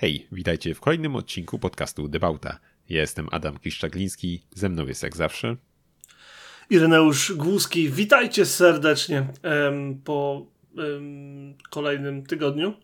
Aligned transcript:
Hej, 0.00 0.26
witajcie 0.32 0.74
w 0.74 0.80
kolejnym 0.80 1.16
odcinku 1.16 1.58
podcastu 1.58 2.08
Debauta. 2.08 2.58
Ja 2.88 3.00
jestem 3.00 3.28
Adam 3.30 3.58
Kiszczagliński, 3.58 4.42
ze 4.54 4.68
mną 4.68 4.86
jest 4.86 5.02
jak 5.02 5.16
zawsze 5.16 5.56
Ireneusz 6.70 7.32
Głuski. 7.32 7.90
Witajcie 7.90 8.46
serdecznie 8.46 9.26
po 10.04 10.46
kolejnym 11.70 12.26
tygodniu. 12.26 12.74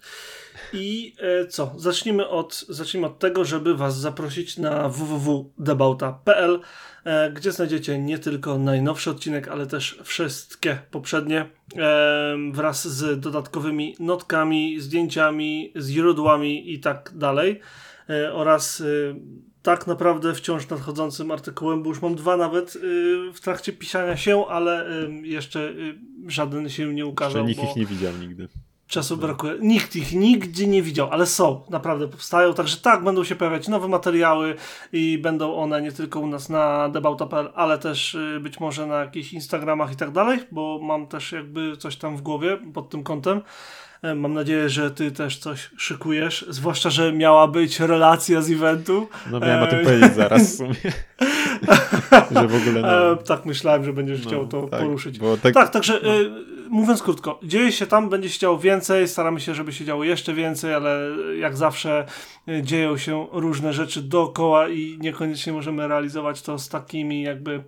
I 0.73 1.15
e, 1.19 1.47
co? 1.47 1.73
Zacznijmy 1.77 2.29
od, 2.29 2.65
zacznijmy 2.69 3.07
od 3.07 3.19
tego, 3.19 3.45
żeby 3.45 3.77
Was 3.77 3.99
zaprosić 3.99 4.59
na 4.59 4.89
www.debauta.pl, 4.89 6.61
e, 7.05 7.33
gdzie 7.33 7.53
znajdziecie 7.53 7.99
nie 7.99 8.19
tylko 8.19 8.59
najnowszy 8.59 9.11
odcinek, 9.11 9.49
ale 9.49 9.67
też 9.67 9.99
wszystkie 10.05 10.79
poprzednie 10.91 11.51
e, 11.77 12.37
wraz 12.53 12.89
z 12.89 13.21
dodatkowymi 13.21 13.97
notkami, 14.01 14.81
zdjęciami, 14.81 15.73
źródłami 15.81 16.73
i 16.73 16.81
tak 16.81 17.13
dalej. 17.15 17.61
Oraz 18.33 18.81
e, 18.81 18.85
tak 19.67 19.87
naprawdę 19.87 20.35
wciąż 20.35 20.69
nadchodzącym 20.69 21.31
artykułem, 21.31 21.83
bo 21.83 21.89
już 21.89 22.03
mam 22.03 22.15
dwa 22.15 22.37
nawet 22.37 22.77
y, 22.77 23.33
w 23.33 23.41
trakcie 23.41 23.73
pisania 23.73 24.17
się, 24.17 24.47
ale 24.47 24.87
jeszcze 25.23 25.61
y, 25.61 25.99
żaden 26.27 26.69
się 26.69 26.95
nie 26.95 27.07
ukazał. 27.07 27.49
Jeszcze 27.49 27.63
nikt 27.63 27.71
ich 27.71 27.77
nie 27.77 27.87
widział 27.87 28.13
nigdy. 28.21 28.49
Czasu 28.87 29.17
brakuje. 29.17 29.55
Nikt 29.61 29.97
ich 29.97 30.13
nigdzie 30.13 30.67
nie 30.67 30.83
widział, 30.83 31.09
ale 31.11 31.27
są, 31.27 31.63
naprawdę 31.71 32.09
powstają. 32.09 32.55
Także 32.55 32.77
tak, 32.77 33.05
będą 33.05 33.25
się 33.25 33.37
pojawiać 33.37 33.69
nowe 33.69 33.89
materiały 33.89 34.55
i 34.93 35.19
będą 35.19 35.57
one 35.57 35.83
nie 35.83 35.93
tylko 35.93 36.21
u 36.21 36.27
nas 36.27 36.49
na 36.49 36.89
debauta.pl, 36.89 37.53
ale 37.55 37.79
też 37.79 38.15
y, 38.15 38.41
być 38.41 38.61
może 38.61 38.87
na 38.87 39.01
jakichś 39.01 39.33
Instagramach 39.33 39.93
i 39.93 39.97
tak 39.97 40.11
dalej, 40.11 40.39
bo 40.53 40.79
mam 40.83 41.07
też 41.07 41.33
jakby 41.33 41.77
coś 41.77 41.97
tam 41.97 42.17
w 42.17 42.23
głowie 42.23 42.59
pod 42.75 42.91
tym 42.91 43.03
kątem. 43.03 43.43
E, 44.03 44.15
Mam 44.15 44.35
nadzieję, 44.35 44.69
że 44.71 44.91
ty 44.91 45.13
też 45.13 45.39
coś 45.39 45.71
szykujesz, 45.77 46.45
zwłaszcza, 46.49 46.91
że 46.91 47.13
miała 47.13 47.49
być 47.49 47.81
relacja 47.81 48.43
z 48.43 48.51
eventu. 48.51 49.09
No 49.31 49.41
miałem 49.41 49.63
o 49.63 49.67
tym 49.67 49.81
E, 49.81 49.85
powiedzieć 49.85 50.15
zaraz 50.15 50.43
w 50.43 50.57
sumie. 50.57 50.75
że 52.41 52.49
w 52.49 52.55
ogóle 52.55 52.81
no, 52.83 53.13
E, 53.13 53.17
tak 53.17 53.47
myślałem, 53.47 53.85
że 53.85 53.93
będziesz 53.93 54.25
no, 54.25 54.29
chciał 54.31 54.47
to 54.47 54.63
tak, 54.63 54.81
poruszyć. 54.81 55.19
Tak, 55.43 55.53
Tak, 55.55 55.71
także 55.71 55.95
e, 56.03 56.07
mówiąc 56.69 57.03
krótko, 57.03 57.41
dzieje 57.43 57.73
się 57.73 57.87
tam, 57.87 58.09
będzie 58.09 58.31
się 58.31 58.39
działo 58.39 58.59
więcej, 58.59 59.09
staramy 59.09 59.41
się, 59.41 59.55
żeby 59.55 59.73
się 59.73 59.85
działo 59.85 60.05
jeszcze 60.05 60.35
więcej, 60.35 60.75
ale 60.75 60.99
jak 61.39 61.57
zawsze 61.57 62.07
dzieją 62.63 62.97
się 62.97 63.27
różne 63.33 63.73
rzeczy 63.73 64.03
dookoła 64.03 64.69
i 64.69 64.99
niekoniecznie 65.01 65.53
możemy 65.53 65.89
realizować 65.89 66.43
to 66.43 66.59
z 66.59 66.69
takimi 66.69 67.23
jakby 67.23 67.65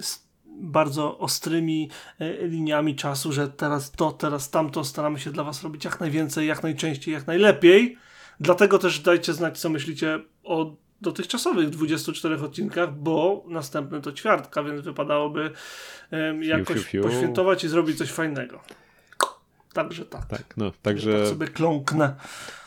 z 0.00 0.29
bardzo 0.60 1.18
ostrymi 1.18 1.90
e, 2.18 2.46
liniami 2.46 2.96
czasu, 2.96 3.32
że 3.32 3.48
teraz 3.48 3.90
to, 3.90 4.12
teraz 4.12 4.50
tamto, 4.50 4.84
staramy 4.84 5.20
się 5.20 5.30
dla 5.30 5.44
Was 5.44 5.62
robić 5.62 5.84
jak 5.84 6.00
najwięcej, 6.00 6.46
jak 6.46 6.62
najczęściej, 6.62 7.14
jak 7.14 7.26
najlepiej. 7.26 7.98
Dlatego 8.40 8.78
też 8.78 9.00
dajcie 9.00 9.32
znać, 9.32 9.58
co 9.58 9.68
myślicie 9.68 10.20
o 10.44 10.76
dotychczasowych 11.00 11.70
24 11.70 12.36
odcinkach, 12.36 12.94
bo 12.94 13.44
następny 13.48 14.00
to 14.00 14.12
ćwiartka, 14.12 14.62
więc 14.62 14.80
wypadałoby 14.80 15.50
em, 16.10 16.42
jakoś 16.42 16.76
fiu, 16.76 16.82
fiu. 16.82 17.02
poświętować 17.02 17.64
i 17.64 17.68
zrobić 17.68 17.98
coś 17.98 18.10
fajnego. 18.10 18.60
Także 19.72 20.04
tak. 20.04 20.26
tak, 20.26 20.56
no, 20.56 20.70
Tak 20.70 20.80
także 20.82 21.26
sobie 21.26 21.48
kląknę. 21.48 22.14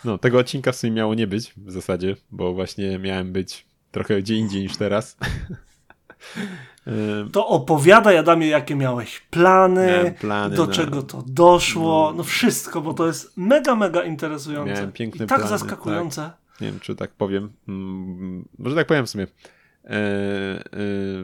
no, 0.06 0.18
tego 0.18 0.38
odcinka 0.38 0.72
w 0.72 0.76
sumie 0.76 0.94
miało 0.94 1.16
nie 1.16 1.28
być 1.28 1.54
w 1.58 1.72
zasadzie, 1.72 2.16
bo 2.32 2.54
właśnie 2.54 3.00
miałem 3.00 3.34
być 3.34 3.66
trochę 3.92 4.22
gdzie 4.22 4.36
indziej 4.36 4.62
niż 4.62 4.78
teraz. 4.78 5.18
Em, 6.88 7.30
To 7.32 7.48
opowiadaj, 7.48 8.18
Adamie, 8.18 8.48
jakie 8.48 8.76
miałeś 8.76 9.20
plany, 9.20 9.88
Miałem 9.88 10.14
plany 10.14 10.56
do 10.56 10.66
na- 10.66 10.74
czego 10.74 11.04
to 11.04 11.24
doszło, 11.28 12.10
No. 12.12 12.18
no. 12.18 12.24
wszystko, 12.24 12.82
bo 12.82 12.94
to 12.94 13.08
jest 13.08 13.38
mega, 13.38 13.76
mega 13.76 14.04
interesujące. 14.04 14.74
Miałem 14.74 14.92
piękne 14.92 15.26
I 15.26 15.28
tak 15.28 15.38
plany, 15.40 15.50
zaskakujące. 15.50 16.32
nie 16.62 16.68
wiem, 16.68 16.80
czy 16.80 16.96
tak 16.96 17.12
powiem. 17.12 17.52
Mm, 17.68 18.46
może 18.60 18.76
tak 18.76 18.88
powiem 18.88 19.06
w 19.06 19.10
sumie. 19.10 19.24
E, 19.24 19.88
e, 19.90 19.96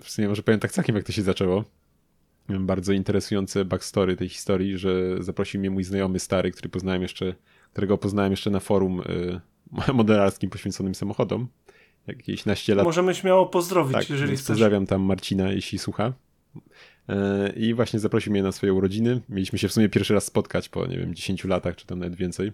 w 0.01 0.05
sumie 0.07 0.27
może 0.27 0.43
powiem 0.43 0.59
tak 0.59 0.71
całkiem, 0.71 0.95
jak 0.95 1.05
to 1.05 1.11
się 1.11 1.21
zaczęło. 1.21 1.63
Miałem 2.49 2.65
bardzo 2.67 2.93
interesujące 2.93 3.65
backstory 3.65 4.15
tej 4.15 4.29
historii, 4.29 4.77
że 4.77 4.91
zaprosił 5.23 5.59
mnie 5.59 5.69
mój 5.69 5.83
znajomy 5.83 6.19
stary, 6.19 6.51
który 6.51 6.69
poznałem 6.69 7.01
jeszcze, 7.01 7.33
którego 7.73 7.97
poznałem 7.97 8.31
jeszcze 8.31 8.49
na 8.49 8.59
forum 8.59 9.01
e, 9.87 9.93
modelarskim 9.93 10.49
poświęconym 10.49 10.95
samochodom. 10.95 11.47
Jakieś 12.17 12.45
naście 12.45 12.75
lat 12.75 12.85
Możemy 12.85 13.15
śmiało 13.15 13.45
pozdrowić, 13.45 13.93
tak, 13.93 14.09
jeżeli 14.09 14.35
chcesz. 14.35 14.47
pozdrawiam 14.47 14.85
tam 14.85 15.01
Marcina, 15.01 15.51
jeśli 15.51 15.79
słucha. 15.79 16.13
E, 17.09 17.49
I 17.55 17.73
właśnie 17.73 17.99
zaprosił 17.99 18.31
mnie 18.31 18.43
na 18.43 18.51
swoje 18.51 18.73
urodziny. 18.73 19.21
Mieliśmy 19.29 19.59
się 19.59 19.67
w 19.67 19.73
sumie 19.73 19.89
pierwszy 19.89 20.13
raz 20.13 20.25
spotkać 20.25 20.69
po, 20.69 20.87
nie 20.87 20.97
wiem, 20.97 21.15
10 21.15 21.43
latach, 21.43 21.75
czy 21.75 21.85
tam 21.85 21.99
nawet 21.99 22.15
więcej. 22.15 22.51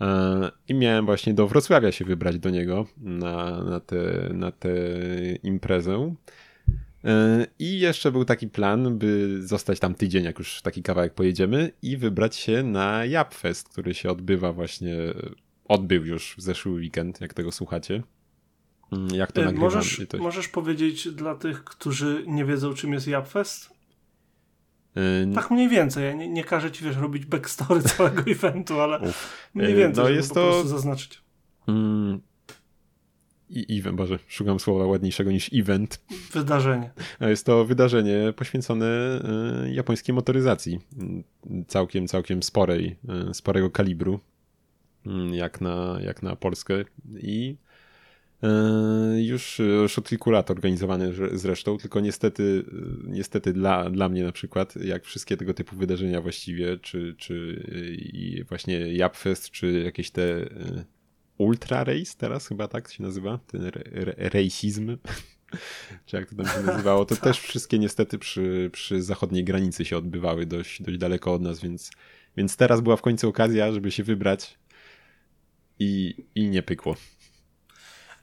E, 0.00 0.50
I 0.68 0.74
miałem 0.74 1.06
właśnie 1.06 1.34
do 1.34 1.46
Wrocławia 1.48 1.92
się 1.92 2.04
wybrać 2.04 2.38
do 2.38 2.50
niego 2.50 2.86
na, 2.96 3.64
na, 3.64 3.80
tę 3.80 4.28
na 4.32 4.52
tę 4.52 4.70
imprezę. 5.42 6.14
E, 7.04 7.46
I 7.58 7.78
jeszcze 7.80 8.12
był 8.12 8.24
taki 8.24 8.48
plan, 8.48 8.98
by 8.98 9.38
zostać 9.46 9.80
tam 9.80 9.94
tydzień, 9.94 10.24
jak 10.24 10.38
już 10.38 10.62
taki 10.62 10.82
kawałek 10.82 11.14
pojedziemy, 11.14 11.70
i 11.82 11.96
wybrać 11.96 12.36
się 12.36 12.62
na 12.62 13.04
Japfest, 13.04 13.68
który 13.68 13.94
się 13.94 14.10
odbywa 14.10 14.52
właśnie, 14.52 14.96
odbył 15.64 16.04
już 16.04 16.34
w 16.38 16.42
zeszły 16.42 16.72
weekend, 16.72 17.20
jak 17.20 17.34
tego 17.34 17.52
słuchacie. 17.52 18.02
Mm, 18.92 19.08
Jak 19.14 19.32
to 19.32 19.40
E, 19.40 19.44
nagrywam? 19.44 19.64
Możesz, 19.74 20.02
to- 20.08 20.18
możesz 20.18 20.48
powiedzieć 20.48 21.08
dla 21.08 21.34
tych, 21.34 21.64
którzy 21.64 22.24
nie 22.26 22.44
wiedzą, 22.44 22.74
czym 22.74 22.92
jest 22.92 23.06
Japfest? 23.08 23.70
Yy, 24.96 25.34
Tak 25.34 25.50
mniej 25.50 25.68
więcej. 25.68 26.04
Ja 26.04 26.12
nie, 26.12 26.28
nie 26.28 26.44
każę 26.44 26.70
ci, 26.70 26.84
wiesz, 26.84 26.96
robić 26.96 27.26
backstory 27.26 27.82
całego 27.96 28.22
eventu, 28.30 28.80
ale 28.80 29.00
Uf. 29.08 29.48
mniej 29.54 29.72
E, 29.72 29.76
więcej, 29.76 30.04
no 30.04 30.10
jest 30.10 30.28
po 30.28 30.34
to- 30.34 30.50
prostu 30.50 30.68
zaznaczyć. 30.68 31.22
Mm, 31.68 32.20
I 33.50 33.78
event, 33.78 33.96
Boże, 33.96 34.18
szukam 34.28 34.60
słowa 34.60 34.86
ładniejszego 34.86 35.30
niż 35.32 35.50
event. 35.52 36.00
Wydarzenie. 36.32 36.90
A 37.20 37.28
Jest 37.28 37.46
to 37.46 37.64
wydarzenie 37.64 38.32
poświęcone 38.36 38.86
y, 39.66 39.72
japońskiej 39.72 40.14
motoryzacji. 40.14 40.80
Y, 41.50 41.64
Całkiem, 41.68 42.06
całkiem 42.08 42.42
sporej, 42.42 42.96
y, 43.30 43.34
sporego 43.34 43.70
kalibru, 43.70 44.20
y, 45.06 45.36
jak 45.36 45.60
na, 45.60 45.98
jak 46.02 46.22
na 46.22 46.36
Polskę. 46.36 46.74
I 47.18 47.56
y, 47.56 47.67
już, 49.16 49.58
już 49.58 49.98
od 49.98 50.08
kilku 50.08 50.30
lat 50.30 50.50
organizowane 50.50 51.12
że- 51.12 51.38
zresztą, 51.38 51.78
tylko 51.78 52.00
niestety, 52.00 52.42
y, 52.42 52.64
niestety 53.04 53.52
dla, 53.52 53.90
dla 53.90 54.08
mnie 54.08 54.24
na 54.24 54.32
przykład, 54.32 54.76
jak 54.76 55.04
wszystkie 55.04 55.36
tego 55.36 55.54
typu 55.54 55.76
wydarzenia 55.76 56.20
właściwie, 56.20 56.78
czy, 56.78 57.14
czy 57.18 57.64
i 58.12 58.44
właśnie 58.48 58.94
Japfest, 58.94 59.50
czy 59.50 59.82
jakieś 59.84 60.10
te 60.10 60.48
Ultra 61.38 61.84
Race 61.84 62.14
teraz 62.18 62.48
chyba 62.48 62.68
tak 62.68 62.92
się 62.92 63.02
nazywa, 63.02 63.38
ten 63.46 63.64
re, 63.64 63.82
re, 63.92 64.14
racizm, 64.28 64.96
czy 66.06 66.16
jak 66.16 66.30
to 66.30 66.36
tam 66.36 66.46
się 66.46 66.62
nazywało, 66.62 67.04
to 67.04 67.16
też 67.26 67.40
wszystkie 67.40 67.78
niestety 67.78 68.18
przy, 68.18 68.70
przy 68.72 69.02
zachodniej 69.02 69.44
granicy 69.44 69.84
się 69.84 69.96
odbywały 69.96 70.46
dość, 70.46 70.82
dość 70.82 70.98
daleko 70.98 71.34
od 71.34 71.42
nas, 71.42 71.60
więc, 71.60 71.90
więc 72.36 72.56
teraz 72.56 72.80
była 72.80 72.96
w 72.96 73.02
końcu 73.02 73.28
okazja, 73.28 73.72
żeby 73.72 73.90
się 73.90 74.04
wybrać 74.04 74.58
i, 75.78 76.14
i 76.34 76.48
nie 76.48 76.62
pykło. 76.62 76.96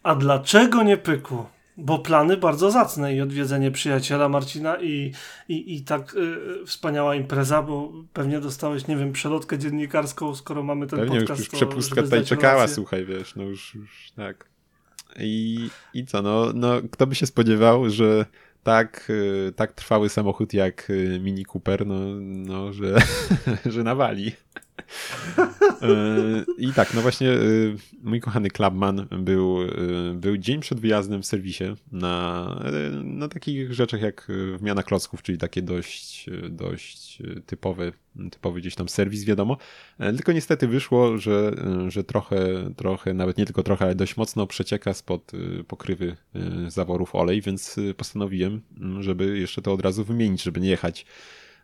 A 0.05 0.15
dlaczego 0.15 0.83
nie 0.83 0.97
pykło? 0.97 1.49
Bo 1.77 1.99
plany 1.99 2.37
bardzo 2.37 2.71
zacne 2.71 3.15
i 3.15 3.21
odwiedzenie 3.21 3.71
przyjaciela 3.71 4.29
Marcina 4.29 4.81
i, 4.81 5.11
i, 5.49 5.75
i 5.75 5.81
tak 5.83 6.15
y, 6.15 6.65
wspaniała 6.65 7.15
impreza, 7.15 7.61
bo 7.61 7.91
pewnie 8.13 8.39
dostałeś, 8.39 8.87
nie 8.87 8.97
wiem, 8.97 9.11
przelotkę 9.13 9.57
dziennikarską, 9.57 10.35
skoro 10.35 10.63
mamy 10.63 10.87
ten 10.87 10.99
Pewnie 10.99 11.15
już, 11.15 11.23
podcast. 11.23 11.39
już 11.39 11.49
to 11.49 11.55
przepustka 11.57 12.01
tutaj 12.03 12.25
czekała, 12.25 12.53
relację. 12.53 12.75
słuchaj, 12.75 13.05
wiesz, 13.05 13.35
no 13.35 13.43
już, 13.43 13.75
już 13.75 14.11
tak. 14.15 14.49
I, 15.19 15.69
I 15.93 16.05
co, 16.05 16.21
no, 16.21 16.45
no 16.53 16.81
kto 16.91 17.07
by 17.07 17.15
się 17.15 17.25
spodziewał, 17.25 17.89
że 17.89 18.25
tak, 18.63 19.07
y, 19.09 19.53
tak 19.55 19.73
trwały 19.73 20.09
samochód 20.09 20.53
jak 20.53 20.89
y, 20.89 21.19
Mini 21.23 21.45
Cooper, 21.45 21.87
no, 21.87 21.95
no 22.21 22.73
że, 22.73 22.95
że 23.73 23.83
nawali. 23.83 24.31
Y, 25.89 26.45
I 26.57 26.73
tak, 26.73 26.93
no 26.93 27.01
właśnie 27.01 27.29
y, 27.31 27.75
mój 28.03 28.19
kochany 28.19 28.49
Clubman 28.49 29.07
był, 29.19 29.61
y, 29.61 30.13
był 30.13 30.37
dzień 30.37 30.59
przed 30.59 30.79
wyjazdem 30.79 31.21
w 31.21 31.25
serwisie 31.25 31.63
na, 31.91 32.45
na 33.03 33.27
takich 33.27 33.73
rzeczach 33.73 34.01
jak 34.01 34.27
wymiana 34.57 34.83
klocków, 34.83 35.21
czyli 35.21 35.37
takie 35.37 35.61
dość, 35.61 36.29
dość 36.49 37.21
y, 37.21 37.41
typowy, 37.45 37.91
gdzieś 38.55 38.75
tam 38.75 38.89
serwis, 38.89 39.25
wiadomo. 39.25 39.57
E, 39.99 40.13
Tylko 40.13 40.31
niestety 40.31 40.67
wyszło, 40.67 41.17
że, 41.17 41.51
że 41.87 42.03
trochę, 42.03 42.37
trochę, 42.75 43.13
nawet 43.13 43.37
nie 43.37 43.45
tylko 43.45 43.63
trochę, 43.63 43.85
ale 43.85 43.95
dość 43.95 44.17
mocno 44.17 44.47
przecieka 44.47 44.93
spod 44.93 45.31
pokrywy 45.67 46.15
zaworów 46.67 47.15
olej, 47.15 47.41
więc 47.41 47.75
postanowiłem, 47.97 48.61
żeby 48.99 49.39
jeszcze 49.39 49.61
to 49.61 49.73
od 49.73 49.81
razu 49.81 50.03
wymienić, 50.03 50.43
żeby 50.43 50.59
nie 50.59 50.69
jechać 50.69 51.05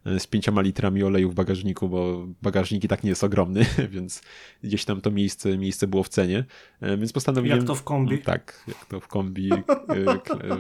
z 0.05 0.27
pięcioma 0.27 0.61
litrami 0.61 1.03
oleju 1.03 1.29
w 1.29 1.35
bagażniku, 1.35 1.89
bo 1.89 2.27
bagażnik 2.41 2.83
i 2.83 2.87
tak 2.87 3.03
nie 3.03 3.09
jest 3.09 3.23
ogromny, 3.23 3.65
więc 3.91 4.21
gdzieś 4.63 4.85
tam 4.85 5.01
to 5.01 5.11
miejsce, 5.11 5.57
miejsce 5.57 5.87
było 5.87 6.03
w 6.03 6.09
cenie, 6.09 6.45
E, 6.81 6.97
więc 6.97 7.13
postanowiłem... 7.13 7.57
Jak 7.57 7.67
to 7.67 7.75
w 7.75 7.83
kombi? 7.83 8.19
Tak, 8.19 8.63
jak 8.67 8.85
to 8.85 8.99
w 8.99 9.07
kombi, 9.07 9.49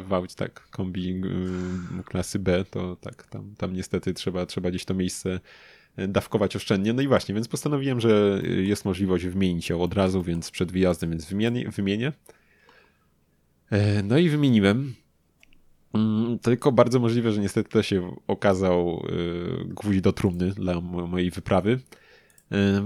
w 0.07 0.13
aucie, 0.13 0.35
tak, 0.35 0.67
kombi 0.69 1.21
y, 1.99 2.03
klasy 2.03 2.39
B, 2.39 2.65
to 2.65 2.95
tak, 2.95 3.27
tam, 3.27 3.55
tam 3.57 3.73
niestety 3.73 4.13
trzeba, 4.13 4.45
trzeba 4.45 4.69
gdzieś 4.69 4.85
to 4.85 4.93
miejsce 4.93 5.39
dawkować 5.97 6.55
oszczędnie. 6.55 6.93
No 6.93 7.01
i 7.01 7.07
właśnie, 7.07 7.35
więc 7.35 7.47
postanowiłem, 7.47 7.99
że 8.01 8.41
jest 8.43 8.85
możliwość 8.85 9.25
wymienić 9.25 9.69
ją 9.69 9.81
od 9.81 9.93
razu, 9.93 10.23
więc 10.23 10.51
przed 10.51 10.71
wyjazdem, 10.71 11.09
więc 11.09 11.25
wymienię. 11.25 11.69
wymienię. 11.69 12.11
No 14.03 14.17
i 14.17 14.29
wymieniłem. 14.29 14.93
Mm, 15.93 16.39
tylko 16.39 16.71
bardzo 16.71 16.99
możliwe, 16.99 17.31
że 17.31 17.41
niestety 17.41 17.69
to 17.69 17.83
się 17.83 18.15
okazał 18.27 19.05
gwóźdź 19.65 20.01
do 20.01 20.13
trumny 20.13 20.51
dla 20.51 20.81
mojej 20.81 21.31
wyprawy. 21.31 21.79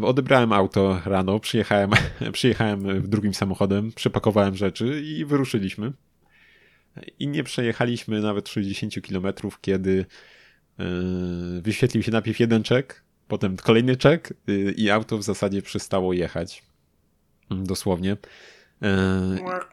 Odebrałem 0.02 0.54
auto 0.54 1.02
rano, 1.06 1.40
przyjechałem, 1.40 1.92
przyjechałem 2.31 3.10
drugim 3.10 3.34
samochodem, 3.34 3.92
przepakowałem 3.96 4.56
rzeczy 4.56 5.02
i 5.02 5.25
wyruszyliśmy. 5.25 5.92
I 7.19 7.28
nie 7.28 7.44
przejechaliśmy 7.44 8.22
nawet 8.22 8.50
60 8.50 8.94
km, 9.07 9.34
kiedy 9.62 10.06
wyświetlił 11.62 12.04
się 12.04 12.12
najpierw 12.12 12.40
jeden 12.40 12.63
czek, 12.63 13.04
potem 13.28 13.57
kolejny 13.57 13.98
czek 13.98 14.34
y, 14.50 14.74
i 14.78 14.90
auto 14.90 15.18
w 15.18 15.24
zasadzie 15.24 15.62
przestało 15.62 16.13
jechać. 16.13 16.63
Dosłownie. 17.50 18.18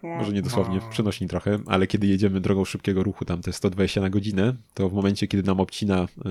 Może 0.03 0.33
nie 0.33 0.43
dosłownie, 0.43 0.81
przenośni 0.91 1.29
trochę, 1.29 1.59
ale 1.67 1.87
kiedy 1.87 2.07
jedziemy 2.07 2.41
drogą 2.41 2.65
szybkiego 2.65 3.03
ruchu, 3.03 3.25
tam 3.25 3.43
te 3.43 3.53
120 3.53 4.01
na 4.01 4.11
godzinę, 4.11 4.55
to 4.75 4.89
w 4.89 4.93
momencie, 4.93 5.27
kiedy 5.27 5.43
nam 5.43 5.61
obcina 5.61 6.09
e, 6.25 6.29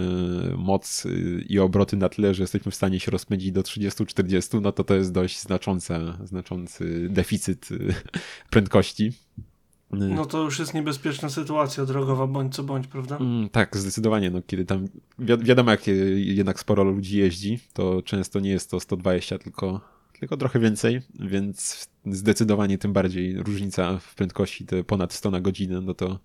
moc 0.57 1.05
y, 1.05 1.45
i 1.49 1.59
obroty 1.59 1.97
na 1.97 2.09
tyle, 2.09 2.33
że 2.33 2.43
jesteśmy 2.43 2.71
w 2.71 2.75
stanie 2.75 2.99
się 2.99 3.11
rozpędzić 3.11 3.51
do 3.51 3.61
30-40, 3.61 4.61
no 4.61 4.71
to 4.71 4.83
to 4.83 4.95
jest 4.95 5.13
dość 5.13 5.39
znacząca, 5.39 6.17
znaczący 6.23 7.07
deficyt 7.09 7.71
y, 7.71 7.93
prędkości. 8.49 9.13
No 9.91 10.25
to 10.25 10.43
już 10.43 10.59
jest 10.59 10.73
niebezpieczna 10.73 11.29
sytuacja 11.29 11.85
drogowa, 11.85 12.27
bądź 12.27 12.55
co 12.55 12.63
bądź, 12.63 12.87
prawda? 12.87 13.17
Mm, 13.17 13.49
tak, 13.49 13.77
zdecydowanie. 13.77 14.31
No, 14.31 14.41
kiedy 14.41 14.65
tam 14.65 14.87
wi 15.19 15.37
wiadomo, 15.37 15.71
jak 15.71 15.87
jednak 16.15 16.59
sporo 16.59 16.83
ludzi 16.83 17.17
jeździ, 17.17 17.59
to 17.73 18.01
często 18.01 18.39
nie 18.39 18.49
jest 18.49 18.71
to 18.71 18.79
120, 18.79 19.37
tylko 19.37 19.81
tylko 20.21 20.37
trochę 20.37 20.59
więcej, 20.59 21.01
więc 21.19 21.87
zdecydowanie 22.05 22.77
tym 22.77 22.93
bardziej 22.93 23.37
różnica 23.37 23.97
w 23.97 24.15
prędkości 24.15 24.65
te 24.65 24.83
ponad 24.83 25.13
100 25.13 25.31
na 25.31 25.41
godzinę, 25.41 25.81
no 25.81 25.93
to 25.93 26.19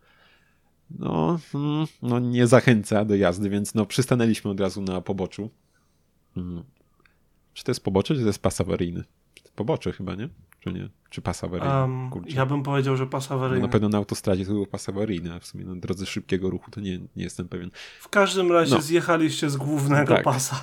no, 0.90 1.38
mm, 1.54 1.86
no 2.02 2.18
nie 2.18 2.46
zachęca 2.46 3.04
do 3.04 3.14
jazdy, 3.14 3.50
więc 3.50 3.74
no 3.74 3.86
przystanęliśmy 3.86 4.50
od 4.50 4.60
razu 4.60 4.82
na 4.82 5.00
poboczu. 5.00 5.50
Mm. 6.36 6.64
Czy 7.54 7.64
to 7.64 7.70
jest 7.70 7.84
pobocze, 7.84 8.14
czy 8.14 8.20
to 8.20 8.26
jest 8.26 8.42
pas 8.42 8.60
awaryjny? 8.60 9.04
Pobocze 9.54 9.92
chyba, 9.92 10.14
nie? 10.14 10.28
Czy 10.66 10.72
nie? 10.72 10.88
Czy 11.10 11.22
pas 11.22 11.44
awaryjny? 11.44 11.74
Um, 11.74 12.10
ja 12.28 12.46
bym 12.46 12.62
powiedział, 12.62 12.96
że 12.96 13.06
pas 13.06 13.32
awaryjny. 13.32 13.60
No, 13.60 13.66
na 13.66 13.72
pewno 13.72 13.88
na 13.88 13.98
autostradzie 13.98 14.46
to 14.46 14.52
był 14.52 14.66
pas 14.66 14.88
awaryjny, 14.88 15.34
a 15.34 15.38
w 15.38 15.46
sumie 15.46 15.64
na 15.64 15.76
drodze 15.76 16.06
szybkiego 16.06 16.50
ruchu 16.50 16.70
to 16.70 16.80
nie, 16.80 16.98
nie 16.98 17.24
jestem 17.24 17.48
pewien. 17.48 17.70
W 18.00 18.08
każdym 18.08 18.52
razie 18.52 18.74
no. 18.74 18.80
zjechaliście 18.80 19.50
z 19.50 19.56
głównego 19.56 20.14
tak. 20.14 20.24
pasa. 20.24 20.60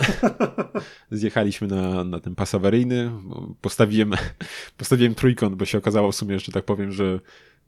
Zjechaliśmy 1.12 1.68
na, 1.68 2.04
na 2.04 2.20
ten 2.20 2.36
pas 2.36 2.56
awaryjny. 2.56 3.12
Postawiłem, 3.62 4.12
postawiłem 4.78 5.16
trójkąt, 5.16 5.56
bo 5.56 5.66
się 5.66 5.78
okazało 5.78 6.12
w 6.12 6.16
sumie, 6.16 6.40
że 6.40 6.52
tak 6.52 6.66
powiem, 6.66 6.92
że 6.92 7.20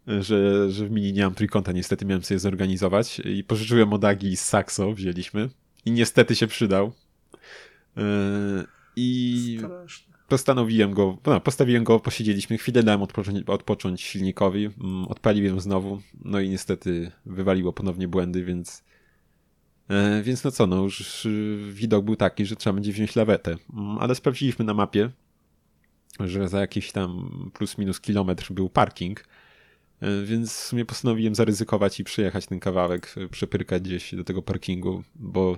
że, 0.08 0.72
że 0.72 0.86
w 0.86 0.92
mini 0.92 1.14
nie 1.14 1.24
mam 1.24 1.34
trójkąta, 1.34 1.72
niestety 1.72 2.06
miałem 2.06 2.24
sobie 2.24 2.40
zorganizować 2.40 3.20
i 3.20 3.44
pożyczyłem 3.44 3.94
od 3.94 4.06
Agi 4.06 4.38
z 4.38 4.46
Saxo, 4.46 4.94
wzięliśmy 4.94 5.50
i 5.86 5.92
niestety 5.92 6.36
się 6.36 6.48
przydał. 6.48 6.92
Yy, 7.96 8.04
I 8.96 9.58
Straszne 9.60 10.15
postanowiłem 10.28 10.94
go, 10.94 11.18
no, 11.26 11.42
postawiłem 11.42 11.84
go, 11.84 12.00
posiedzieliśmy 12.00 12.58
chwilę, 12.58 12.84
dałem 12.84 13.02
odpocząć, 13.02 13.44
odpocząć 13.48 14.02
silnikowi, 14.02 14.66
mm, 14.66 15.06
odpaliłem 15.06 15.60
znowu, 15.60 16.02
no 16.26 16.40
i 16.40 16.50
niestety 16.50 17.12
wywaliło 17.26 17.74
ponownie 17.74 18.08
błędy, 18.08 18.44
więc 18.44 18.84
e, 19.90 20.24
więc 20.24 20.44
no 20.44 20.52
co, 20.52 20.68
no 20.68 20.84
już 20.84 21.28
widok 21.72 22.06
był 22.06 22.16
taki, 22.16 22.46
że 22.46 22.56
trzeba 22.56 22.74
będzie 22.74 22.92
wziąć 22.92 23.16
lawetę, 23.16 23.56
mm, 23.74 23.98
ale 23.98 24.16
sprawdziliśmy 24.16 24.66
na 24.66 24.74
mapie, 24.74 25.10
że 26.20 26.48
za 26.48 26.60
jakiś 26.60 26.92
tam 26.92 27.30
plus 27.54 27.78
minus 27.78 28.00
kilometr 28.00 28.54
był 28.54 28.70
parking, 28.70 29.26
e, 30.02 30.24
więc 30.26 30.54
w 30.54 30.64
sumie 30.64 30.86
postanowiłem 30.86 31.36
zaryzykować 31.36 32.00
i 32.00 32.04
przyjechać 32.04 32.46
ten 32.46 32.60
kawałek, 32.60 33.16
e, 33.18 33.28
przepyrkać 33.28 33.84
gdzieś 33.84 34.16
do 34.16 34.24
tego 34.24 34.42
parkingu, 34.42 35.04
bo 35.16 35.58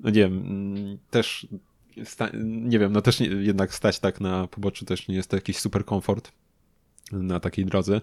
no 0.00 0.10
nie 0.10 0.20
wiem, 0.20 0.38
mm, 0.38 0.98
też 1.10 1.46
nie 2.44 2.78
wiem, 2.78 2.92
no 2.92 3.02
też 3.02 3.20
nie, 3.20 3.26
jednak 3.26 3.74
stać 3.74 3.98
tak 3.98 4.20
na 4.20 4.46
poboczu 4.46 4.84
też 4.84 5.08
nie 5.08 5.16
jest 5.16 5.30
to 5.30 5.36
jakiś 5.36 5.58
super 5.58 5.84
komfort 5.84 6.32
na 7.12 7.40
takiej 7.40 7.64
drodze. 7.64 8.00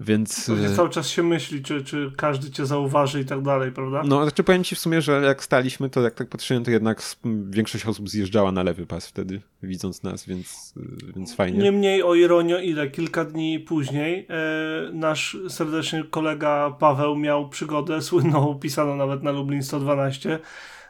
Więc. 0.00 0.46
Pewnie 0.46 0.70
cały 0.70 0.90
czas 0.90 1.08
się 1.08 1.22
myśli, 1.22 1.62
czy, 1.62 1.84
czy 1.84 2.12
każdy 2.16 2.50
cię 2.50 2.66
zauważy 2.66 3.20
i 3.20 3.24
tak 3.24 3.42
dalej, 3.42 3.72
prawda? 3.72 4.02
No, 4.04 4.22
znaczy 4.22 4.44
powiem 4.44 4.64
ci 4.64 4.74
w 4.74 4.78
sumie, 4.78 5.02
że 5.02 5.22
jak 5.22 5.44
staliśmy, 5.44 5.90
to 5.90 6.02
jak 6.02 6.14
tak 6.14 6.28
patrzyłem, 6.28 6.64
to 6.64 6.70
jednak 6.70 7.02
większość 7.50 7.86
osób 7.86 8.08
zjeżdżała 8.08 8.52
na 8.52 8.62
lewy 8.62 8.86
pas 8.86 9.06
wtedy, 9.06 9.40
widząc 9.62 10.02
nas, 10.02 10.26
więc, 10.26 10.74
więc 11.16 11.34
fajnie. 11.34 11.58
Niemniej 11.58 12.02
o 12.02 12.14
ironio, 12.14 12.58
ile 12.58 12.90
kilka 12.90 13.24
dni 13.24 13.60
później 13.60 14.26
e, 14.30 14.90
nasz 14.92 15.36
serdeczny 15.48 16.04
kolega 16.04 16.76
Paweł 16.78 17.16
miał 17.16 17.48
przygodę 17.48 18.02
słynną, 18.02 18.48
opisaną 18.56 18.96
nawet 18.96 19.22
na 19.22 19.30
Lublin 19.30 19.62
112 19.62 20.38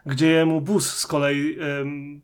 gdzie 0.06 0.46
mu 0.46 0.60
bus 0.60 0.92
z 0.92 1.06
kolei 1.06 1.58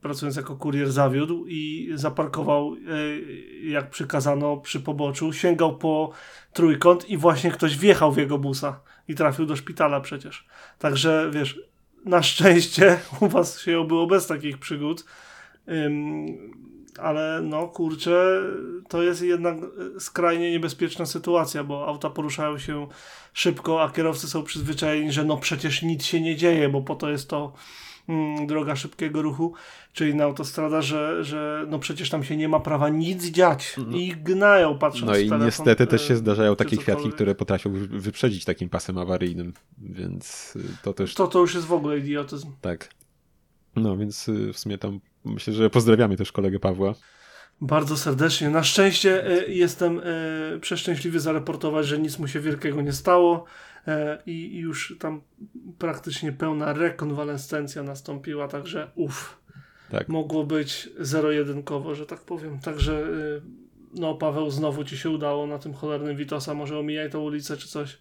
pracując 0.00 0.36
jako 0.36 0.56
kurier 0.56 0.92
zawiódł 0.92 1.46
i 1.46 1.90
zaparkował 1.94 2.74
e, 2.74 3.68
jak 3.68 3.90
przykazano 3.90 4.56
przy 4.56 4.80
poboczu, 4.80 5.32
sięgał 5.32 5.78
po 5.78 6.12
trójkąt 6.52 7.10
i 7.10 7.16
właśnie 7.16 7.50
ktoś 7.50 7.78
wjechał 7.78 8.12
w 8.12 8.16
jego 8.16 8.38
busa 8.38 8.80
i 9.08 9.14
trafił 9.14 9.46
do 9.46 9.56
szpitala 9.56 10.00
przecież. 10.00 10.46
Także 10.78 11.30
wiesz, 11.32 11.60
na 12.04 12.22
szczęście 12.22 12.98
u 13.20 13.28
was 13.28 13.60
się 13.60 13.78
obyło 13.78 14.06
bez 14.06 14.26
takich 14.26 14.58
przygód 14.58 15.04
ale 16.98 17.40
no 17.42 17.68
kurczę, 17.68 18.42
to 18.88 19.02
jest 19.02 19.22
jednak 19.22 19.56
skrajnie 19.98 20.50
niebezpieczna 20.50 21.06
sytuacja, 21.06 21.64
bo 21.64 21.86
auta 21.86 22.10
poruszają 22.10 22.58
się 22.58 22.86
szybko, 23.32 23.82
a 23.82 23.90
kierowcy 23.90 24.28
są 24.28 24.42
przyzwyczajeni, 24.42 25.12
że 25.12 25.24
no 25.24 25.36
przecież 25.36 25.82
nic 25.82 26.04
się 26.04 26.20
nie 26.20 26.36
dzieje, 26.36 26.68
bo 26.68 26.82
po 26.82 26.94
to 26.94 27.10
jest 27.10 27.28
to 27.28 27.52
mm, 28.08 28.46
droga 28.46 28.76
szybkiego 28.76 29.22
ruchu, 29.22 29.54
czyli 29.92 30.14
na 30.14 30.24
autostrada, 30.24 30.82
że, 30.82 31.24
że 31.24 31.66
no 31.68 31.78
przecież 31.78 32.10
tam 32.10 32.24
się 32.24 32.36
nie 32.36 32.48
ma 32.48 32.60
prawa 32.60 32.88
nic 32.88 33.24
dziać 33.24 33.76
no. 33.86 33.96
i 33.96 34.08
gnają 34.08 34.78
patrząc 34.78 35.06
No 35.12 35.16
i 35.18 35.28
telefon, 35.28 35.46
niestety 35.46 35.86
też 35.86 36.08
się 36.08 36.14
e, 36.14 36.16
zdarzają 36.16 36.56
takie 36.56 36.76
kwiatki, 36.76 37.10
które 37.10 37.34
potrafią 37.34 37.72
wyprzedzić 37.90 38.44
takim 38.44 38.68
pasem 38.68 38.98
awaryjnym, 38.98 39.52
więc 39.78 40.56
y, 40.56 40.60
to 40.82 40.92
też... 40.92 41.14
To, 41.14 41.26
to 41.26 41.38
już 41.38 41.54
jest 41.54 41.66
w 41.66 41.72
ogóle 41.72 41.98
idiotyzm. 41.98 42.50
Tak. 42.60 42.88
No 43.76 43.96
więc 43.96 44.28
y, 44.28 44.52
w 44.52 44.58
sumie 44.58 44.78
tam 44.78 45.00
Myślę, 45.24 45.52
że 45.52 45.70
pozdrawiamy 45.70 46.16
też 46.16 46.32
kolegę 46.32 46.58
Pawła. 46.58 46.94
Bardzo 47.60 47.96
serdecznie. 47.96 48.50
Na 48.50 48.64
szczęście 48.64 49.26
e, 49.26 49.52
jestem 49.52 50.00
e, 50.04 50.58
przeszczęśliwy 50.60 51.20
zareportować, 51.20 51.86
że 51.86 51.98
nic 51.98 52.18
mu 52.18 52.28
się 52.28 52.40
wielkiego 52.40 52.82
nie 52.82 52.92
stało 52.92 53.44
i 54.26 54.58
już 54.58 54.96
tam 54.98 55.20
praktycznie 55.78 56.32
pełna 56.32 56.72
rekonwalescencja 56.72 57.82
nastąpiła, 57.82 58.48
także 58.48 58.90
uff. 58.94 59.38
Tak. 59.90 60.08
Mogło 60.08 60.44
być 60.44 60.90
zero-jedynkowo, 60.98 61.94
że 61.94 62.06
tak 62.06 62.20
powiem. 62.20 62.60
Także 62.60 63.06
no 63.94 64.14
Paweł, 64.14 64.50
znowu 64.50 64.84
ci 64.84 64.98
się 64.98 65.10
udało 65.10 65.46
na 65.46 65.58
tym 65.58 65.74
cholernym 65.74 66.16
Witosa, 66.16 66.54
może 66.54 66.78
omijaj 66.78 67.10
tą 67.10 67.20
ulicę 67.20 67.56
czy 67.56 67.68
coś 67.68 67.98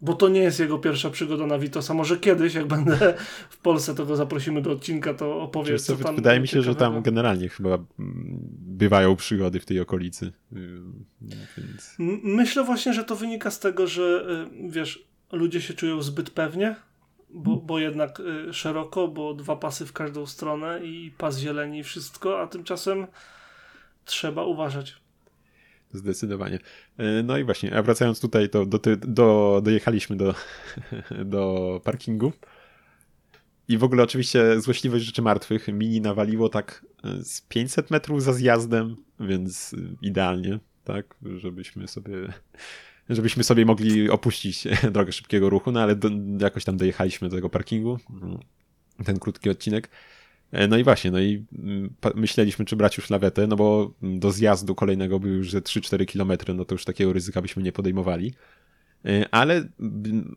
bo 0.00 0.14
to 0.14 0.28
nie 0.28 0.40
jest 0.40 0.60
jego 0.60 0.78
pierwsza 0.78 1.10
przygoda 1.10 1.46
na 1.46 1.58
Witosa. 1.58 1.94
Może 1.94 2.16
kiedyś, 2.16 2.54
jak 2.54 2.66
będę 2.66 3.14
w 3.50 3.58
Polsce, 3.58 3.94
to 3.94 4.06
go 4.06 4.16
zaprosimy 4.16 4.62
do 4.62 4.70
odcinka, 4.70 5.14
to 5.14 5.40
opowie 5.40 5.78
co, 5.78 5.96
tam. 5.96 6.16
Wydaje 6.16 6.40
mi 6.40 6.48
się, 6.48 6.62
że 6.62 6.74
tam 6.74 7.02
generalnie 7.02 7.48
chyba 7.48 7.74
mm, 7.74 7.88
bywają 8.58 9.16
przygody 9.16 9.60
w 9.60 9.66
tej 9.66 9.80
okolicy. 9.80 10.32
Więc... 11.58 11.96
Myślę 12.22 12.64
właśnie, 12.64 12.92
że 12.92 13.04
to 13.04 13.16
wynika 13.16 13.50
z 13.50 13.60
tego, 13.60 13.86
że 13.86 14.26
y, 14.64 14.70
wiesz, 14.70 15.04
ludzie 15.32 15.60
się 15.60 15.74
czują 15.74 16.02
zbyt 16.02 16.30
pewnie, 16.30 16.76
bo, 17.30 17.50
hmm. 17.50 17.66
bo 17.66 17.78
jednak 17.78 18.20
y, 18.20 18.52
szeroko, 18.52 19.08
bo 19.08 19.34
dwa 19.34 19.56
pasy 19.56 19.86
w 19.86 19.92
każdą 19.92 20.26
stronę 20.26 20.80
i 20.84 21.12
pas 21.18 21.38
zieleni 21.38 21.78
i 21.78 21.84
wszystko, 21.84 22.40
a 22.40 22.46
tymczasem 22.46 23.06
trzeba 24.04 24.44
uważać. 24.44 25.03
Zdecydowanie. 25.94 26.58
E, 26.98 27.22
no 27.22 27.38
i 27.38 27.44
właśnie, 27.44 27.76
a 27.76 27.82
wracając 27.82 28.20
tutaj, 28.20 28.48
to 28.48 28.66
do, 28.66 28.80
do, 28.96 29.60
dojechaliśmy 29.64 30.16
do, 30.16 30.34
do 31.24 31.80
parkingu. 31.84 32.32
I 33.68 33.78
w 33.78 33.84
ogóle 33.84 34.02
oczywiście 34.02 34.60
złośliwość 34.60 35.04
rzeczy 35.04 35.22
martwych 35.22 35.68
mini 35.68 36.00
nawaliło 36.00 36.48
tak 36.48 36.86
e, 37.04 37.24
z 37.24 37.40
500 37.40 37.90
metrów 37.90 38.22
za 38.22 38.32
zjazdem, 38.32 38.96
więc 39.20 39.74
idealnie, 40.02 40.58
tak, 40.84 41.14
żebyśmy 41.36 41.88
sobie 41.88 42.28
żebyśmy 43.08 43.44
sobie 43.44 43.64
mogli 43.64 44.10
opuścić 44.10 44.64
drogę 44.92 45.12
szybkiego 45.12 45.50
ruchu, 45.50 45.72
no 45.72 45.80
ale 45.80 45.96
do, 45.96 46.10
jakoś 46.40 46.64
tam 46.64 46.76
dojechaliśmy 46.76 47.28
do 47.28 47.36
tego 47.36 47.50
parkingu, 47.50 47.98
ten 49.04 49.18
krótki 49.18 49.50
odcinek. 49.50 49.90
E, 50.54 50.68
no 50.68 50.76
i 50.76 50.84
właśnie, 50.84 51.10
no 51.10 51.20
i 51.20 51.44
mm, 51.58 51.94
myśleliśmy, 52.14 52.64
czy 52.64 52.76
brać 52.76 52.96
już 52.96 53.10
lawetę, 53.10 53.46
no 53.46 53.56
bo 53.56 53.94
do 54.02 54.32
zjazdu 54.32 54.74
kolejnego 54.74 55.20
był 55.20 55.30
już 55.30 55.50
ze 55.50 55.60
3-4 55.60 56.12
km, 56.12 56.56
no 56.56 56.64
to 56.64 56.74
już 56.74 56.84
takiego 56.84 57.12
ryzyka 57.12 57.42
byśmy 57.42 57.62
nie 57.62 57.72
podejmowali. 57.72 58.34
ale 59.30 59.68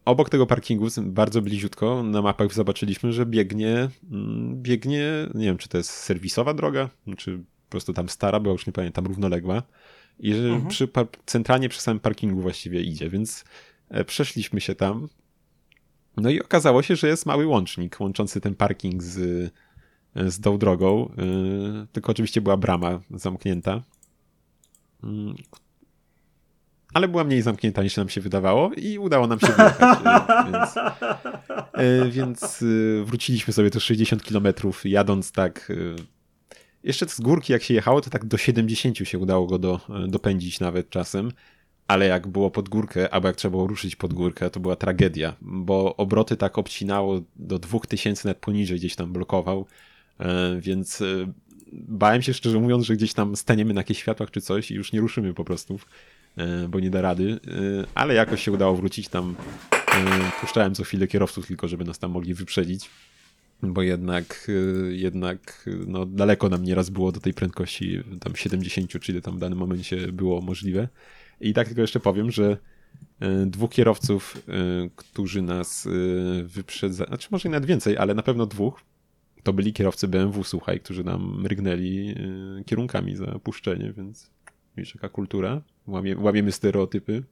obok 0.06 0.30
tego 0.30 0.46
parkingu, 0.46 0.88
bardzo 1.02 1.42
bliziutko, 1.42 2.04
na 2.04 2.22
mapach 2.22 2.54
zobaczyliśmy, 2.54 3.14
że 3.14 3.26
biegnie, 3.26 3.90
mm, 4.12 4.62
biegnie, 4.62 5.28
nie 5.36 5.46
wiem, 5.46 5.58
czy 5.58 5.70
to 5.70 5.78
jest 5.78 5.90
serwisowa 5.90 6.54
droga, 6.54 6.90
czy 7.18 7.38
po 7.38 7.70
prostu 7.70 7.94
tam 7.94 8.10
stara, 8.10 8.40
bo 8.40 8.52
już 8.52 8.68
nie 8.68 8.74
pamiętam, 8.74 9.06
równoległa. 9.06 9.64
I 10.20 10.34
że 10.34 10.40
mhm. 10.40 10.68
przy, 10.68 10.90
centralnie 11.26 11.70
przy 11.70 11.82
samym 11.82 12.00
parkingu 12.00 12.42
właściwie 12.42 12.82
idzie, 12.82 13.10
więc 13.10 13.46
e, 13.90 14.04
przeszliśmy 14.04 14.62
się 14.62 14.76
tam. 14.76 15.08
No 16.18 16.30
i 16.30 16.42
okazało 16.42 16.82
się, 16.82 16.96
że 16.96 17.08
jest 17.08 17.26
mały 17.26 17.48
łącznik 17.48 18.00
łączący 18.00 18.42
ten 18.42 18.56
parking 18.56 19.04
z, 19.04 19.18
e, 19.18 19.67
z 20.28 20.42
tą 20.42 20.58
drogą. 20.58 21.12
E, 21.18 21.88
tylko 21.92 22.12
oczywiście 22.12 22.42
była 22.42 22.58
brama 22.58 23.00
zamknięta. 23.12 23.82
Mm, 25.04 25.36
ale 26.94 27.08
była 27.08 27.24
mniej 27.24 27.42
zamknięta 27.42 27.84
niż 27.84 27.98
nam 27.98 28.10
się 28.10 28.22
wydawało 28.22 28.72
i 28.74 28.98
udało 28.98 29.28
nam 29.28 29.40
się 29.40 29.48
wyjechać. 29.48 30.00
więc, 30.52 30.76
więc 32.12 32.64
wróciliśmy 33.06 33.54
sobie 33.54 33.72
to 33.72 33.80
60 33.80 34.24
kilometrów 34.24 34.86
jadąc 34.86 35.32
tak 35.32 35.72
jeszcze 36.84 37.10
z 37.10 37.22
górki 37.22 37.54
jak 37.54 37.64
się 37.64 37.74
jechało, 37.74 38.02
to 38.02 38.10
tak 38.10 38.26
do 38.26 38.38
70 38.38 38.98
się 38.98 39.20
udało 39.20 39.48
go 39.48 39.60
do, 39.60 39.80
dopędzić 40.08 40.60
nawet 40.60 40.90
czasem. 40.90 41.32
Ale 41.88 42.06
jak 42.06 42.28
było 42.28 42.52
pod 42.52 42.70
górkę, 42.70 43.14
albo 43.14 43.28
jak 43.28 43.38
trzeba 43.38 43.52
było 43.52 43.68
ruszyć 43.68 43.96
pod 43.96 44.14
górkę, 44.14 44.50
to 44.50 44.60
była 44.60 44.76
tragedia, 44.76 45.36
bo 45.42 45.96
obroty 45.96 46.38
tak 46.38 46.58
obcinało 46.58 47.22
do 47.36 47.60
2000 47.60 48.28
net 48.28 48.38
poniżej 48.38 48.78
gdzieś 48.78 48.96
tam 48.96 49.14
blokował, 49.14 49.60
e, 49.60 49.87
więc 50.60 51.02
e, 51.02 51.06
bałem 51.74 52.22
się 52.22 52.34
szczerze 52.34 52.60
mówiąc, 52.60 52.86
że 52.86 52.96
gdzieś 52.96 53.14
tam 53.14 53.36
staniemy 53.36 53.74
na 53.74 53.80
jakichś 53.80 54.00
światłach 54.00 54.32
czy 54.32 54.42
coś 54.42 54.72
i 54.72 54.76
już 54.76 54.94
nie 54.94 55.00
ruszymy 55.00 55.34
po 55.34 55.46
prostu, 55.46 55.80
e, 56.38 56.68
bo 56.68 56.80
nie 56.80 56.90
da 56.90 57.02
rady, 57.02 57.40
ale 57.96 58.14
jakoś 58.14 58.44
się 58.44 58.52
udało 58.52 58.76
wrócić 58.76 59.08
tam. 59.08 59.36
Puszczałem 60.42 60.76
co 60.76 60.84
chwilę 60.84 61.08
kierowców 61.08 61.48
tylko, 61.48 61.68
żeby 61.68 61.86
nas 61.86 62.00
tam 62.00 62.12
mogli 62.12 62.34
wyprzedzić 62.34 62.90
bo 63.64 63.82
jednak, 63.82 64.52
jednak 64.90 65.70
no, 65.88 66.06
daleko 66.06 66.50
nam 66.50 66.64
nieraz 66.64 66.90
było 66.90 67.12
do 67.12 67.20
tej 67.20 67.34
prędkości 67.34 68.04
tam 68.20 68.36
70, 68.36 68.92
czyli 69.02 69.22
tam 69.22 69.36
w 69.36 69.40
danym 69.40 69.60
momencie 69.60 70.12
było 70.12 70.42
możliwe. 70.42 70.88
I 71.42 71.54
tak 71.54 71.68
tylko 71.68 71.82
jeszcze 71.82 72.00
powiem, 72.00 72.32
że 72.32 72.58
dwóch 73.46 73.72
kierowców, 73.72 74.38
którzy 74.96 75.42
nas 75.42 75.88
wyprzedzają, 76.44 77.08
znaczy 77.08 77.28
może 77.32 77.50
i 77.50 77.52
nawet 77.52 77.66
więcej, 77.66 77.98
ale 77.98 78.14
na 78.14 78.24
pewno 78.24 78.46
dwóch, 78.46 78.82
to 79.48 79.54
byli 79.54 79.74
kierowcy 79.74 80.08
BMW, 80.08 80.44
słuchaj, 80.44 80.80
którzy 80.80 81.04
nam 81.04 81.42
mrygnęli 81.42 82.16
kierunkami 82.66 83.16
za 83.16 83.26
puszczenie, 83.26 83.94
więc 83.98 84.32
wiesz, 84.78 84.96
jaka 84.96 85.10
kultura, 85.10 85.62
Łamie, 85.88 86.18
łamiemy 86.18 86.52
stereotypy. 86.52 87.24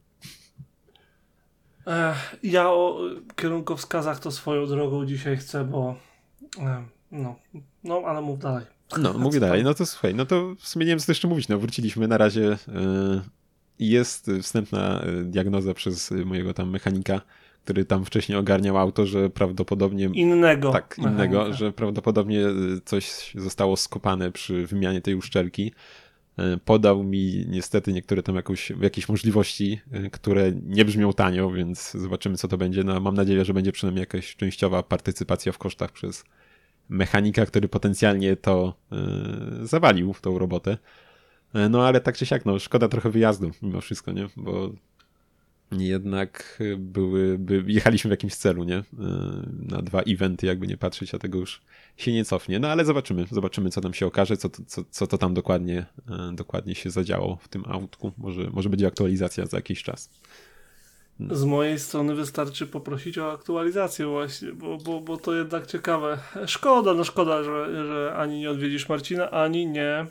Ja 2.42 2.70
o 2.70 3.00
kierunkowskazach 3.36 4.20
to 4.20 4.30
swoją 4.30 4.66
drogą 4.66 5.06
dzisiaj 5.06 5.36
chcę, 5.36 5.64
bo 5.64 5.96
no, 7.12 7.36
no 7.84 8.02
ale 8.06 8.20
mów 8.20 8.38
dalej. 8.38 8.64
No, 8.98 9.12
mówię 9.12 9.40
dalej. 9.46 9.64
No 9.64 9.74
to 9.74 9.86
słuchaj, 9.86 10.14
no 10.14 10.26
to 10.26 10.54
w 10.58 10.68
sumie 10.68 10.86
nie 10.86 10.92
wiem, 10.92 10.98
co 10.98 11.12
jeszcze 11.12 11.28
mówić. 11.28 11.48
No, 11.48 11.58
wróciliśmy 11.58 12.08
na 12.08 12.18
razie. 12.18 12.52
E, 12.52 12.56
jest 13.78 14.30
wstępna 14.42 15.00
e, 15.00 15.22
diagnoza 15.22 15.74
przez 15.74 16.10
mojego 16.10 16.54
tam 16.54 16.70
mechanika, 16.70 17.20
który 17.66 17.84
tam 17.84 18.04
wcześniej 18.04 18.38
ogarniał 18.38 18.78
auto, 18.78 19.06
że 19.06 19.30
prawdopodobnie. 19.30 20.04
Innego. 20.04 20.72
Tak, 20.72 20.98
mechanika. 20.98 21.24
innego, 21.24 21.52
że 21.52 21.72
prawdopodobnie 21.72 22.40
coś 22.84 23.32
zostało 23.34 23.76
skopane 23.76 24.32
przy 24.32 24.66
wymianie 24.66 25.00
tej 25.00 25.14
uszczelki. 25.14 25.72
E, 26.38 26.56
podał 26.56 27.04
mi 27.04 27.46
niestety 27.48 27.92
niektóre 27.92 28.22
tam 28.22 28.36
jakąś, 28.36 28.70
jakieś 28.80 29.08
możliwości, 29.08 29.80
które 30.12 30.52
nie 30.62 30.84
brzmią 30.84 31.12
tanio, 31.12 31.50
więc 31.50 31.90
zobaczymy, 31.90 32.36
co 32.36 32.48
to 32.48 32.58
będzie. 32.58 32.84
No, 32.84 33.00
mam 33.00 33.14
nadzieję, 33.14 33.44
że 33.44 33.54
będzie 33.54 33.72
przynajmniej 33.72 34.02
jakaś 34.02 34.36
częściowa 34.36 34.82
partycypacja 34.82 35.52
w 35.52 35.58
kosztach 35.58 35.92
przez 35.92 36.24
mechanika, 36.88 37.46
który 37.46 37.68
potencjalnie 37.68 38.36
to 38.36 38.74
yy, 38.90 39.66
zawalił, 39.66 40.14
tą 40.20 40.38
robotę. 40.38 40.78
E, 41.54 41.68
no 41.68 41.86
ale 41.86 42.00
tak 42.00 42.16
czy 42.16 42.26
siak, 42.26 42.46
no 42.46 42.58
szkoda 42.58 42.88
trochę 42.88 43.10
wyjazdu 43.10 43.50
mimo 43.62 43.80
wszystko, 43.80 44.12
nie? 44.12 44.28
Bo 44.36 44.70
jednak 45.72 46.62
były, 46.78 47.38
by, 47.38 47.64
jechaliśmy 47.66 48.08
w 48.08 48.10
jakimś 48.10 48.34
celu, 48.34 48.64
nie? 48.64 48.74
Yy, 48.74 48.84
na 49.68 49.82
dwa 49.82 50.02
eventy, 50.02 50.46
jakby 50.46 50.66
nie 50.66 50.76
patrzeć, 50.76 51.14
a 51.14 51.18
tego 51.18 51.38
już 51.38 51.62
się 51.96 52.12
nie 52.12 52.24
cofnie. 52.24 52.58
No 52.58 52.68
ale 52.68 52.84
zobaczymy, 52.84 53.26
zobaczymy, 53.30 53.70
co 53.70 53.80
tam 53.80 53.94
się 53.94 54.06
okaże, 54.06 54.36
co, 54.36 54.48
co, 54.66 54.84
co 54.90 55.06
to 55.06 55.18
tam 55.18 55.34
dokładnie, 55.34 55.86
yy, 56.08 56.32
dokładnie 56.32 56.74
się 56.74 56.90
zadziało 56.90 57.36
w 57.36 57.48
tym 57.48 57.64
autku. 57.68 58.12
Może, 58.18 58.50
może 58.50 58.68
będzie 58.68 58.86
aktualizacja 58.86 59.46
za 59.46 59.56
jakiś 59.56 59.82
czas. 59.82 60.10
Z 61.30 61.44
mojej 61.44 61.78
strony 61.78 62.14
wystarczy 62.14 62.66
poprosić 62.66 63.18
o 63.18 63.32
aktualizację 63.32 64.06
właśnie, 64.06 64.52
bo, 64.52 64.76
bo, 64.76 65.00
bo 65.00 65.16
to 65.16 65.34
jednak 65.34 65.66
ciekawe. 65.66 66.18
Szkoda, 66.46 66.94
no 66.94 67.04
szkoda, 67.04 67.42
że, 67.42 67.86
że 67.86 68.14
ani 68.16 68.40
nie 68.40 68.50
odwiedzisz 68.50 68.88
Marcina, 68.88 69.30
ani 69.30 69.66
nie 69.66 70.06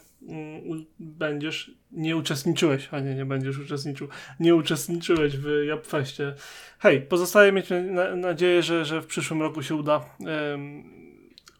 będziesz, 0.99 1.71
nie 1.91 2.17
uczestniczyłeś, 2.17 2.87
a 2.91 2.99
nie, 2.99 3.15
nie 3.15 3.25
będziesz 3.25 3.59
uczestniczył, 3.59 4.07
nie 4.39 4.55
uczestniczyłeś 4.55 5.37
w 5.37 5.65
Japfeście. 5.67 6.33
Hej, 6.79 7.01
pozostaje 7.01 7.51
mieć 7.51 7.69
na, 7.91 8.15
nadzieję, 8.15 8.63
że, 8.63 8.85
że 8.85 9.01
w 9.01 9.05
przyszłym 9.05 9.41
roku 9.41 9.63
się 9.63 9.75
uda 9.75 10.05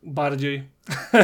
bardziej 0.03 0.63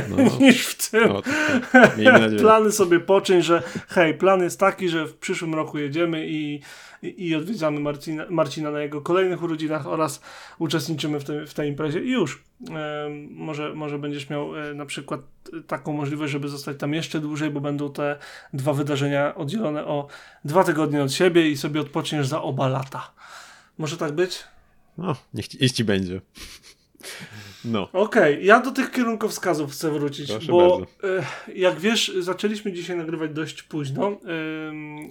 no, 0.10 0.18
niż 0.46 0.66
w 0.66 0.90
tym. 0.90 1.08
No, 1.08 1.22
tak. 1.22 2.36
Plany 2.40 2.72
sobie 2.72 3.00
poczyń, 3.00 3.42
że 3.42 3.64
hej, 3.88 4.14
plan 4.14 4.44
jest 4.44 4.60
taki, 4.60 4.90
że 4.90 5.06
w 5.06 5.18
przyszłym 5.18 5.56
roku 5.56 5.78
jedziemy 5.78 6.28
i 6.28 6.62
i, 7.02 7.36
odwiedzamy 7.36 7.80
Marcina, 7.80 8.26
Marcina 8.30 8.72
na 8.72 8.80
jego 8.80 9.02
kolejnych 9.02 9.44
urodzinach 9.44 9.88
oraz 9.88 10.22
uczestniczymy 10.60 11.20
w, 11.20 11.24
w 11.48 11.54
tej 11.54 11.70
imprezie 11.70 12.04
i 12.04 12.12
już. 12.12 12.44
E, 12.70 13.10
może, 13.30 13.74
może 13.76 14.00
będziesz 14.00 14.30
miał 14.30 14.58
e, 14.58 14.74
na 14.74 14.86
przykład 14.86 15.22
taką 15.68 15.94
możliwość, 15.94 16.32
żeby 16.32 16.50
zostać 16.50 16.78
tam 16.78 16.94
jeszcze 16.94 17.20
dłużej, 17.20 17.52
bo 17.52 17.62
będą 17.62 17.92
te 17.94 18.18
dwa 18.54 18.74
wydarzenia 18.74 19.36
oddzielone 19.36 19.86
o 19.86 20.08
dwa 20.46 20.64
tygodnie 20.64 21.04
od 21.04 21.14
siebie 21.14 21.50
i 21.50 21.58
sobie 21.58 21.82
odpoczniesz 21.82 22.28
za 22.28 22.42
oba 22.42 22.68
lata. 22.68 23.12
Może 23.78 23.98
tak 23.98 24.12
być? 24.12 24.44
No, 24.98 25.16
niech 25.34 25.48
ci, 25.48 25.70
ci 25.70 25.84
będzie. 25.84 26.22
No. 27.66 27.84
Okej, 27.94 28.34
okay, 28.34 28.44
ja 28.44 28.60
do 28.60 28.72
tych 28.72 28.92
kierunkowskazów 28.92 29.72
chcę 29.72 29.92
wrócić, 29.92 30.32
Proszę 30.32 30.52
bo 30.52 30.80
bardzo. 30.80 31.26
jak 31.56 31.80
wiesz, 31.80 32.12
zaczęliśmy 32.20 32.74
dzisiaj 32.74 32.98
nagrywać 32.98 33.32
dość 33.32 33.64
późno, 33.64 34.20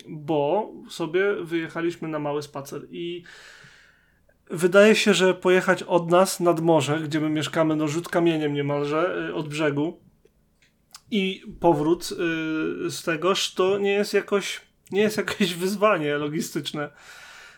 bo 0.09 0.73
sobie 0.90 1.35
wyjechaliśmy 1.45 2.09
na 2.09 2.19
mały 2.19 2.42
spacer 2.42 2.83
i 2.90 3.25
wydaje 4.50 4.95
się, 4.95 5.14
że 5.14 5.35
pojechać 5.35 5.83
od 5.83 6.11
nas 6.11 6.40
nad 6.40 6.61
morze, 6.61 7.00
gdzie 7.00 7.21
my 7.21 7.28
mieszkamy, 7.28 7.76
no 7.76 7.88
rzut 7.88 8.09
kamieniem 8.09 8.54
niemalże 8.54 9.28
y, 9.28 9.35
od 9.35 9.49
brzegu 9.49 10.00
i 11.11 11.42
powrót 11.61 12.04
y, 12.04 12.07
z 12.90 13.02
tegoż, 13.02 13.54
to 13.54 13.78
nie 13.78 13.92
jest 13.92 14.14
jakoś, 14.14 14.61
nie 14.90 15.00
jest 15.00 15.16
jakieś 15.16 15.54
wyzwanie 15.54 16.14
logistyczne. 16.14 16.90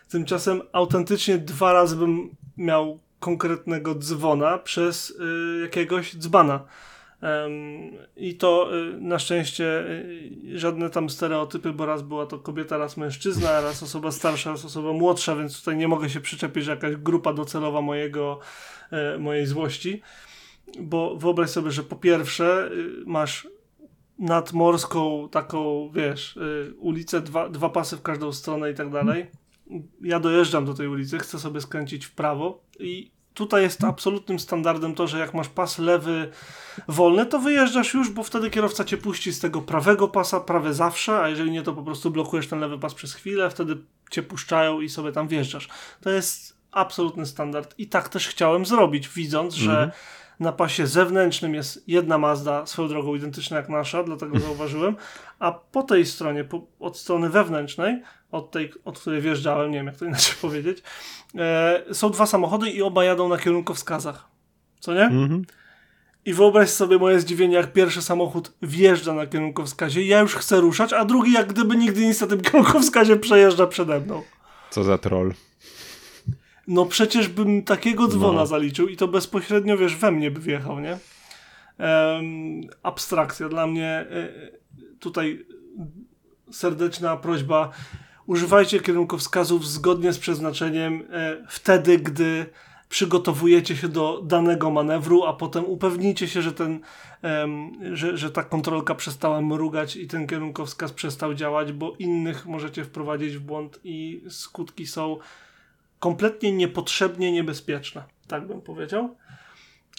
Tymczasem 0.09 0.61
autentycznie 0.71 1.37
dwa 1.37 1.73
razy 1.73 1.95
bym 1.95 2.35
miał 2.57 2.99
konkretnego 3.23 3.95
dzwona 3.95 4.57
przez 4.57 5.09
y, 5.09 5.61
jakiegoś 5.61 6.15
dzbana. 6.15 6.63
I 8.15 8.35
to 8.35 8.77
y, 8.77 9.01
na 9.01 9.19
szczęście 9.19 9.65
y, 9.65 10.59
żadne 10.59 10.89
tam 10.89 11.09
stereotypy, 11.09 11.73
bo 11.73 11.85
raz 11.85 12.01
była 12.01 12.25
to 12.25 12.39
kobieta, 12.39 12.77
raz 12.77 12.97
mężczyzna, 12.97 13.61
raz 13.61 13.83
osoba 13.83 14.11
starsza, 14.11 14.51
raz 14.51 14.65
osoba 14.65 14.93
młodsza, 14.93 15.35
więc 15.35 15.59
tutaj 15.59 15.77
nie 15.77 15.87
mogę 15.87 16.09
się 16.09 16.21
przyczepić, 16.21 16.63
że 16.63 16.71
jakaś 16.71 16.95
grupa 16.95 17.33
docelowa 17.33 17.81
mojego, 17.81 18.39
mojej 19.19 19.45
złości. 19.45 20.01
Bo 20.79 21.15
wyobraź 21.15 21.49
sobie, 21.49 21.71
że 21.71 21.83
po 21.83 21.95
pierwsze 21.95 22.69
masz 23.05 23.47
nadmorską 24.19 25.29
taką, 25.31 25.91
wiesz, 25.93 26.39
ulicę, 26.79 27.21
dwa, 27.21 27.49
dwa 27.49 27.69
pasy 27.69 27.97
w 27.97 28.01
każdą 28.01 28.31
stronę 28.31 28.71
i 28.71 28.75
tak 28.75 28.89
dalej 28.89 29.27
ja 30.01 30.19
dojeżdżam 30.19 30.65
do 30.65 30.73
tej 30.73 30.87
ulicy, 30.87 31.19
chcę 31.19 31.39
sobie 31.39 31.61
skręcić 31.61 32.05
w 32.05 32.11
prawo 32.11 32.63
i 32.79 33.11
tutaj 33.33 33.61
jest 33.61 33.83
absolutnym 33.83 34.39
standardem 34.39 34.95
to, 34.95 35.07
że 35.07 35.19
jak 35.19 35.33
masz 35.33 35.49
pas 35.49 35.79
lewy 35.79 36.29
wolny, 36.87 37.25
to 37.25 37.39
wyjeżdżasz 37.39 37.93
już, 37.93 38.09
bo 38.09 38.23
wtedy 38.23 38.49
kierowca 38.49 38.83
cię 38.83 38.97
puści 38.97 39.33
z 39.33 39.39
tego 39.39 39.61
prawego 39.61 40.07
pasa 40.07 40.39
prawie 40.39 40.73
zawsze, 40.73 41.19
a 41.19 41.29
jeżeli 41.29 41.51
nie, 41.51 41.61
to 41.61 41.73
po 41.73 41.83
prostu 41.83 42.11
blokujesz 42.11 42.47
ten 42.47 42.59
lewy 42.59 42.79
pas 42.79 42.93
przez 42.93 43.13
chwilę, 43.13 43.49
wtedy 43.49 43.77
cię 44.11 44.23
puszczają 44.23 44.81
i 44.81 44.89
sobie 44.89 45.11
tam 45.11 45.27
wjeżdżasz. 45.27 45.67
To 46.01 46.09
jest 46.09 46.57
absolutny 46.71 47.25
standard 47.25 47.75
i 47.77 47.87
tak 47.87 48.09
też 48.09 48.27
chciałem 48.27 48.65
zrobić, 48.65 49.09
widząc, 49.09 49.57
mhm. 49.59 49.71
że 49.71 49.91
na 50.39 50.51
pasie 50.51 50.87
zewnętrznym 50.87 51.53
jest 51.53 51.83
jedna 51.87 52.17
Mazda, 52.17 52.65
swoją 52.65 52.87
drogą 52.87 53.15
identyczna 53.15 53.57
jak 53.57 53.69
nasza, 53.69 54.03
dlatego 54.03 54.39
zauważyłem, 54.47 54.95
a 55.39 55.51
po 55.51 55.83
tej 55.83 56.05
stronie, 56.05 56.43
po, 56.43 56.61
od 56.79 56.97
strony 56.97 57.29
wewnętrznej, 57.29 58.01
od 58.33 58.51
tej, 58.51 58.71
od 58.85 58.99
której 58.99 59.21
wjeżdżałem, 59.21 59.71
nie 59.71 59.77
wiem 59.77 59.85
jak 59.85 59.97
to 59.97 60.05
inaczej 60.05 60.35
powiedzieć, 60.41 60.83
e, 61.37 61.83
są 61.93 62.09
dwa 62.09 62.25
samochody 62.25 62.69
i 62.69 62.81
oba 62.81 63.03
jadą 63.03 63.29
na 63.29 63.37
kierunkowskazach. 63.37 64.27
Co 64.79 64.93
nie? 64.93 65.03
Mhm. 65.03 65.45
I 66.25 66.33
wyobraź 66.33 66.69
sobie 66.69 66.97
moje 66.97 67.19
zdziwienie, 67.19 67.55
jak 67.55 67.73
pierwszy 67.73 68.01
samochód 68.01 68.53
wjeżdża 68.61 69.13
na 69.13 69.27
kierunkowskazie, 69.27 70.05
ja 70.05 70.19
już 70.19 70.35
chcę 70.35 70.61
ruszać, 70.61 70.93
a 70.93 71.05
drugi 71.05 71.31
jak 71.33 71.47
gdyby 71.53 71.75
nigdy 71.77 72.07
nic 72.07 72.21
na 72.21 72.27
tym 72.27 72.41
kierunkowskazie 72.51 73.15
przejeżdża 73.15 73.67
przede 73.67 73.99
mną. 73.99 74.21
Co 74.69 74.83
za 74.83 74.97
troll. 74.97 75.33
No 76.67 76.85
przecież 76.85 77.27
bym 77.27 77.63
takiego 77.63 78.07
dzwona 78.07 78.39
No. 78.39 78.45
zaliczył 78.45 78.87
i 78.87 78.97
to 78.97 79.07
bezpośrednio, 79.07 79.77
wiesz, 79.77 79.95
we 79.95 80.11
mnie 80.11 80.31
by 80.31 80.39
wjechał, 80.39 80.79
nie? 80.79 80.97
Em, 81.77 82.61
abstrakcja. 82.83 83.49
Dla 83.49 83.67
mnie 83.67 83.87
e, 83.89 84.29
tutaj 84.99 85.45
serdeczna 86.51 87.17
prośba. 87.17 87.71
Używajcie 88.27 88.79
kierunkowskazów 88.79 89.67
zgodnie 89.67 90.13
z 90.13 90.19
przeznaczeniem 90.19 91.03
e, 91.11 91.37
wtedy, 91.49 91.97
gdy 91.97 92.45
przygotowujecie 92.89 93.75
się 93.77 93.87
do 93.87 94.21
danego 94.23 94.71
manewru, 94.71 95.23
a 95.23 95.33
potem 95.33 95.65
upewnijcie 95.65 96.27
się, 96.27 96.41
że, 96.41 96.51
ten, 96.51 96.79
że, 97.93 98.17
że 98.17 98.31
ta 98.31 98.43
kontrolka 98.43 98.95
przestała 98.95 99.41
mrugać 99.41 99.95
i 99.95 100.07
ten 100.07 100.27
kierunkowskaz 100.27 100.91
przestał 100.91 101.33
działać, 101.33 101.71
bo 101.71 101.93
innych 101.99 102.45
możecie 102.45 102.83
wprowadzić 102.83 103.37
w 103.37 103.39
błąd 103.39 103.79
i 103.83 104.23
skutki 104.29 104.87
są 104.87 105.17
kompletnie 105.99 106.51
niepotrzebnie 106.51 107.31
niebezpieczne. 107.31 108.03
Tak 108.27 108.47
bym 108.47 108.61
powiedział. 108.61 109.15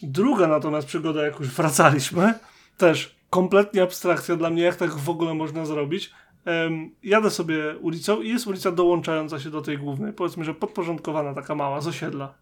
Druga 0.02 0.46
natomiast 0.46 0.86
przygoda, 0.86 1.22
jak 1.22 1.40
już 1.40 1.48
wracaliśmy, 1.48 2.34
też 2.76 3.16
kompletnie 3.30 3.82
abstrakcja 3.82 4.36
dla 4.36 4.50
mnie, 4.50 4.62
jak 4.62 4.76
tak 4.76 4.90
w 4.90 5.10
ogóle 5.10 5.34
można 5.34 5.66
zrobić. 5.66 6.10
Jadę 7.02 7.30
sobie 7.30 7.76
ulicą 7.80 8.22
i 8.22 8.28
jest 8.28 8.46
ulica 8.46 8.72
dołączająca 8.72 9.40
się 9.40 9.50
do 9.50 9.62
tej 9.62 9.78
głównej, 9.78 10.12
powiedzmy, 10.12 10.44
że 10.44 10.54
podporządkowana, 10.54 11.34
taka 11.34 11.54
mała, 11.54 11.80
z 11.80 11.86
osiedla. 11.86 12.34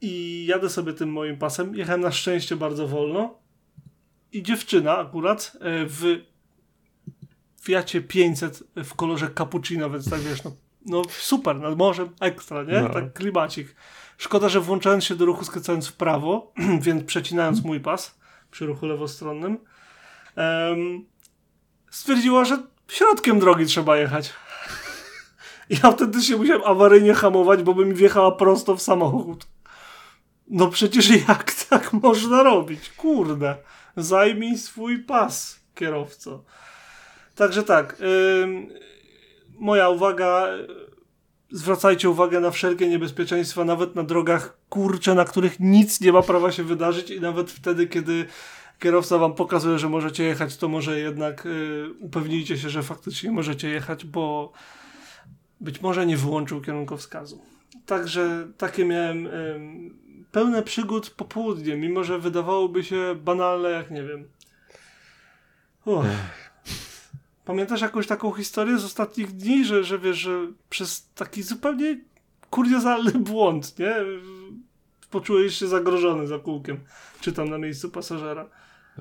I 0.00 0.46
jadę 0.46 0.70
sobie 0.70 0.92
tym 0.92 1.12
moim 1.12 1.36
pasem. 1.36 1.74
Jechałem 1.74 2.00
na 2.00 2.12
szczęście 2.12 2.56
bardzo 2.56 2.88
wolno. 2.88 3.38
I 4.32 4.42
dziewczyna 4.42 4.98
akurat 4.98 5.52
e, 5.60 5.60
w 5.86 6.20
Fiacie 7.62 8.00
500 8.00 8.62
w 8.76 8.94
kolorze 8.94 9.30
cappuccino, 9.38 9.90
więc 9.90 10.10
tak 10.10 10.20
wiesz, 10.20 10.44
no, 10.44 10.52
no 10.86 11.02
super, 11.08 11.60
nad 11.60 11.78
morzem, 11.78 12.08
ekstra, 12.20 12.62
nie? 12.62 12.80
No. 12.80 12.88
Tak 12.88 13.12
klimacik. 13.12 13.76
Szkoda, 14.18 14.48
że 14.48 14.60
włączając 14.60 15.04
się 15.04 15.16
do 15.16 15.24
ruchu, 15.24 15.44
skręcając 15.44 15.88
w 15.88 15.92
prawo, 15.92 16.52
więc 16.86 17.04
przecinając 17.04 17.64
mój 17.64 17.80
pas 17.80 18.18
przy 18.50 18.66
ruchu 18.66 18.86
lewostronnym, 18.86 19.58
em, 20.36 21.04
stwierdziła, 21.94 22.44
że 22.44 22.58
środkiem 22.88 23.38
drogi 23.38 23.66
trzeba 23.66 23.96
jechać. 23.96 24.32
I 25.70 25.76
autentycznie 25.82 26.36
musiałem 26.36 26.62
awaryjnie 26.64 27.14
hamować, 27.14 27.62
bo 27.62 27.74
by 27.74 27.86
mi 27.86 27.94
wjechała 27.94 28.32
prosto 28.32 28.76
w 28.76 28.82
samochód. 28.82 29.46
No 30.48 30.68
przecież 30.68 31.10
jak 31.28 31.54
tak 31.70 31.92
można 31.92 32.42
robić? 32.42 32.90
Kurde. 32.90 33.56
Zajmij 33.96 34.58
swój 34.58 34.98
pas, 34.98 35.60
kierowco. 35.74 36.44
Także 37.34 37.62
tak. 37.62 37.96
ym, 38.42 38.68
moja 39.58 39.88
uwaga. 39.88 40.48
Zwracajcie 41.50 42.10
uwagę 42.10 42.40
na 42.40 42.50
wszelkie 42.50 42.88
niebezpieczeństwa, 42.88 43.64
nawet 43.64 43.94
na 43.94 44.02
drogach 44.02 44.56
kurcze, 44.68 45.14
na 45.14 45.24
których 45.24 45.60
nic 45.60 46.00
nie 46.00 46.12
ma 46.12 46.22
prawa 46.22 46.52
się 46.52 46.62
wydarzyć 46.62 47.10
i 47.10 47.20
nawet 47.20 47.50
wtedy, 47.50 47.86
kiedy 47.86 48.26
kierowca 48.78 49.18
wam 49.18 49.34
pokazuje, 49.34 49.78
że 49.78 49.88
możecie 49.88 50.24
jechać, 50.24 50.56
to 50.56 50.68
może 50.68 50.98
jednak 50.98 51.46
y, 51.46 51.84
upewnijcie 52.00 52.58
się, 52.58 52.70
że 52.70 52.82
faktycznie 52.82 53.30
możecie 53.32 53.68
jechać, 53.68 54.04
bo 54.04 54.52
być 55.60 55.80
może 55.80 56.06
nie 56.06 56.16
wyłączył 56.16 56.60
kierunkowskazu. 56.60 57.42
Także 57.86 58.48
takie 58.58 58.84
miałem 58.84 59.26
ym, 59.26 59.98
pełne 60.32 60.62
przygód 60.62 61.10
popołudnie, 61.10 61.76
mimo 61.76 62.04
że 62.04 62.18
wydawałoby 62.18 62.84
się 62.84 63.14
banalne, 63.24 63.70
jak 63.70 63.90
nie 63.90 64.02
wiem. 64.02 64.28
Pamiętasz 67.44 67.80
jakąś 67.80 68.06
taką 68.06 68.32
historię 68.32 68.78
z 68.78 68.84
ostatnich 68.84 69.32
dni, 69.32 69.64
że, 69.64 69.84
że 69.84 69.98
wiesz, 69.98 70.16
że 70.16 70.46
przez 70.70 71.08
taki 71.14 71.42
zupełnie 71.42 72.00
kuriozalny 72.50 73.12
błąd, 73.30 73.78
nie? 73.78 73.94
Poczułeś 75.10 75.58
się 75.58 75.66
zagrożony 75.66 76.26
za 76.26 76.38
kółkiem, 76.38 76.80
czy 77.20 77.32
tam 77.32 77.48
na 77.48 77.58
miejscu 77.58 77.90
pasażera. 77.90 78.48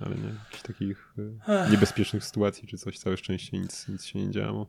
Ale 0.01 0.15
nie, 0.15 0.33
jakichś 0.45 0.61
takich 0.61 1.13
y, 1.19 1.71
niebezpiecznych 1.71 2.23
sytuacji 2.23 2.67
czy 2.67 2.77
coś, 2.77 2.99
całe 2.99 3.17
szczęście 3.17 3.57
nic, 3.57 3.87
nic 3.87 4.05
się 4.05 4.19
nie 4.19 4.31
działo. 4.31 4.67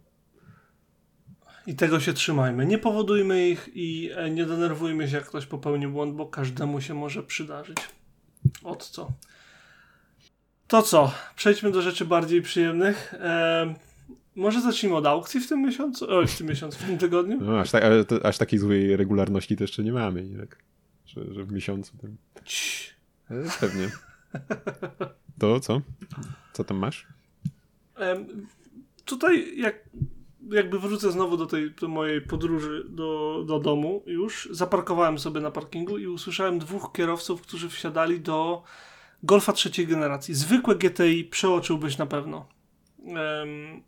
I 1.66 1.74
tego 1.74 2.00
się 2.00 2.12
trzymajmy. 2.12 2.66
Nie 2.66 2.78
powodujmy 2.78 3.48
ich 3.48 3.68
i 3.74 4.10
e, 4.16 4.30
nie 4.30 4.46
denerwujmy 4.46 5.08
się, 5.08 5.16
jak 5.16 5.26
ktoś 5.26 5.46
popełni 5.46 5.88
błąd, 5.88 6.14
bo 6.14 6.26
każdemu 6.26 6.80
się 6.80 6.94
może 6.94 7.22
przydarzyć. 7.22 7.76
Od 8.62 8.88
co? 8.88 9.12
To 10.66 10.82
co? 10.82 11.12
Przejdźmy 11.36 11.70
do 11.70 11.82
rzeczy 11.82 12.04
bardziej 12.04 12.42
przyjemnych. 12.42 13.14
Em, 13.14 13.74
może 14.36 14.60
zacznijmy 14.60 14.96
od 14.96 15.06
aukcji 15.06 15.40
w 15.40 15.48
tym 15.48 15.62
miesiącu? 15.62 16.06
Oj, 16.08 16.26
w 16.26 16.38
tym 16.38 16.46
miesiącu, 16.46 16.78
w 16.78 16.86
tym 16.86 16.98
tygodniu? 16.98 17.38
No, 17.40 17.60
aż, 17.60 17.70
tak, 17.70 17.84
ale 17.84 18.04
to, 18.04 18.26
aż 18.26 18.38
takiej 18.38 18.58
złej 18.58 18.96
regularności 18.96 19.56
to 19.56 19.64
jeszcze 19.64 19.82
nie 19.82 19.92
mamy? 19.92 20.38
Tak, 20.40 20.58
że, 21.06 21.34
że 21.34 21.44
w 21.44 21.52
miesiącu 21.52 21.96
tym. 21.96 22.16
Pewnie. 23.60 23.90
To 25.38 25.60
co? 25.60 25.80
Co 26.52 26.64
tam 26.64 26.76
masz? 26.76 27.06
Em, 27.96 28.46
tutaj 29.04 29.58
jak, 29.58 29.88
jakby 30.50 30.78
wrócę 30.78 31.12
znowu 31.12 31.36
do 31.36 31.46
tej 31.46 31.70
do 31.70 31.88
mojej 31.88 32.20
podróży 32.20 32.84
do, 32.88 33.42
do 33.46 33.60
domu 33.60 34.02
już, 34.06 34.48
zaparkowałem 34.50 35.18
sobie 35.18 35.40
na 35.40 35.50
parkingu 35.50 35.98
i 35.98 36.06
usłyszałem 36.06 36.58
dwóch 36.58 36.92
kierowców, 36.92 37.42
którzy 37.42 37.68
wsiadali 37.68 38.20
do 38.20 38.62
Golfa 39.22 39.52
trzeciej 39.52 39.86
generacji. 39.86 40.34
Zwykłe 40.34 40.76
GTI 40.76 41.24
przeoczyłbyś 41.24 41.98
na 41.98 42.06
pewno. 42.06 42.46
Em, 43.06 43.82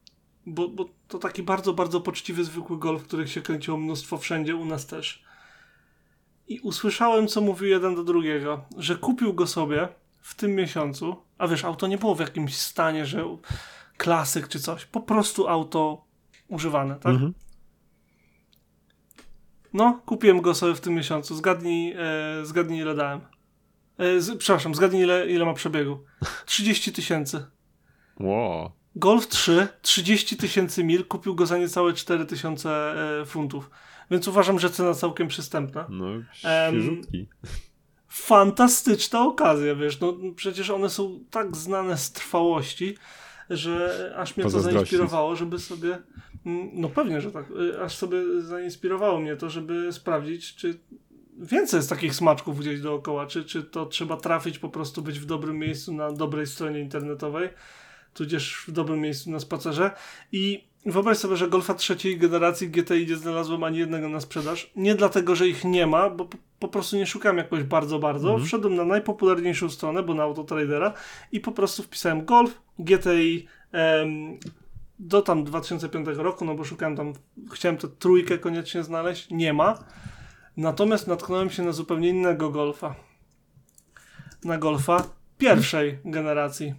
bo, 0.46 0.68
bo 0.68 0.88
to 1.08 1.18
taki 1.18 1.42
bardzo, 1.42 1.72
bardzo 1.72 2.00
poczciwy, 2.00 2.44
zwykły 2.44 2.78
Golf, 2.78 3.02
których 3.02 3.30
się 3.30 3.42
kręciło 3.42 3.76
mnóstwo 3.76 4.18
wszędzie, 4.18 4.56
u 4.56 4.64
nas 4.64 4.86
też. 4.86 5.24
I 6.48 6.60
usłyszałem, 6.60 7.28
co 7.28 7.40
mówił 7.40 7.68
jeden 7.68 7.94
do 7.94 8.04
drugiego, 8.04 8.64
że 8.76 8.96
kupił 8.96 9.34
go 9.34 9.46
sobie 9.46 9.88
w 10.26 10.34
tym 10.34 10.54
miesiącu, 10.54 11.16
a 11.38 11.48
wiesz, 11.48 11.64
auto 11.64 11.86
nie 11.86 11.98
było 11.98 12.14
w 12.14 12.20
jakimś 12.20 12.56
stanie, 12.56 13.06
że 13.06 13.36
klasyk 13.96 14.48
czy 14.48 14.60
coś, 14.60 14.84
po 14.84 15.00
prostu 15.00 15.48
auto 15.48 16.04
używane, 16.48 16.94
tak? 16.94 17.12
Mhm. 17.12 17.34
No, 19.72 20.00
kupiłem 20.06 20.40
go 20.40 20.54
sobie 20.54 20.74
w 20.74 20.80
tym 20.80 20.94
miesiącu. 20.94 21.34
Zgadnij, 21.34 21.94
e, 21.98 22.44
zgadnij 22.44 22.80
ile 22.80 22.94
dałem. 22.94 23.20
E, 23.98 24.20
z, 24.20 24.38
przepraszam, 24.38 24.74
zgadnij 24.74 25.02
ile, 25.02 25.26
ile 25.26 25.44
ma 25.44 25.54
przebiegu. 25.54 26.04
30 26.46 26.92
tysięcy. 26.92 27.46
Ło, 28.20 28.72
Golf 28.96 29.28
3, 29.28 29.68
30 29.82 30.36
tysięcy 30.36 30.84
mil, 30.84 31.04
kupił 31.04 31.34
go 31.34 31.46
za 31.46 31.58
niecałe 31.58 31.92
4 31.92 32.26
tysiące 32.26 32.94
e, 33.20 33.24
funtów. 33.24 33.70
Więc 34.10 34.28
uważam, 34.28 34.58
że 34.58 34.70
cena 34.70 34.94
całkiem 34.94 35.28
przystępna. 35.28 35.86
no 35.90 36.06
świeżutki. 36.32 37.28
Fantastyczna 38.16 39.26
okazja, 39.26 39.74
wiesz, 39.74 40.00
no 40.00 40.14
przecież 40.36 40.70
one 40.70 40.90
są 40.90 41.24
tak 41.30 41.56
znane 41.56 41.98
z 41.98 42.12
trwałości, 42.12 42.96
że 43.50 44.14
aż 44.16 44.36
mnie 44.36 44.44
to 44.44 44.60
zainspirowało, 44.60 45.36
żeby 45.36 45.58
sobie, 45.58 45.98
mm, 46.46 46.70
no 46.72 46.88
pewnie, 46.88 47.20
że 47.20 47.30
tak, 47.30 47.50
y, 47.50 47.80
aż 47.80 47.96
sobie 47.96 48.40
zainspirowało 48.40 49.20
mnie 49.20 49.36
to, 49.36 49.50
żeby 49.50 49.92
sprawdzić, 49.92 50.54
czy 50.54 50.78
więcej 51.38 51.78
jest 51.78 51.90
takich 51.90 52.14
smaczków 52.14 52.60
gdzieś 52.60 52.80
dookoła, 52.80 53.26
czy, 53.26 53.44
czy 53.44 53.62
to 53.62 53.86
trzeba 53.86 54.16
trafić, 54.16 54.58
po 54.58 54.68
prostu 54.68 55.02
być 55.02 55.18
w 55.18 55.26
dobrym 55.26 55.58
miejscu 55.58 55.94
na 55.94 56.12
dobrej 56.12 56.46
stronie 56.46 56.80
internetowej, 56.80 57.48
tudzież 58.14 58.64
w 58.68 58.72
dobrym 58.72 59.00
miejscu 59.00 59.30
na 59.30 59.40
spacerze. 59.40 59.90
I 60.32 60.68
wyobraź 60.86 61.18
sobie, 61.18 61.36
że 61.36 61.48
Golfa 61.48 61.74
trzeciej 61.74 62.18
generacji 62.18 62.68
GTI 62.68 63.06
nie 63.06 63.16
znalazłem 63.16 63.64
ani 63.64 63.78
jednego 63.78 64.08
na 64.08 64.20
sprzedaż, 64.20 64.70
nie 64.76 64.94
dlatego, 64.94 65.36
że 65.36 65.48
ich 65.48 65.64
nie 65.64 65.86
ma, 65.86 66.10
bo 66.10 66.24
po, 66.24 66.36
po 66.58 66.68
prostu 66.68 66.96
nie 66.96 67.06
szukałem 67.06 67.38
jakoś 67.38 67.62
bardzo, 67.62 67.98
bardzo, 67.98 68.28
Mhm. 68.28 68.46
wszedłem 68.46 68.74
na 68.74 68.84
najpopularniejszą 68.84 69.70
stronę, 69.70 70.02
bo 70.02 70.14
na 70.14 70.22
Autotradera 70.22 70.92
i 71.32 71.40
po 71.40 71.52
prostu 71.52 71.82
wpisałem 71.82 72.24
Golf 72.24 72.60
GTI 72.78 73.46
em, 73.72 74.38
do 74.98 75.22
tam 75.22 75.44
2005 75.44 76.06
roku, 76.16 76.44
no 76.44 76.54
bo 76.54 76.64
szukałem 76.64 76.96
tam, 76.96 77.12
chciałem 77.52 77.76
tę 77.76 77.88
trójkę 77.98 78.38
koniecznie 78.38 78.82
znaleźć, 78.82 79.30
nie 79.30 79.52
ma. 79.52 79.78
Natomiast 80.56 81.06
natknąłem 81.06 81.50
się 81.50 81.62
na 81.62 81.72
zupełnie 81.72 82.08
innego 82.08 82.50
Golfa. 82.50 82.94
Na 84.44 84.58
Golfa 84.58 85.04
pierwszej 85.38 85.98
generacji, 86.04 86.74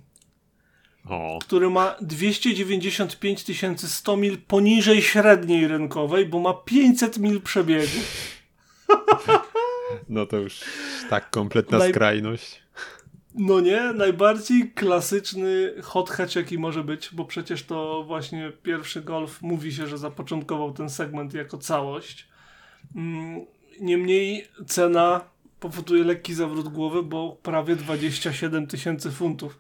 O, 1.10 1.39
który 1.41 1.70
ma 1.70 1.96
295 2.02 3.46
100 3.78 4.17
mil 4.17 4.38
poniżej 4.38 5.02
średniej 5.02 5.67
rynkowej, 5.67 6.26
bo 6.26 6.39
ma 6.39 6.54
500 6.54 7.17
mil 7.17 7.41
przebiegu. 7.41 8.00
no 10.10 10.26
to 10.26 10.38
już 10.38 10.62
tak 11.10 11.30
kompletna 11.30 11.78
Naj- 11.80 11.89
skrajność. 11.89 12.62
No 13.36 13.60
nie, 13.60 13.82
najbardziej 13.93 14.72
klasyczny 14.72 15.74
hot 15.84 16.10
hatch 16.10 16.36
jaki 16.36 16.58
może 16.58 16.84
być, 16.84 17.10
bo 17.13 17.26
przecież 17.26 17.63
to 17.63 18.04
właśnie 18.04 18.52
pierwszy 18.63 19.02
Golf 19.02 19.41
mówi 19.41 19.74
się, 19.74 19.88
że 19.88 19.98
zapoczątkował 19.98 20.74
ten 20.74 20.89
segment 20.89 21.34
jako 21.34 21.58
całość. 21.58 22.28
Mm, 22.96 23.46
Niemniej 23.80 24.48
cena 24.67 25.22
powoduje 25.60 26.04
lekki 26.04 26.34
zawrót 26.34 26.67
głowy, 26.70 27.04
bo 27.04 27.38
prawie 27.43 27.76
27 27.76 28.67
tysięcy 28.67 29.12
funtów, 29.12 29.60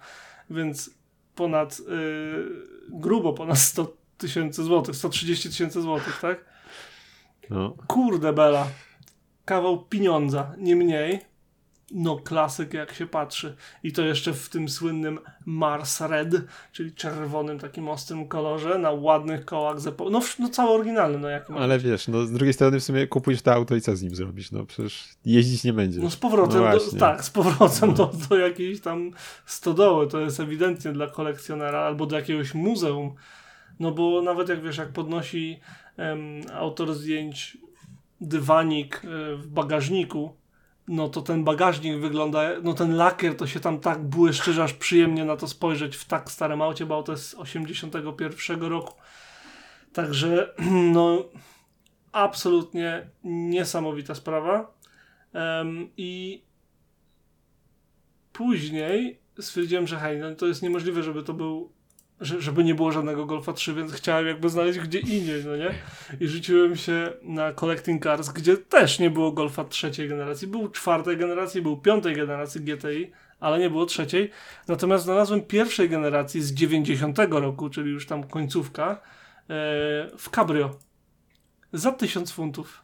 więc 0.49 0.89
ponad, 1.37 1.79
yy, 1.79 2.67
grubo 2.89 3.33
ponad 3.33 3.57
100 3.57 3.93
tysięcy 4.17 4.63
złotych, 4.63 4.95
130 4.95 5.49
tysięcy 5.49 5.81
złotych, 5.81 6.19
tak? 6.21 6.45
No. 7.49 7.73
Kurde 7.87 8.33
bela. 8.33 8.67
Kawał 9.45 9.85
pieniądza, 9.85 10.55
nie 10.57 10.75
mniej. 10.75 11.19
No, 11.91 12.15
klasyk 12.15 12.73
jak 12.73 12.93
się 12.93 13.07
patrzy. 13.07 13.55
I 13.83 13.91
to 13.91 14.01
jeszcze 14.01 14.33
w 14.33 14.49
tym 14.49 14.69
słynnym 14.69 15.19
Mars 15.45 16.01
Red, 16.01 16.35
czyli 16.71 16.91
czerwonym 16.93 17.59
takim 17.59 17.89
ostrym 17.89 18.27
kolorze, 18.27 18.77
na 18.77 18.91
ładnych 18.91 19.45
kołach 19.45 19.79
zepo... 19.79 20.09
No, 20.09 20.21
no 20.39 20.49
cały 20.49 20.69
oryginalny, 20.69 21.19
no 21.19 21.29
jak 21.29 21.49
Ale 21.51 21.79
wiesz, 21.79 22.07
no 22.07 22.25
z 22.25 22.31
drugiej 22.31 22.53
strony 22.53 22.79
w 22.79 22.83
sumie 22.83 23.07
kupujesz 23.07 23.41
to 23.41 23.53
auto 23.53 23.75
i 23.75 23.81
co 23.81 23.95
z 23.95 24.01
nim 24.01 24.15
zrobisz? 24.15 24.51
No 24.51 24.65
przecież 24.65 25.03
jeździć 25.25 25.63
nie 25.63 25.73
będzie. 25.73 25.99
No 25.99 26.09
z 26.09 26.17
powrotem, 26.17 26.63
no 26.63 26.71
do, 26.71 26.97
tak, 26.99 27.23
z 27.23 27.29
powrotem 27.29 27.89
no. 27.89 27.95
do, 27.95 28.11
do 28.29 28.37
jakiejś 28.37 28.81
tam 28.81 29.11
stodoły. 29.45 30.07
To 30.07 30.19
jest 30.19 30.39
ewidentnie 30.39 30.91
dla 30.91 31.07
kolekcjonera 31.07 31.79
albo 31.79 32.05
do 32.05 32.15
jakiegoś 32.15 32.53
muzeum. 32.53 33.15
No 33.79 33.91
bo 33.91 34.21
nawet 34.21 34.49
jak 34.49 34.61
wiesz, 34.61 34.77
jak 34.77 34.89
podnosi 34.89 35.59
um, 35.97 36.41
autor 36.53 36.93
zdjęć 36.93 37.57
dywanik 38.21 39.01
e, 39.03 39.35
w 39.35 39.47
bagażniku, 39.47 40.35
no 40.87 41.09
to 41.09 41.21
ten 41.21 41.43
bagażnik 41.43 41.97
wygląda, 41.97 42.41
no 42.63 42.73
ten 42.73 42.95
lakier 42.95 43.35
to 43.35 43.47
się 43.47 43.59
tam 43.59 43.79
tak 43.79 44.03
błyszczy, 44.03 44.53
że 44.53 44.63
aż 44.63 44.73
przyjemnie 44.73 45.25
na 45.25 45.37
to 45.37 45.47
spojrzeć 45.47 45.95
w 45.95 46.05
tak 46.05 46.31
starym 46.31 46.61
aucie, 46.61 46.85
bo 46.85 47.03
to 47.03 47.11
jest 47.11 47.33
81 47.33 48.63
roku. 48.63 48.93
Także 49.93 50.53
no 50.93 51.25
absolutnie 52.11 53.09
niesamowita 53.23 54.15
sprawa. 54.15 54.77
Um, 55.33 55.89
I 55.97 56.43
później 58.33 59.19
stwierdziłem, 59.39 59.87
że 59.87 59.97
hej, 59.97 60.19
no 60.19 60.35
to 60.35 60.47
jest 60.47 60.61
niemożliwe, 60.61 61.03
żeby 61.03 61.23
to 61.23 61.33
był 61.33 61.71
żeby 62.21 62.63
nie 62.63 62.75
było 62.75 62.91
żadnego 62.91 63.25
Golfa 63.25 63.53
3, 63.53 63.73
więc 63.73 63.93
chciałem 63.93 64.27
jakby 64.27 64.49
znaleźć 64.49 64.79
gdzie 64.79 64.99
indziej, 64.99 65.45
no 65.45 65.57
nie? 65.57 65.73
I 66.19 66.27
rzuciłem 66.27 66.75
się 66.75 67.13
na 67.21 67.53
Collecting 67.53 68.03
Cars, 68.03 68.29
gdzie 68.29 68.57
też 68.57 68.99
nie 68.99 69.09
było 69.09 69.31
Golfa 69.31 69.63
trzeciej 69.63 70.09
generacji. 70.09 70.47
Był 70.47 70.69
czwartej 70.69 71.17
generacji, 71.17 71.61
był 71.61 71.77
piątej 71.77 72.15
generacji 72.15 72.61
GTI, 72.61 73.11
ale 73.39 73.59
nie 73.59 73.69
było 73.69 73.85
trzeciej. 73.85 74.31
Natomiast 74.67 75.03
znalazłem 75.03 75.41
pierwszej 75.41 75.89
generacji 75.89 76.41
z 76.41 76.53
90 76.53 77.17
roku, 77.29 77.69
czyli 77.69 77.91
już 77.91 78.05
tam 78.05 78.23
końcówka, 78.23 78.91
e, 78.91 78.97
w 80.17 80.29
Cabrio. 80.35 80.79
Za 81.73 81.91
1000 81.91 82.31
funtów. 82.31 82.83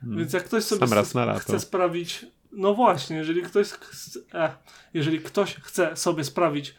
Hmm. 0.00 0.18
Więc 0.18 0.32
jak 0.32 0.44
ktoś 0.44 0.64
sobie 0.64 0.86
chce, 1.02 1.34
chce 1.38 1.60
sprawić, 1.60 2.26
no 2.52 2.74
właśnie, 2.74 3.16
jeżeli 3.16 3.42
ktoś, 3.42 3.68
chce, 3.68 4.20
eh, 4.34 4.58
jeżeli 4.94 5.20
ktoś 5.20 5.54
chce 5.54 5.96
sobie 5.96 6.24
sprawić 6.24 6.74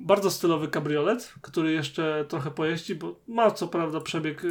bardzo 0.00 0.30
stylowy 0.30 0.68
kabriolet, 0.68 1.34
który 1.40 1.72
jeszcze 1.72 2.24
trochę 2.28 2.50
pojeździ, 2.50 2.94
bo 2.94 3.20
ma 3.28 3.50
co 3.50 3.68
prawda 3.68 4.00
przebieg 4.00 4.42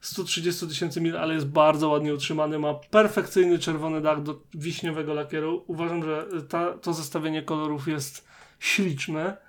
130 0.00 0.64
e, 0.64 0.68
tysięcy 0.68 1.00
mil, 1.00 1.16
ale 1.16 1.34
jest 1.34 1.48
bardzo 1.48 1.88
ładnie 1.88 2.14
utrzymany. 2.14 2.58
Ma 2.58 2.74
perfekcyjny 2.74 3.58
czerwony 3.58 4.00
dach 4.00 4.22
do 4.22 4.40
wiśniowego 4.54 5.14
lakieru. 5.14 5.64
Uważam, 5.66 6.02
że 6.02 6.26
ta, 6.48 6.72
to 6.72 6.92
zestawienie 6.92 7.42
kolorów 7.42 7.88
jest 7.88 8.28
śliczne. 8.58 9.45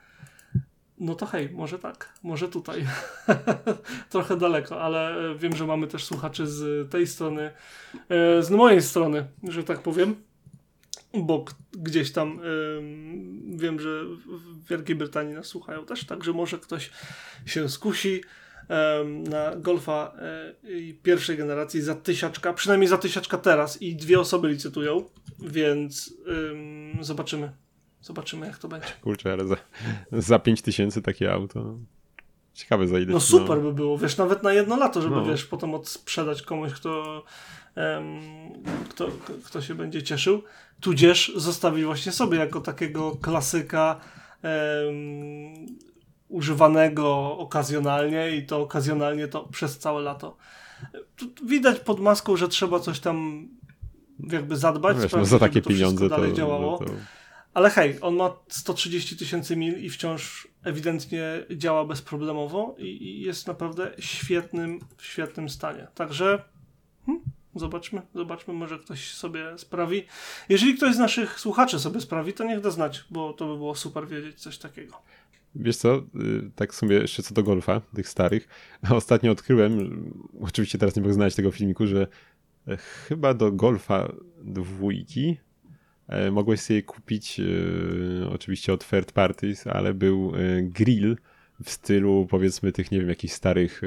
No 0.99 1.15
to 1.15 1.25
hej, 1.25 1.49
może 1.49 1.79
tak, 1.79 2.13
może 2.23 2.49
tutaj. 2.49 2.85
Trochę 4.09 4.37
daleko, 4.37 4.81
ale 4.81 5.31
e, 5.31 5.35
wiem, 5.35 5.55
że 5.55 5.67
mamy 5.67 5.87
też 5.87 6.05
słuchaczy 6.05 6.47
z 6.47 6.91
tej 6.91 7.07
strony, 7.07 7.51
e, 8.09 8.43
z 8.43 8.49
mojej 8.49 8.81
strony, 8.81 9.27
że 9.43 9.63
tak 9.63 9.79
powiem 9.79 10.15
bo 11.13 11.45
gdzieś 11.71 12.11
tam 12.11 12.39
wiem, 13.55 13.79
że 13.79 14.03
w 14.25 14.67
Wielkiej 14.69 14.95
Brytanii 14.95 15.33
nas 15.33 15.45
słuchają 15.45 15.85
też, 15.85 16.05
także 16.05 16.33
może 16.33 16.57
ktoś 16.59 16.91
się 17.45 17.69
skusi 17.69 18.21
na 19.29 19.55
Golfa 19.55 20.13
y, 20.63 20.93
pierwszej 21.03 21.37
generacji 21.37 21.81
za 21.81 21.95
tysiaczka, 21.95 22.53
przynajmniej 22.53 22.87
za 22.87 22.97
tysiaczka 22.97 23.37
teraz 23.37 23.81
i 23.81 23.95
dwie 23.95 24.19
osoby 24.19 24.47
licytują, 24.47 25.05
więc 25.39 26.13
zobaczymy. 27.01 27.51
Zobaczymy, 28.01 28.47
jak 28.47 28.57
to 28.57 28.67
będzie. 28.67 28.87
Kurczę, 29.01 29.33
ale 29.33 29.47
za, 29.47 29.55
za 30.11 30.39
5 30.39 30.61
tysięcy 30.61 31.01
takie 31.01 31.33
auto. 31.33 31.75
Ciekawe 32.53 32.87
za 32.87 32.99
ile. 32.99 33.13
No 33.13 33.19
super 33.19 33.57
no. 33.57 33.63
by 33.63 33.73
było, 33.73 33.97
wiesz, 33.97 34.17
nawet 34.17 34.43
na 34.43 34.53
jedno 34.53 34.77
lato, 34.77 35.01
żeby 35.01 35.15
no. 35.15 35.25
wiesz, 35.25 35.45
potem 35.45 35.73
odsprzedać 35.73 36.41
komuś, 36.41 36.73
kto, 36.73 37.23
um, 37.75 38.21
kto, 38.89 39.07
kto 39.43 39.61
się 39.61 39.75
będzie 39.75 40.03
cieszył 40.03 40.43
tudzież 40.79 41.31
zostawić 41.35 41.85
właśnie 41.85 42.11
sobie 42.11 42.37
jako 42.37 42.61
takiego 42.61 43.17
klasyka 43.21 43.99
um, 44.43 45.53
używanego 46.29 47.37
okazjonalnie 47.37 48.35
i 48.35 48.45
to 48.45 48.61
okazjonalnie 48.61 49.27
to 49.27 49.43
przez 49.43 49.77
całe 49.77 50.01
lato. 50.01 50.37
Tu 51.15 51.45
widać 51.45 51.79
pod 51.79 51.99
maską, 51.99 52.37
że 52.37 52.47
trzeba 52.47 52.79
coś 52.79 52.99
tam 52.99 53.47
jakby 54.31 54.57
zadbać, 54.57 54.95
no 54.95 55.03
wiesz, 55.03 55.11
no 55.11 55.25
za 55.25 55.39
takie 55.39 55.61
to 55.61 55.69
pieniądze 55.69 56.09
dalej 56.09 56.31
to, 56.31 56.37
działało. 56.37 56.77
To... 56.77 56.85
Ale 57.57 57.69
hej, 57.69 57.97
on 58.01 58.15
ma 58.15 58.33
130 58.47 59.17
tysięcy 59.17 59.55
mil 59.55 59.83
i 59.83 59.89
wciąż 59.89 60.47
ewidentnie 60.63 61.45
działa 61.51 61.85
bezproblemowo 61.85 62.75
i, 62.77 63.21
jest 63.21 63.47
naprawdę 63.47 63.91
świetnym, 63.99 64.79
w 64.97 65.05
świetnym 65.05 65.49
stanie. 65.49 65.87
Także 65.95 66.43
hmm, 67.05 67.23
Zobaczmy, 67.55 68.01
zobaczmy, 68.15 68.53
może 68.53 68.79
ktoś 68.79 69.13
sobie 69.13 69.57
sprawi. 69.57 70.03
Jeżeli 70.49 70.77
ktoś 70.77 70.95
z 70.95 70.97
naszych 70.97 71.39
słuchaczy 71.39 71.79
sobie 71.79 72.01
sprawi, 72.01 72.33
to 72.33 72.43
niech 72.43 72.61
da 72.61 72.71
znać, 72.71 73.05
bo 73.09 73.33
to 73.33 73.47
by 73.47 73.57
było 73.57 73.75
super 73.75 74.07
wiedzieć 74.07 74.39
coś 74.39 74.57
takiego. 74.57 75.01
Wiesz 75.55 75.77
co, 75.77 75.95
y, 75.97 76.51
tak 76.55 76.75
sobie 76.75 76.95
jeszcze 76.95 77.23
co 77.23 77.33
do 77.33 77.43
golfa, 77.43 77.81
tych 77.95 78.09
starych. 78.09 78.47
Ostatnio 78.89 79.31
odkryłem, 79.31 80.03
oczywiście 80.41 80.77
teraz 80.77 80.95
nie 80.95 81.01
mogę 81.01 81.13
znaleźć 81.13 81.35
tego 81.35 81.51
filmiku, 81.51 81.87
że 81.87 82.07
e, 82.67 82.77
chyba 82.77 83.33
do 83.33 83.51
golfa 83.51 84.11
dwójki 84.43 85.37
mogłeś 86.31 86.59
sobie 86.59 86.83
kupić, 86.83 87.39
e, 87.39 88.29
oczywiście 88.29 88.73
od 88.73 88.89
third 88.89 89.11
parties, 89.11 89.67
ale 89.67 89.93
był 89.93 90.31
grill 90.61 91.17
w 91.63 91.69
stylu 91.69 92.27
powiedzmy 92.29 92.71
tych, 92.71 92.91
nie 92.91 92.99
wiem, 92.99 93.09
jakichś 93.09 93.33
starych 93.33 93.81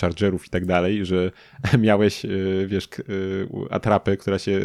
chargerów 0.00 0.46
i 0.46 0.50
tak 0.50 0.66
dalej, 0.66 1.04
że 1.04 1.32
miałeś, 1.78 2.22
wiesz, 2.66 2.88
atrapę, 3.70 4.16
która 4.16 4.38
się, 4.38 4.60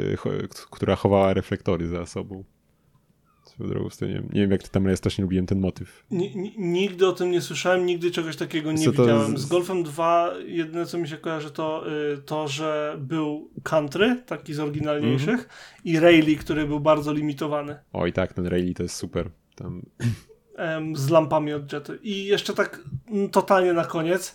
która 0.71 0.95
chowała 0.95 1.33
reflektory 1.33 1.87
za 1.87 2.05
sobą. 2.05 2.43
Drogą, 3.59 3.89
nie, 4.01 4.07
wiem, 4.07 4.29
nie 4.33 4.41
wiem, 4.41 4.51
jak 4.51 4.63
ty 4.63 4.69
tam, 4.69 4.83
ale 4.83 4.91
ja 4.91 4.97
strasznie 4.97 5.21
lubiłem 5.21 5.45
ten 5.45 5.59
motyw. 5.59 6.05
nigdy 6.57 7.07
o 7.07 7.11
tym 7.11 7.31
nie 7.31 7.41
słyszałem, 7.41 7.85
nigdy 7.85 8.11
czegoś 8.11 8.35
takiego 8.35 8.71
nie 8.71 8.89
widziałem. 8.89 9.37
Z 9.37 9.45
Golfem 9.45 9.83
2 9.83 10.33
jedyne, 10.45 10.85
co 10.85 10.97
mi 10.97 11.07
się 11.07 11.17
kojarzy, 11.17 11.51
to 11.51 11.85
to, 12.25 12.47
że 12.47 12.95
był 12.99 13.49
country, 13.63 14.23
taki 14.25 14.53
z 14.53 14.59
oryginalniejszych 14.59 15.29
mm 15.29 15.39
-hmm. 15.39 15.81
i 15.83 15.99
Rayleigh, 15.99 16.39
który 16.39 16.67
był 16.67 16.79
bardzo 16.79 17.13
limitowany. 17.13 17.79
Oj 17.93 18.13
tak, 18.13 18.33
ten 18.33 18.47
Rayleigh 18.47 18.77
to 18.77 18.83
jest 18.83 18.95
super. 18.95 19.29
Tam 19.55 19.81
z 20.93 21.09
lampami 21.09 21.53
od 21.53 21.73
Jety. 21.73 21.99
I 22.03 22.25
jeszcze 22.25 22.53
tak 22.53 22.79
mm, 23.11 23.29
totalnie 23.29 23.73
na 23.73 23.85
koniec, 23.85 24.33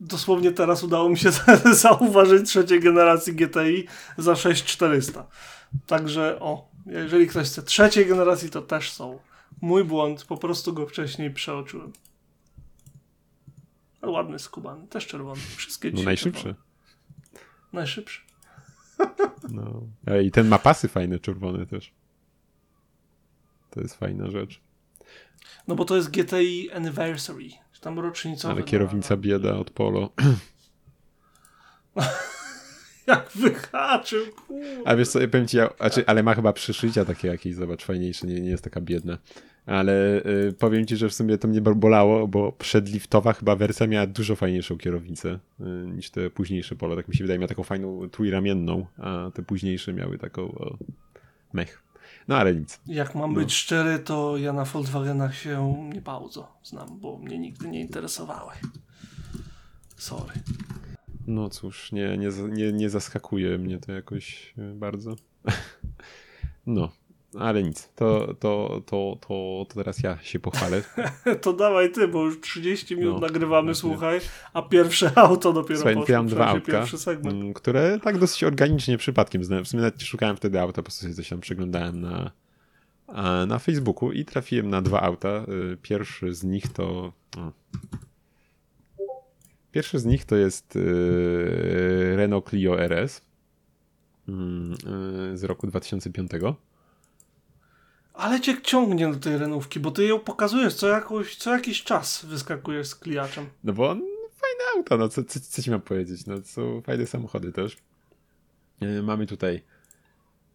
dosłownie 0.00 0.52
teraz 0.52 0.84
udało 0.84 1.08
mi 1.08 1.18
się 1.18 1.30
zauważyć 1.72 2.48
trzeciej 2.48 2.80
generacji 2.80 3.34
GTI 3.34 3.84
za 4.18 4.36
6400. 4.36 5.26
Także 5.86 6.40
o, 6.40 6.69
jeżeli 6.90 7.26
ktoś 7.26 7.46
chce 7.46 7.62
trzeciej 7.62 8.06
generacji, 8.06 8.50
to 8.50 8.62
też 8.62 8.92
są. 8.92 9.18
Mój 9.60 9.84
błąd, 9.84 10.24
po 10.24 10.36
prostu 10.36 10.72
go 10.72 10.86
wcześniej 10.86 11.30
przeoczyłem. 11.30 11.92
Ale 14.02 14.12
ładny 14.12 14.38
skubany, 14.38 14.88
też 14.88 15.06
czerwony. 15.06 15.40
Wszystkie 15.56 15.90
No 15.90 16.02
najszybszy. 16.02 16.42
Czerwone. 16.42 16.64
Najszybszy. 17.72 18.20
No. 19.52 19.82
I 20.24 20.30
ten 20.30 20.48
ma 20.48 20.58
pasy 20.58 20.88
fajne, 20.88 21.18
czerwone 21.18 21.66
też. 21.66 21.92
To 23.70 23.80
jest 23.80 23.94
fajna 23.94 24.30
rzecz. 24.30 24.60
No 25.68 25.74
bo 25.74 25.84
to 25.84 25.96
jest 25.96 26.10
GTI 26.10 26.70
Anniversary, 26.70 27.48
tam 27.80 27.98
rocznicowy. 27.98 28.54
Ale 28.54 28.62
kierownica 28.62 29.16
bieda 29.16 29.56
od 29.56 29.70
Polo. 29.70 30.10
Jak 33.10 33.30
wyhaczył. 33.34 34.24
A 34.84 34.96
wiesz 34.96 35.08
co, 35.08 35.18
powiem 35.18 35.46
ci, 35.46 35.56
ja, 35.56 35.70
znaczy, 35.80 36.04
ale 36.06 36.22
ma 36.22 36.34
chyba 36.34 36.52
przyszycia 36.52 37.04
takie 37.04 37.28
jakieś, 37.28 37.54
zobacz, 37.54 37.84
fajniejsze, 37.84 38.26
nie, 38.26 38.40
nie 38.40 38.50
jest 38.50 38.64
taka 38.64 38.80
biedna. 38.80 39.18
Ale 39.66 40.22
y, 40.48 40.52
powiem 40.58 40.86
ci, 40.86 40.96
że 40.96 41.08
w 41.08 41.14
sumie 41.14 41.38
to 41.38 41.48
mnie 41.48 41.60
bolało, 41.60 42.28
bo 42.28 42.52
przedliftowa 42.52 43.32
chyba 43.32 43.56
wersja 43.56 43.86
miała 43.86 44.06
dużo 44.06 44.36
fajniejszą 44.36 44.78
kierownicę 44.78 45.38
y, 45.60 45.64
niż 45.86 46.10
te 46.10 46.30
późniejsze 46.30 46.76
Polo. 46.76 46.96
Tak 46.96 47.08
mi 47.08 47.14
się 47.16 47.24
wydaje, 47.24 47.38
miała 47.38 47.48
taką 47.48 47.62
fajną 47.62 48.10
trójramienną, 48.10 48.86
a 48.98 49.30
te 49.34 49.42
późniejsze 49.42 49.92
miały 49.92 50.18
taką 50.18 50.42
o, 50.42 50.76
mech. 51.52 51.82
No 52.28 52.36
ale 52.36 52.54
nic. 52.54 52.80
Jak 52.86 53.14
mam 53.14 53.32
no. 53.34 53.40
być 53.40 53.52
szczery, 53.52 53.98
to 53.98 54.36
ja 54.36 54.52
na 54.52 54.64
Volkswagenach 54.64 55.36
się 55.36 55.88
nie 55.94 56.00
bardzo 56.00 56.48
znam, 56.64 57.00
bo 57.00 57.18
mnie 57.18 57.38
nigdy 57.38 57.68
nie 57.68 57.80
interesowały. 57.80 58.52
Sorry. 59.96 60.32
No 61.30 61.48
cóż, 61.48 61.92
nie, 61.92 62.18
nie, 62.18 62.28
nie, 62.48 62.72
nie 62.72 62.90
zaskakuje 62.90 63.58
mnie 63.58 63.78
to 63.78 63.92
jakoś 63.92 64.54
e, 64.58 64.74
bardzo. 64.74 65.16
No. 66.66 66.92
ale 67.38 67.62
nic, 67.62 67.88
to, 67.96 68.34
to, 68.34 68.82
to, 68.86 69.16
to, 69.28 69.66
teraz 69.74 70.02
ja 70.02 70.18
się 70.22 70.38
pochwalę. 70.38 70.82
to 71.42 71.52
dawaj 71.52 71.92
ty, 71.92 72.08
bo 72.08 72.24
już 72.24 72.40
30 72.40 72.96
minut 72.96 73.14
no, 73.14 73.20
nagrywamy, 73.20 73.74
słuchaj, 73.74 74.20
a 74.52 74.62
pierwsze 74.62 75.12
auto 75.18 75.52
dopiero 75.52 75.80
Słuchaj, 75.80 75.94
poszło. 75.94 76.22
Dwa 76.22 76.46
autka, 76.46 76.86
mm, 77.24 77.54
które 77.54 77.98
tak 78.02 78.18
dosyć 78.18 78.44
organicznie 78.44 78.98
przypadkiem 78.98 79.44
znałem. 79.44 79.64
W 79.64 79.68
sumie 79.68 79.82
nawet 79.82 80.02
szukałem 80.02 80.36
wtedy 80.36 80.60
auta, 80.60 80.76
po 80.76 80.82
prostu 80.82 81.02
sobie 81.02 81.14
coś 81.14 81.28
tam 81.28 81.40
przeglądałem 81.40 82.00
na, 82.00 82.30
na 83.46 83.58
Facebooku 83.58 84.12
i 84.12 84.24
trafiłem 84.24 84.70
na 84.70 84.82
dwa 84.82 85.00
auta. 85.00 85.44
Y, 85.72 85.76
pierwszy 85.82 86.34
z 86.34 86.44
nich 86.44 86.72
to... 86.72 87.12
Pierwszy 89.72 89.98
z 89.98 90.04
nich 90.04 90.24
to 90.24 90.36
jest 90.36 90.76
y, 90.76 92.16
Renault 92.16 92.48
Clio 92.50 92.80
RS 92.80 93.22
mm, 94.28 94.72
y, 95.32 95.38
z 95.38 95.44
roku 95.44 95.66
2005 95.66 96.30
ale 98.20 98.40
cię 98.40 98.62
ciągnie 98.62 99.12
do 99.12 99.18
tej 99.18 99.38
renówki, 99.38 99.80
bo 99.80 99.90
ty 99.90 100.06
ją 100.06 100.18
pokazujesz 100.18 100.74
co, 100.74 100.88
jakoś, 100.88 101.36
co 101.36 101.52
jakiś 101.52 101.84
czas 101.84 102.24
wyskakujesz 102.24 102.86
z 102.86 102.94
kliaczem. 102.94 103.46
No 103.64 103.72
bo 103.72 103.90
on 103.90 103.98
fajne 104.30 104.64
auta, 104.76 104.96
no 104.96 105.08
co, 105.08 105.24
co, 105.24 105.40
co 105.40 105.62
ci 105.62 105.70
mam 105.70 105.80
powiedzieć, 105.80 106.26
no 106.26 106.42
są 106.42 106.82
fajne 106.82 107.06
samochody 107.06 107.52
też. 107.52 107.76
Yy, 108.80 109.02
mamy 109.02 109.26
tutaj 109.26 109.62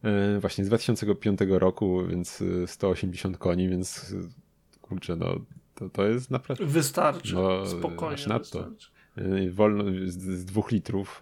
yy, 0.04 0.40
właśnie 0.40 0.66
z 0.66 0.68
2005 0.68 1.40
roku, 1.50 2.08
więc 2.08 2.44
180 2.66 3.38
koni, 3.38 3.70
więc 3.70 4.10
yy, 4.10 4.30
kurczę, 4.82 5.16
no 5.16 5.36
to, 5.76 5.90
to 5.90 6.06
jest 6.06 6.32
naprawdę... 6.32 6.66
Wystarczy, 6.66 7.36
no, 7.36 7.68
spokojnie 7.68 8.16
aż 8.16 8.28
nadto. 8.28 8.60
Wystarczy. 8.60 8.95
Wolno, 9.52 9.84
z, 10.06 10.18
z 10.18 10.46
dwóch 10.46 10.72
litrów, 10.72 11.22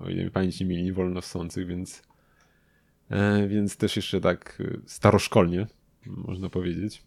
o 0.00 0.08
ile 0.08 0.24
mi 0.24 0.30
pamięć 0.30 0.60
nie 0.60 0.66
mieli, 0.66 0.92
wolno 0.92 1.22
ssących, 1.22 1.66
więc 1.66 2.02
E, 3.10 3.48
więc 3.48 3.76
też 3.76 3.96
jeszcze 3.96 4.20
tak 4.20 4.58
e, 4.60 4.78
staroszkolnie, 4.86 5.66
można 6.06 6.48
powiedzieć. 6.48 7.02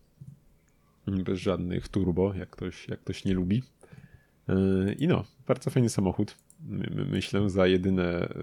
Bez 1.08 1.40
żadnych 1.40 1.88
turbo, 1.88 2.34
jak 2.34 2.50
ktoś, 2.50 2.88
jak 2.88 3.00
ktoś 3.00 3.26
nie 3.26 3.34
lubi. 3.34 3.64
E, 4.50 4.94
I 4.94 5.08
no, 5.08 5.24
bardzo 5.48 5.70
fajny 5.70 5.90
samochód. 5.90 6.38
Myślę, 7.12 7.50
za 7.50 7.68
jedyne 7.68 8.34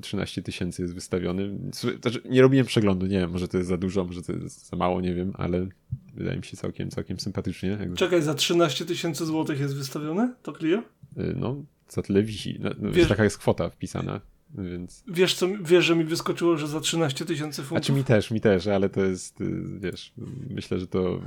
13 0.00 0.42
tysięcy 0.42 0.82
jest 0.82 0.94
wystawiony. 0.94 1.58
Znaczy, 2.00 2.22
nie 2.24 2.42
robiłem 2.42 2.66
przeglądu, 2.66 3.06
nie 3.06 3.18
wiem, 3.18 3.30
może 3.30 3.48
to 3.48 3.56
jest 3.56 3.68
za 3.68 3.76
dużo, 3.76 4.04
może 4.04 4.22
to 4.22 4.32
jest 4.32 4.68
za 4.68 4.76
mało, 4.76 5.00
nie 5.00 5.14
wiem, 5.14 5.32
ale 5.34 5.66
wydaje 6.14 6.36
mi 6.36 6.44
się 6.44 6.56
całkiem, 6.56 6.90
całkiem 6.90 7.20
sympatycznie. 7.20 7.78
Czekaj, 7.96 8.22
za 8.22 8.34
13 8.34 8.84
tysięcy 8.84 9.26
złotych 9.26 9.60
jest 9.60 9.76
wystawione 9.76 10.34
to 10.42 10.52
Clio? 10.52 10.82
No, 11.36 11.56
za 11.88 12.02
tyle 12.02 12.22
wisi. 12.22 12.58
No, 12.60 12.90
Wiesz, 12.90 13.08
taka 13.08 13.24
jest 13.24 13.38
kwota 13.38 13.70
wpisana. 13.70 14.20
Więc... 14.54 15.04
Wiesz, 15.06 15.34
co, 15.34 15.48
wiesz, 15.62 15.84
że 15.84 15.96
mi 15.96 16.04
wyskoczyło, 16.04 16.56
że 16.56 16.68
za 16.68 16.80
13 16.80 17.24
tysięcy 17.24 17.62
funtów? 17.62 17.86
Znaczy 17.86 17.92
mi 17.92 18.04
też, 18.04 18.30
mi 18.30 18.40
też, 18.40 18.66
ale 18.66 18.88
to 18.88 19.04
jest, 19.04 19.40
y, 19.40 19.62
wiesz, 19.80 20.12
myślę, 20.50 20.78
że 20.78 20.86
to 20.86 21.20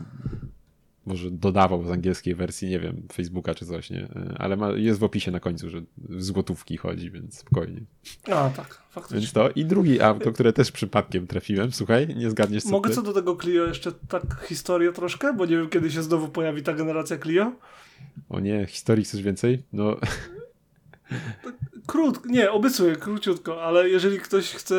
może 1.06 1.32
dodawał 1.32 1.86
z 1.86 1.92
angielskiej 1.92 2.36
wersji, 2.36 2.70
nie 2.70 2.80
wiem, 2.80 3.08
Facebooka 3.14 3.56
czy 3.56 3.66
coś, 3.66 3.90
nie? 3.90 4.08
Ale 4.38 4.58
ma, 4.58 4.72
jest 4.72 5.00
w 5.00 5.04
opisie 5.04 5.32
na 5.32 5.40
końcu, 5.40 5.70
że 5.70 5.82
w 5.98 6.24
złotówki 6.24 6.78
chodzi, 6.78 7.12
więc 7.12 7.38
spokojnie. 7.38 7.82
A, 8.26 8.50
tak, 8.50 8.82
faktycznie. 8.90 9.20
Więc 9.20 9.34
to 9.34 9.50
i 9.50 9.66
drugi 9.66 10.02
auto, 10.02 10.32
które 10.32 10.54
też 10.54 10.72
przypadkiem 10.72 11.28
trafiłem, 11.28 11.72
słuchaj, 11.72 12.16
nie 12.16 12.30
zgadniesz 12.30 12.64
co 12.64 12.70
Mogę 12.70 12.90
ty? 12.90 12.96
co 12.96 13.02
do 13.02 13.14
tego 13.14 13.36
Clio 13.36 13.68
jeszcze 13.68 13.92
tak 13.92 14.46
historię 14.46 14.92
troszkę, 14.92 15.34
bo 15.34 15.46
nie 15.46 15.58
wiem 15.58 15.70
kiedy 15.70 15.92
się 15.92 16.04
znowu 16.04 16.28
pojawi 16.28 16.64
ta 16.64 16.74
generacja 16.74 17.18
Clio. 17.18 17.52
O 18.30 18.40
nie, 18.40 18.66
historii 18.66 19.06
chcesz 19.06 19.22
więcej? 19.22 19.64
No... 19.74 19.98
Krótko, 21.88 22.30
nie, 22.30 22.52
obiecuję, 22.52 22.96
króciutko, 22.96 23.64
ale 23.64 23.90
jeżeli 23.90 24.20
ktoś 24.20 24.52
chce 24.52 24.76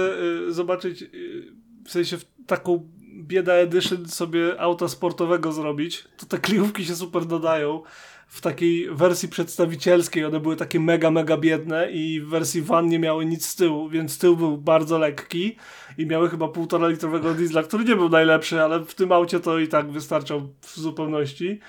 y, 0.49 0.53
zobaczyć, 0.53 1.03
y, 1.03 1.53
w 1.85 1.91
sensie 1.91 2.19
w 2.19 2.25
taką 2.47 2.89
bieda 3.27 3.53
edition 3.53 4.09
sobie 4.09 4.61
auta 4.61 4.89
sportowego 4.89 5.53
zrobić, 5.53 6.05
to 6.17 6.27
te 6.27 6.39
kliówki 6.39 6.85
się 6.85 6.97
super 6.97 7.25
dodają. 7.25 7.83
W 8.27 8.41
takiej 8.41 8.91
wersji 8.91 9.29
przedstawicielskiej 9.29 10.25
one 10.25 10.41
były 10.41 10.57
takie 10.57 10.81
mega, 10.81 11.11
mega 11.11 11.37
biedne 11.37 11.91
i 11.91 12.21
w 12.21 12.29
wersji 12.29 12.63
van 12.63 12.89
nie 12.89 12.99
miały 12.99 13.27
nic 13.27 13.47
z 13.47 13.57
tyłu, 13.57 13.89
więc 13.89 14.19
tył 14.19 14.37
był 14.37 14.59
bardzo 14.59 14.99
lekki 14.99 15.57
i 15.99 16.07
miały 16.07 16.31
chyba 16.31 16.49
półtora 16.49 16.89
litrowego 16.89 17.35
diesla, 17.35 17.63
który 17.63 17.85
nie 17.85 17.97
był 17.97 18.09
najlepszy, 18.09 18.63
ale 18.63 18.81
w 18.85 18.95
tym 18.95 19.13
aucie 19.13 19.41
to 19.41 19.59
i 19.59 19.69
tak 19.69 19.91
wystarczał 19.91 20.49
w 20.61 20.77
zupełności. 20.77 21.61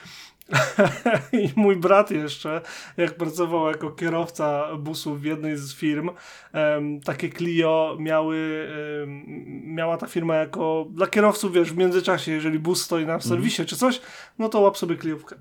I 1.42 1.50
mój 1.56 1.76
brat 1.76 2.12
jeszcze, 2.12 2.62
jak 2.98 3.16
pracował 3.16 3.68
jako 3.68 3.92
kierowca 3.92 4.78
busów 4.78 5.22
w 5.22 5.24
jednej 5.24 5.58
z 5.58 5.76
firm, 5.76 6.10
um, 6.54 7.02
takie 7.02 7.30
Clio 7.30 7.98
miały, 8.00 8.68
um, 9.00 9.24
miała 9.76 9.98
ta 9.98 10.08
firma 10.08 10.36
jako 10.36 10.88
dla 10.92 11.08
kierowców, 11.08 11.54
wiesz, 11.54 11.72
w 11.72 11.78
międzyczasie, 11.78 12.32
jeżeli 12.32 12.60
bus 12.60 12.82
stoi 12.82 13.06
na 13.06 13.20
serwisie 13.20 13.62
mm. 13.62 13.68
czy 13.68 13.78
coś, 13.78 14.02
no 14.40 14.50
to 14.50 14.60
łap 14.60 14.78
sobie 14.78 14.98
Cliówkę. 14.98 15.36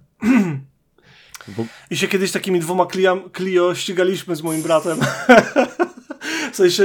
Bo... 1.49 1.65
I 1.91 1.97
się 1.97 2.09
kiedyś 2.09 2.33
takimi 2.33 2.61
dwoma 2.61 2.87
Clio, 2.87 3.31
Clio 3.37 3.75
ścigaliśmy 3.75 4.37
z 4.37 4.43
moim 4.43 4.63
bratem. 4.63 4.99
W 6.53 6.57
sensie 6.57 6.85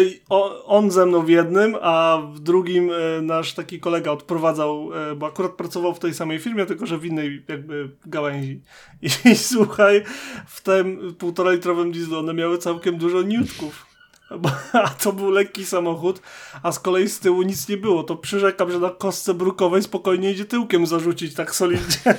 on 0.66 0.92
ze 0.92 1.06
mną 1.06 1.22
w 1.22 1.30
jednym, 1.30 1.76
a 1.82 2.22
w 2.34 2.40
drugim 2.40 2.92
e, 2.92 3.22
nasz 3.22 3.54
taki 3.54 3.80
kolega 3.80 4.12
odprowadzał, 4.12 4.90
e, 4.94 5.16
bo 5.16 5.28
akurat 5.28 5.52
pracował 5.52 5.94
w 5.94 6.00
tej 6.00 6.14
samej 6.14 6.40
firmie, 6.40 6.66
tylko 6.66 6.86
że 6.86 6.98
w 6.98 7.06
innej 7.06 7.44
jakby 7.48 7.90
gałęzi. 8.06 8.62
I, 9.02 9.08
i 9.32 9.36
słuchaj, 9.36 10.04
w 10.48 10.62
tym 10.62 11.16
półtora 11.20 11.52
litrowym 11.52 11.92
dieslu 11.92 12.20
one 12.20 12.34
miały 12.34 12.58
całkiem 12.58 12.98
dużo 12.98 13.22
niutków. 13.22 13.86
A 14.74 14.90
to 14.90 15.14
był 15.14 15.30
lekki 15.30 15.66
samochód, 15.66 16.22
a 16.64 16.72
z 16.72 16.80
kolei 16.80 17.10
z 17.10 17.20
tyłu 17.20 17.42
nic 17.42 17.70
nie 17.70 17.78
było. 17.78 18.04
To 18.04 18.16
przyrzekam, 18.16 18.72
że 18.72 18.80
na 18.80 18.90
kostce 18.90 19.34
brukowej 19.34 19.84
spokojnie 19.84 20.32
idzie 20.32 20.46
tyłkiem 20.46 20.86
zarzucić 20.86 21.34
tak 21.34 21.56
solidnie. 21.56 21.98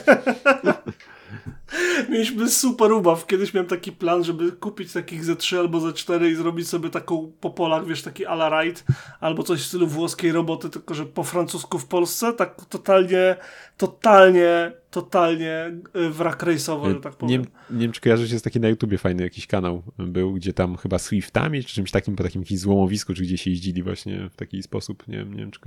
Mieliśmy 2.09 2.51
super 2.51 2.93
ubaw. 2.93 3.27
Kiedyś 3.27 3.55
miałem 3.55 3.69
taki 3.69 3.93
plan, 3.93 4.25
żeby 4.25 4.53
kupić 4.53 4.93
takich 4.93 5.25
ze 5.25 5.37
3 5.37 5.59
albo 5.59 5.81
ze 5.81 5.93
4 5.93 6.31
i 6.31 6.35
zrobić 6.35 6.69
sobie 6.69 6.91
taką 6.91 7.33
po 7.41 7.51
polach, 7.51 7.87
wiesz, 7.87 8.03
taki 8.03 8.27
a 8.27 8.35
la 8.35 8.63
ride, 8.63 8.81
albo 9.21 9.43
coś 9.43 9.61
w 9.61 9.67
stylu 9.67 9.87
włoskiej 9.87 10.33
roboty, 10.33 10.71
tylko 10.71 10.95
że 10.95 11.07
po 11.07 11.25
francusku 11.25 11.79
w 11.79 11.87
Polsce, 11.87 12.33
tak 12.33 12.65
totalnie, 12.69 13.37
totalnie 13.77 14.73
totalnie 14.91 15.73
y, 15.97 16.11
wrak 16.11 16.43
rejsowy, 16.43 16.91
że 16.91 17.01
tak 17.01 17.17
powiem. 17.17 17.41
Nie, 17.71 17.77
nie 17.77 17.83
wiem, 17.83 17.93
czy 17.93 18.41
taki 18.41 18.61
na 18.61 18.69
YouTubie 18.69 18.99
fajny 18.99 19.23
jakiś 19.23 19.47
kanał 19.47 19.83
był, 19.99 20.33
gdzie 20.33 20.53
tam 20.53 20.77
chyba 20.77 20.99
Swiftami, 20.99 21.65
czy 21.65 21.75
czymś 21.75 21.91
takim, 21.91 22.17
po 22.17 22.23
takim 22.23 22.43
jakimś 22.43 22.61
złomowisku, 22.61 23.15
czy 23.15 23.23
gdzie 23.23 23.39
się 23.39 23.51
jeździli 23.51 23.83
właśnie 23.83 24.29
w 24.31 24.37
taki 24.37 24.63
sposób. 24.63 25.09
Nie 25.09 25.17
wiem, 25.19 25.35
nie 25.35 25.39
wiem 25.39 25.51
czy. 25.51 25.61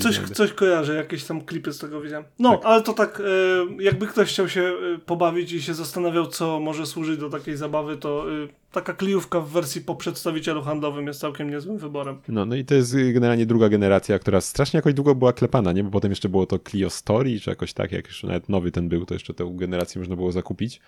Coś, 0.00 0.18
coś 0.18 0.52
kojarzę, 0.52 0.94
jakieś 0.94 1.24
tam 1.24 1.40
klipy 1.40 1.72
z 1.72 1.78
tego 1.78 2.00
widziałem. 2.00 2.24
No, 2.38 2.56
tak. 2.56 2.66
ale 2.66 2.82
to 2.82 2.92
tak, 2.92 3.20
y, 3.20 3.82
jakby 3.82 4.06
ktoś 4.06 4.28
chciał 4.28 4.48
się 4.48 4.60
y, 4.60 4.98
pobawić 5.24 5.52
i 5.52 5.62
się 5.62 5.74
zastanawiał, 5.74 6.26
co 6.26 6.60
może 6.60 6.86
służyć 6.86 7.20
do 7.20 7.30
takiej 7.30 7.56
zabawy, 7.56 7.96
to 7.96 8.26
taka 8.72 8.92
kliówka 8.92 9.40
w 9.40 9.48
wersji 9.48 9.80
po 9.80 9.96
przedstawicielu 9.96 10.62
handlowym 10.62 11.06
jest 11.06 11.20
całkiem 11.20 11.50
niezłym 11.50 11.78
wyborem. 11.78 12.18
No, 12.28 12.46
no 12.46 12.56
i 12.56 12.64
to 12.64 12.74
jest 12.74 12.96
generalnie 13.12 13.46
druga 13.46 13.68
generacja, 13.68 14.18
która 14.18 14.40
strasznie 14.40 14.78
jakoś 14.78 14.94
długo 14.94 15.14
była 15.14 15.32
klepana, 15.32 15.72
nie? 15.72 15.84
Bo 15.84 15.90
potem 15.90 16.10
jeszcze 16.10 16.28
było 16.28 16.46
to 16.46 16.58
Clio 16.58 16.90
Story, 16.90 17.40
czy 17.40 17.50
jakoś 17.50 17.72
tak, 17.72 17.92
jak 17.92 18.06
już 18.06 18.22
nawet 18.22 18.48
nowy 18.48 18.70
ten 18.70 18.88
był, 18.88 19.06
to 19.06 19.14
jeszcze 19.14 19.34
tę 19.34 19.52
generację 19.54 19.98
można 19.98 20.16
było 20.16 20.32
zakupić. 20.32 20.80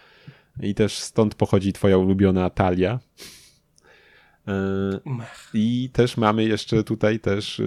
I 0.62 0.74
też 0.74 0.98
stąd 0.98 1.34
pochodzi 1.34 1.72
twoja 1.72 1.98
ulubiona 1.98 2.50
Talia. 2.50 2.98
E, 4.48 4.52
I 5.54 5.90
też 5.92 6.16
mamy 6.16 6.44
jeszcze 6.44 6.84
tutaj 6.84 7.20
też 7.20 7.60
e, 7.60 7.64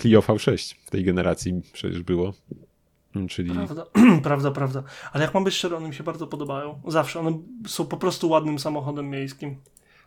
Clio 0.00 0.20
V6 0.20 0.74
w 0.86 0.90
tej 0.90 1.04
generacji 1.04 1.60
przecież 1.72 2.02
było. 2.02 2.32
Czyli... 3.28 3.50
Prawda, 3.50 3.86
prawda, 4.22 4.50
prawda. 4.50 4.82
Ale 5.12 5.24
jak 5.24 5.34
mam 5.34 5.44
być 5.44 5.54
szczery, 5.54 5.76
one 5.76 5.88
mi 5.88 5.94
się 5.94 6.04
bardzo 6.04 6.26
podobają. 6.26 6.80
Zawsze. 6.86 7.20
One 7.20 7.38
są 7.66 7.86
po 7.86 7.96
prostu 7.96 8.28
ładnym 8.28 8.58
samochodem 8.58 9.10
miejskim. 9.10 9.56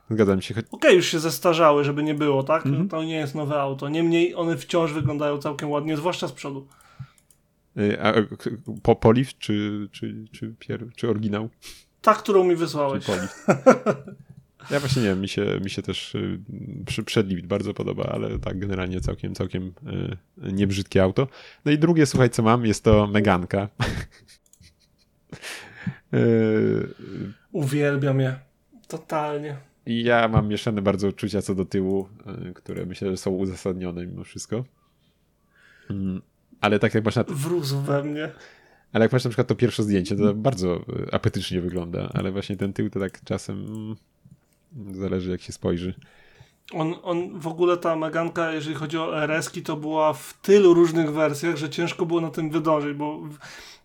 Zgadzam 0.09 0.41
się. 0.41 0.53
Okej, 0.53 0.69
okay, 0.71 0.93
już 0.93 1.05
się 1.05 1.19
zestarzały, 1.19 1.83
żeby 1.83 2.03
nie 2.03 2.13
było, 2.13 2.43
tak? 2.43 2.65
Mm 2.65 2.87
-hmm. 2.87 2.89
To 2.89 3.03
nie 3.03 3.15
jest 3.15 3.35
nowe 3.35 3.61
auto. 3.61 3.89
Niemniej 3.89 4.35
one 4.35 4.57
wciąż 4.57 4.93
wyglądają 4.93 5.37
całkiem 5.37 5.71
ładnie, 5.71 5.97
zwłaszcza 5.97 6.27
z 6.27 6.31
przodu. 6.31 6.67
Y, 7.77 8.01
a, 8.01 8.13
po 8.83 8.95
Poliv 8.95 9.31
czy, 9.39 9.89
czy, 9.91 10.25
czy, 10.31 10.55
pier, 10.59 10.85
czy 10.95 11.09
oryginał? 11.09 11.49
Ta, 12.01 12.13
którą 12.13 12.43
mi 12.43 12.55
wysłałeś. 12.55 13.05
Ja 14.71 14.79
właśnie 14.79 15.01
nie 15.01 15.07
wiem, 15.07 15.21
mi 15.21 15.27
się, 15.27 15.59
mi 15.63 15.69
się 15.69 15.81
też 15.81 16.15
y, 16.15 16.39
przy, 16.85 17.03
przedlift 17.03 17.45
bardzo 17.45 17.73
podoba, 17.73 18.03
ale 18.03 18.39
tak 18.39 18.59
generalnie 18.59 19.01
całkiem, 19.01 19.35
całkiem 19.35 19.73
y, 20.43 20.53
niebrzydkie 20.53 21.03
auto. 21.03 21.27
No 21.65 21.71
i 21.71 21.79
drugie, 21.79 22.05
słuchaj, 22.05 22.29
co 22.29 22.43
mam, 22.43 22.65
jest 22.65 22.83
to 22.83 23.07
Meganka. 23.07 23.69
Uwielbiam 27.51 28.19
je. 28.19 28.39
Totalnie. 28.87 29.57
I 29.85 30.03
ja 30.03 30.27
mam 30.27 30.47
mieszane 30.47 30.81
bardzo 30.81 31.07
uczucia 31.07 31.41
co 31.41 31.55
do 31.55 31.65
tyłu, 31.65 32.09
które 32.55 32.85
myślę, 32.85 33.11
że 33.11 33.17
są 33.17 33.31
uzasadnione 33.31 34.05
mimo 34.05 34.23
wszystko. 34.23 34.65
Mm, 35.89 36.21
ale 36.61 36.79
tak 36.79 36.93
jak 36.93 37.05
masz 37.05 37.15
na... 37.15 37.23
Wrósł 37.27 37.81
we 37.81 38.03
mnie. 38.03 38.31
Ale 38.93 39.05
jak 39.05 39.11
masz 39.11 39.23
na 39.23 39.29
przykład 39.29 39.47
to 39.47 39.55
pierwsze 39.55 39.83
zdjęcie, 39.83 40.15
to 40.15 40.33
bardzo 40.33 40.85
apetycznie 41.11 41.61
wygląda, 41.61 42.09
ale 42.13 42.31
właśnie 42.31 42.57
ten 42.57 42.73
tył 42.73 42.89
to 42.89 42.99
tak 42.99 43.23
czasem 43.23 43.65
mm, 43.65 43.95
zależy 44.91 45.31
jak 45.31 45.41
się 45.41 45.51
spojrzy. 45.51 45.93
On, 46.73 46.95
on 47.03 47.39
w 47.39 47.47
ogóle 47.47 47.77
ta 47.77 47.95
Meganka, 47.95 48.51
jeżeli 48.51 48.75
chodzi 48.75 48.97
o 48.97 49.23
RS-ki, 49.23 49.61
to 49.61 49.75
była 49.75 50.13
w 50.13 50.33
tylu 50.41 50.73
różnych 50.73 51.13
wersjach, 51.13 51.55
że 51.55 51.69
ciężko 51.69 52.05
było 52.05 52.21
na 52.21 52.29
tym 52.29 52.49
wydążyć, 52.49 52.97
bo 52.97 53.19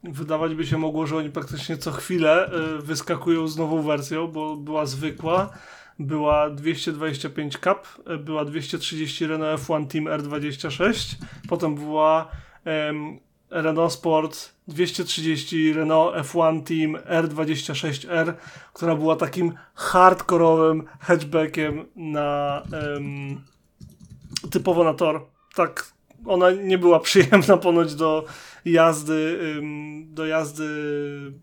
wydawać 0.03 0.55
by 0.55 0.67
się 0.67 0.79
mogło, 0.79 1.07
że 1.07 1.17
oni 1.17 1.31
praktycznie 1.31 1.77
co 1.79 1.93
chwilę 1.93 2.51
y, 2.79 2.83
wyskakują 2.83 3.49
z 3.49 3.57
nową 3.57 3.83
wersją, 3.83 4.29
bo 4.29 4.57
była 4.57 4.87
zwykła, 4.87 5.51
była 5.99 6.51
225 6.51 7.59
Cup, 7.59 8.09
y, 8.11 8.19
była 8.19 8.45
230 8.45 9.27
Renault 9.27 9.61
F1 9.61 9.87
Team 9.87 10.05
R26, 10.05 11.15
potem 11.49 11.75
była 11.75 12.29
um, 12.67 13.19
Renault 13.51 13.93
Sport 13.93 14.55
230 14.71 15.73
Renault 15.73 16.17
F1 16.17 16.63
Team 16.63 16.97
R26R, 17.23 18.35
która 18.73 18.97
była 18.97 19.17
takim 19.17 19.53
hardkorowym 19.75 20.85
hatchbackiem 21.01 21.87
na 21.97 22.63
um, 22.95 23.41
typowo 24.51 24.85
na 24.85 24.95
tor. 24.95 25.27
Tak, 25.55 25.93
ona 26.27 26.51
nie 26.51 26.79
była 26.79 27.01
przyjemna 27.11 27.57
ponoć 27.57 27.95
do 27.95 28.25
jazdy, 28.65 29.39
um, 29.57 30.15
do 30.15 30.27
jazdy 30.27 30.69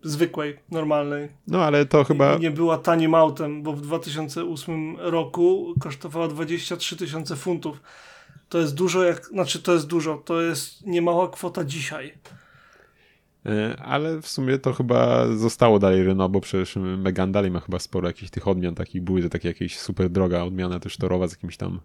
zwykłej, 0.03 0.59
normalnej. 0.71 1.29
No 1.47 1.63
ale 1.63 1.85
to 1.85 2.03
chyba... 2.03 2.37
Nie 2.37 2.51
była 2.51 2.77
tanim 2.77 3.15
autem, 3.15 3.63
bo 3.63 3.73
w 3.73 3.81
2008 3.81 4.97
roku 4.99 5.73
kosztowała 5.79 6.27
23 6.27 6.97
tysiące 6.97 7.35
funtów. 7.35 7.81
To 8.49 8.57
jest 8.57 8.75
dużo, 8.75 9.03
jak, 9.03 9.25
znaczy 9.25 9.61
to 9.61 9.73
jest 9.73 9.87
dużo, 9.87 10.17
to 10.17 10.41
jest 10.41 10.85
niemała 10.85 11.29
kwota 11.29 11.63
dzisiaj. 11.65 12.13
E, 13.47 13.77
ale 13.81 14.21
w 14.21 14.27
sumie 14.27 14.57
to 14.57 14.73
chyba 14.73 15.27
zostało 15.35 15.79
dalej 15.79 16.03
Renault, 16.03 16.31
bo 16.31 16.41
przecież 16.41 16.75
Megan 16.75 17.31
dalej 17.31 17.51
ma 17.51 17.59
chyba 17.59 17.79
sporo 17.79 18.07
jakichś 18.07 18.31
tych 18.31 18.47
odmian 18.47 18.75
takich. 18.75 19.01
Były 19.01 19.21
to 19.21 19.29
takie 19.29 19.47
jakieś 19.47 19.79
super 19.79 20.09
droga 20.09 20.43
odmiana 20.43 20.79
też 20.79 20.97
torowa 20.97 21.27
z 21.27 21.31
jakimiś 21.31 21.57
tam 21.57 21.79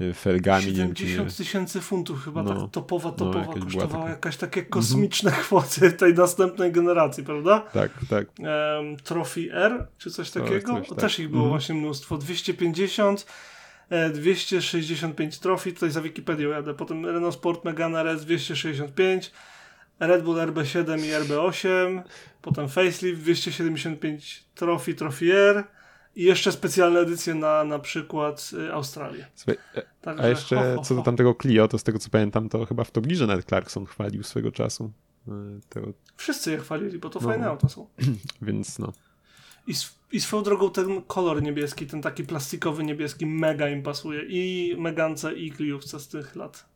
e, 0.00 0.12
felgami. 0.12 0.64
70 0.64 1.36
tysięcy 1.36 1.80
funtów 1.80 2.24
chyba 2.24 2.42
no, 2.42 2.60
tak 2.60 2.70
topowa, 2.70 3.08
no, 3.08 3.14
topowa 3.16 3.54
no, 3.56 3.64
kosztowała 3.64 3.88
taka... 3.88 4.10
jakaś 4.10 4.36
takie 4.36 4.62
kosmiczne 4.62 5.30
mm 5.30 5.42
kwoty 5.44 5.92
tej 5.92 6.14
następnej 6.14 6.72
generacji, 6.72 7.24
prawda? 7.24 7.60
Tak, 7.60 7.90
tak. 8.10 8.26
Um, 8.38 8.96
Trophy 8.96 9.52
R, 9.52 9.86
czy 9.98 10.10
coś 10.10 10.30
takiego? 10.30 10.74
Coś, 10.74 10.88
tak. 10.88 10.98
Też 10.98 11.18
ich 11.18 11.28
było 11.28 11.42
mm 11.42 11.50
właśnie 11.50 11.74
mnóstwo. 11.74 12.18
250 12.18 13.26
265 14.14 15.38
trofii, 15.38 15.72
tutaj 15.72 15.90
za 15.90 16.00
Wikipedią 16.00 16.48
jadę, 16.48 16.74
potem 16.74 17.06
Renault 17.06 17.34
Sport 17.34 17.64
Megane 17.64 18.00
RS 18.00 18.24
265, 18.24 19.32
Red 20.00 20.22
Bull 20.22 20.36
RB7 20.36 20.98
i 20.98 21.10
RB8, 21.10 22.02
potem 22.42 22.68
Facelift 22.68 23.20
275 23.20 24.44
trofii, 24.54 24.94
Trofier 24.94 25.64
i 26.16 26.24
jeszcze 26.24 26.52
specjalne 26.52 27.00
edycje 27.00 27.34
na 27.34 27.64
na 27.64 27.78
przykład 27.78 28.50
y, 28.52 28.72
Australię. 28.72 29.26
Słuchaj, 29.34 29.56
e, 29.74 29.82
Także, 30.00 30.24
a 30.24 30.28
jeszcze 30.28 30.56
ho, 30.56 30.62
ho, 30.62 30.76
ho. 30.76 30.82
co 30.82 30.94
do 30.94 31.02
tamtego 31.02 31.34
Clio, 31.42 31.68
to 31.68 31.78
z 31.78 31.82
tego 31.82 31.98
co 31.98 32.10
pamiętam, 32.10 32.48
to 32.48 32.66
chyba 32.66 32.84
w 32.84 32.90
Top 32.90 33.06
Gearze 33.06 33.26
nawet 33.26 33.44
Clarkson 33.44 33.86
chwalił 33.86 34.22
swego 34.22 34.52
czasu. 34.52 34.92
E, 35.28 35.32
tego... 35.68 35.92
Wszyscy 36.16 36.50
je 36.50 36.58
chwalili, 36.58 36.98
bo 36.98 37.10
to 37.10 37.20
no. 37.20 37.28
fajne 37.28 37.46
auto 37.46 37.68
są. 37.68 37.86
Więc 38.42 38.78
no. 38.78 38.92
I, 39.66 39.72
I 40.12 40.20
swoją 40.20 40.42
drogą 40.42 40.70
ten 40.70 41.02
kolor 41.02 41.42
niebieski, 41.42 41.86
ten 41.86 42.02
taki 42.02 42.24
plastikowy 42.24 42.84
niebieski 42.84 43.26
mega 43.26 43.68
im 43.68 43.82
pasuje. 43.82 44.22
I 44.28 44.74
Megance, 44.78 45.34
i 45.34 45.50
Kliówce 45.50 46.00
z 46.00 46.08
tych 46.08 46.36
lat. 46.36 46.69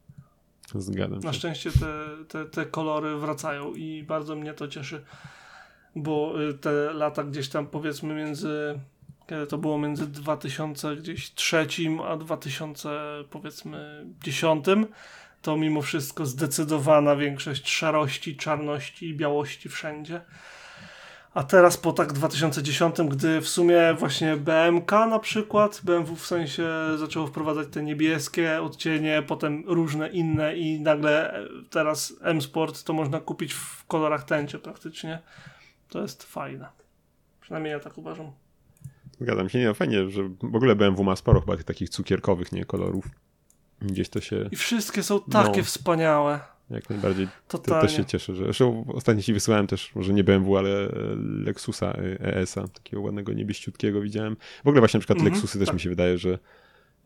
Zgadzam 0.74 1.20
się. 1.20 1.26
Na 1.26 1.32
szczęście 1.32 1.70
te, 1.70 2.24
te, 2.28 2.44
te 2.44 2.66
kolory 2.66 3.16
wracają 3.16 3.74
i 3.74 4.02
bardzo 4.02 4.36
mnie 4.36 4.54
to 4.54 4.68
cieszy, 4.68 5.04
bo 5.96 6.42
y, 6.42 6.54
te 6.54 6.70
lata 6.92 7.24
gdzieś 7.24 7.48
tam 7.48 7.66
powiedzmy 7.66 8.14
między 8.14 8.78
kiedy 9.26 9.46
to 9.46 9.58
było 9.58 9.78
między 9.78 10.06
2000 10.06 10.96
gdzieś 10.96 11.34
trzecim 11.34 12.00
a 12.00 12.16
2000 12.16 12.90
powiedzmy 13.30 14.06
dziesiątym 14.24 14.86
to 15.42 15.56
mimo 15.56 15.82
wszystko 15.82 16.26
zdecydowana 16.26 17.16
większość 17.16 17.70
szarości, 17.70 18.36
czarności 18.36 19.08
i 19.08 19.14
białości 19.14 19.68
wszędzie. 19.68 20.20
A 21.34 21.42
teraz 21.42 21.76
po 21.76 21.92
tak 21.92 22.12
2010, 22.12 22.96
gdy 23.08 23.40
w 23.40 23.48
sumie 23.48 23.94
właśnie 23.98 24.36
BMK 24.36 24.90
na 24.90 25.18
przykład, 25.18 25.80
BMW 25.84 26.16
w 26.16 26.26
sensie 26.26 26.68
zaczęło 26.96 27.26
wprowadzać 27.26 27.68
te 27.68 27.82
niebieskie 27.82 28.62
odcienie, 28.62 29.22
potem 29.26 29.64
różne 29.66 30.08
inne 30.08 30.56
i 30.56 30.80
nagle 30.80 31.44
teraz 31.70 32.14
M-Sport 32.22 32.84
to 32.84 32.92
można 32.92 33.20
kupić 33.20 33.54
w 33.54 33.86
kolorach 33.86 34.24
tęczy 34.24 34.58
praktycznie. 34.58 35.18
To 35.88 36.02
jest 36.02 36.22
fajne. 36.22 36.68
Przynajmniej 37.40 37.72
ja 37.72 37.80
tak 37.80 37.98
uważam. 37.98 38.32
Zgadzam 39.20 39.48
się, 39.48 39.58
nie, 39.58 39.66
no 39.66 39.74
fajnie, 39.74 40.10
że 40.10 40.22
w 40.42 40.56
ogóle 40.56 40.76
BMW 40.76 41.04
ma 41.04 41.16
sporo 41.16 41.40
chyba 41.40 41.56
tych 41.56 41.64
takich 41.64 41.88
cukierkowych, 41.88 42.52
nie, 42.52 42.64
kolorów. 42.64 43.08
Gdzieś 43.82 44.08
to 44.08 44.20
się... 44.20 44.48
I 44.52 44.56
wszystkie 44.56 45.02
są 45.02 45.20
takie 45.20 45.58
no. 45.58 45.64
wspaniałe. 45.64 46.40
Jak 46.70 46.90
najbardziej. 46.90 47.28
To 47.48 47.58
też 47.58 47.96
się 47.96 48.04
cieszę, 48.04 48.34
że. 48.34 48.44
Zresztą 48.44 48.84
ostatnio 48.88 49.22
ci 49.22 49.32
wysyłałem 49.32 49.66
też, 49.66 49.94
może 49.94 50.12
nie 50.12 50.24
BMW, 50.24 50.56
ale 50.56 50.88
Lexusa 51.16 51.92
ES-a, 52.20 52.68
takiego 52.68 53.02
ładnego 53.02 53.32
niebieściutkiego 53.32 54.00
widziałem. 54.00 54.36
W 54.64 54.68
ogóle 54.68 54.80
właśnie 54.80 54.98
na 54.98 55.00
przykład 55.00 55.18
mm 55.18 55.32
-hmm, 55.32 55.34
Lexusy 55.34 55.58
też 55.58 55.66
tak. 55.66 55.74
mi 55.74 55.80
się 55.80 55.88
wydaje, 55.88 56.18
że 56.18 56.38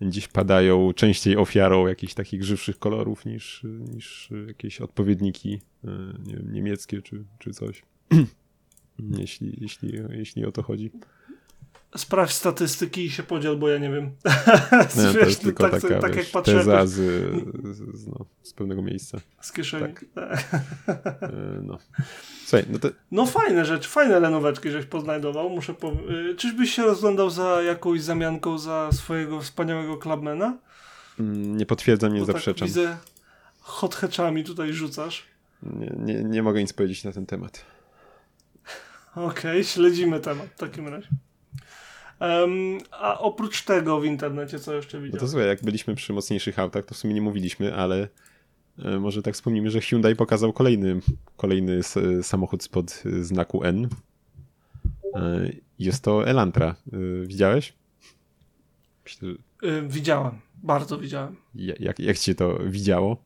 dziś 0.03 0.29
padają 0.29 0.93
częściej 0.93 1.37
ofiarą 1.37 1.87
jakichś 1.87 2.15
takich 2.15 2.45
żywszych 2.45 2.79
kolorów 2.79 3.25
niż, 3.25 3.65
niż 3.95 4.31
jakieś 4.47 4.81
odpowiedniki 4.81 5.61
e, 5.85 5.89
nie 6.27 6.37
wiem, 6.37 6.53
niemieckie 6.53 7.03
czy, 7.03 7.25
czy 7.39 7.51
coś. 7.51 7.83
jeśli, 9.19 9.59
jeśli, 9.61 9.93
jeśli 10.11 10.45
o 10.45 10.53
to 10.53 10.63
chodzi 10.63 10.91
sprawdź 11.97 12.33
statystyki 12.33 13.05
i 13.05 13.11
się 13.11 13.23
podziel, 13.23 13.57
bo 13.57 13.69
ja 13.69 13.79
nie 13.79 13.91
wiem. 13.91 14.11
Nie, 15.15 15.21
jest 15.21 15.43
tylko 15.43 15.71
tak, 15.71 15.83
taka, 15.83 15.99
tak 15.99 16.15
wiesz, 16.15 16.25
jak 16.25 16.33
patrzę, 16.33 16.53
teza 16.53 16.87
z, 16.87 16.95
z, 17.77 18.07
no, 18.07 18.27
z 18.43 18.53
pewnego 18.53 18.83
miejsca. 18.83 19.19
Z 19.41 19.53
kieszeni. 19.53 19.95
Tak. 19.95 20.05
E, 21.23 21.61
no. 21.63 21.79
Słuchaj, 22.45 22.67
no, 22.71 22.79
to... 22.79 22.89
no 23.11 23.27
fajne 23.27 23.65
rzeczy, 23.65 23.89
fajne 23.89 24.21
renoweczki 24.21 24.71
żeś 24.71 24.87
poznajdował. 24.87 25.51
Muszę 25.51 25.75
po... 25.75 25.93
Y, 26.31 26.35
czyżbyś 26.37 26.75
się 26.75 26.83
rozglądał 26.83 27.31
za 27.31 27.63
jakąś 27.63 28.03
zamianką 28.03 28.59
za 28.59 28.93
swojego 28.93 29.41
wspaniałego 29.41 29.97
clubmana? 29.97 30.59
Mm, 31.21 31.57
nie 31.57 31.67
potwierdzam, 31.67 32.15
nie 32.15 32.21
bo 32.21 32.27
tak 32.27 32.35
zaprzeczam. 32.35 32.69
Tak 32.69 32.69
widzę, 32.69 32.97
hot 33.61 33.95
hatchami 33.95 34.45
tutaj 34.45 34.73
rzucasz. 34.73 35.25
Nie, 35.63 35.93
nie, 35.97 36.25
nie 36.25 36.43
mogę 36.43 36.61
nic 36.61 36.73
powiedzieć 36.73 37.05
na 37.05 37.13
ten 37.13 37.27
temat. 37.27 37.65
Okej, 39.15 39.29
okay, 39.29 39.65
śledzimy 39.65 40.21
temat 40.21 40.47
w 40.47 40.59
takim 40.59 40.89
razie. 40.89 41.09
Um, 42.21 42.79
a 42.91 43.19
oprócz 43.19 43.63
tego 43.63 44.01
w 44.01 44.05
internecie 44.05 44.59
co 44.59 44.75
jeszcze 44.75 44.99
widziałem? 44.99 45.15
No 45.15 45.21
to 45.21 45.29
słuchaj, 45.29 45.49
jak 45.49 45.63
byliśmy 45.63 45.95
przy 45.95 46.13
mocniejszych 46.13 46.59
autach, 46.59 46.85
to 46.85 46.95
w 46.95 46.99
sumie 46.99 47.15
nie 47.15 47.23
mówiliśmy, 47.23 47.75
ale 47.75 48.09
e, 48.79 48.99
może 48.99 49.23
tak 49.23 49.35
wspomnimy, 49.35 49.71
że 49.71 49.81
Hyundai 49.81 50.17
pokazał 50.17 50.53
kolejny, 50.53 51.01
kolejny 51.37 51.81
samochód 52.23 52.63
spod 52.63 53.03
znaku 53.21 53.65
N. 53.65 53.89
E, 55.15 55.51
jest 55.79 56.05
to 56.05 56.27
Elantra. 56.27 56.75
E, 56.93 57.27
widziałeś? 57.27 57.73
Widziałem, 59.89 60.41
bardzo 60.55 60.99
widziałem. 60.99 61.37
Jak, 61.55 61.99
jak 61.99 62.19
ci 62.19 62.35
to 62.35 62.59
widziało? 62.67 63.25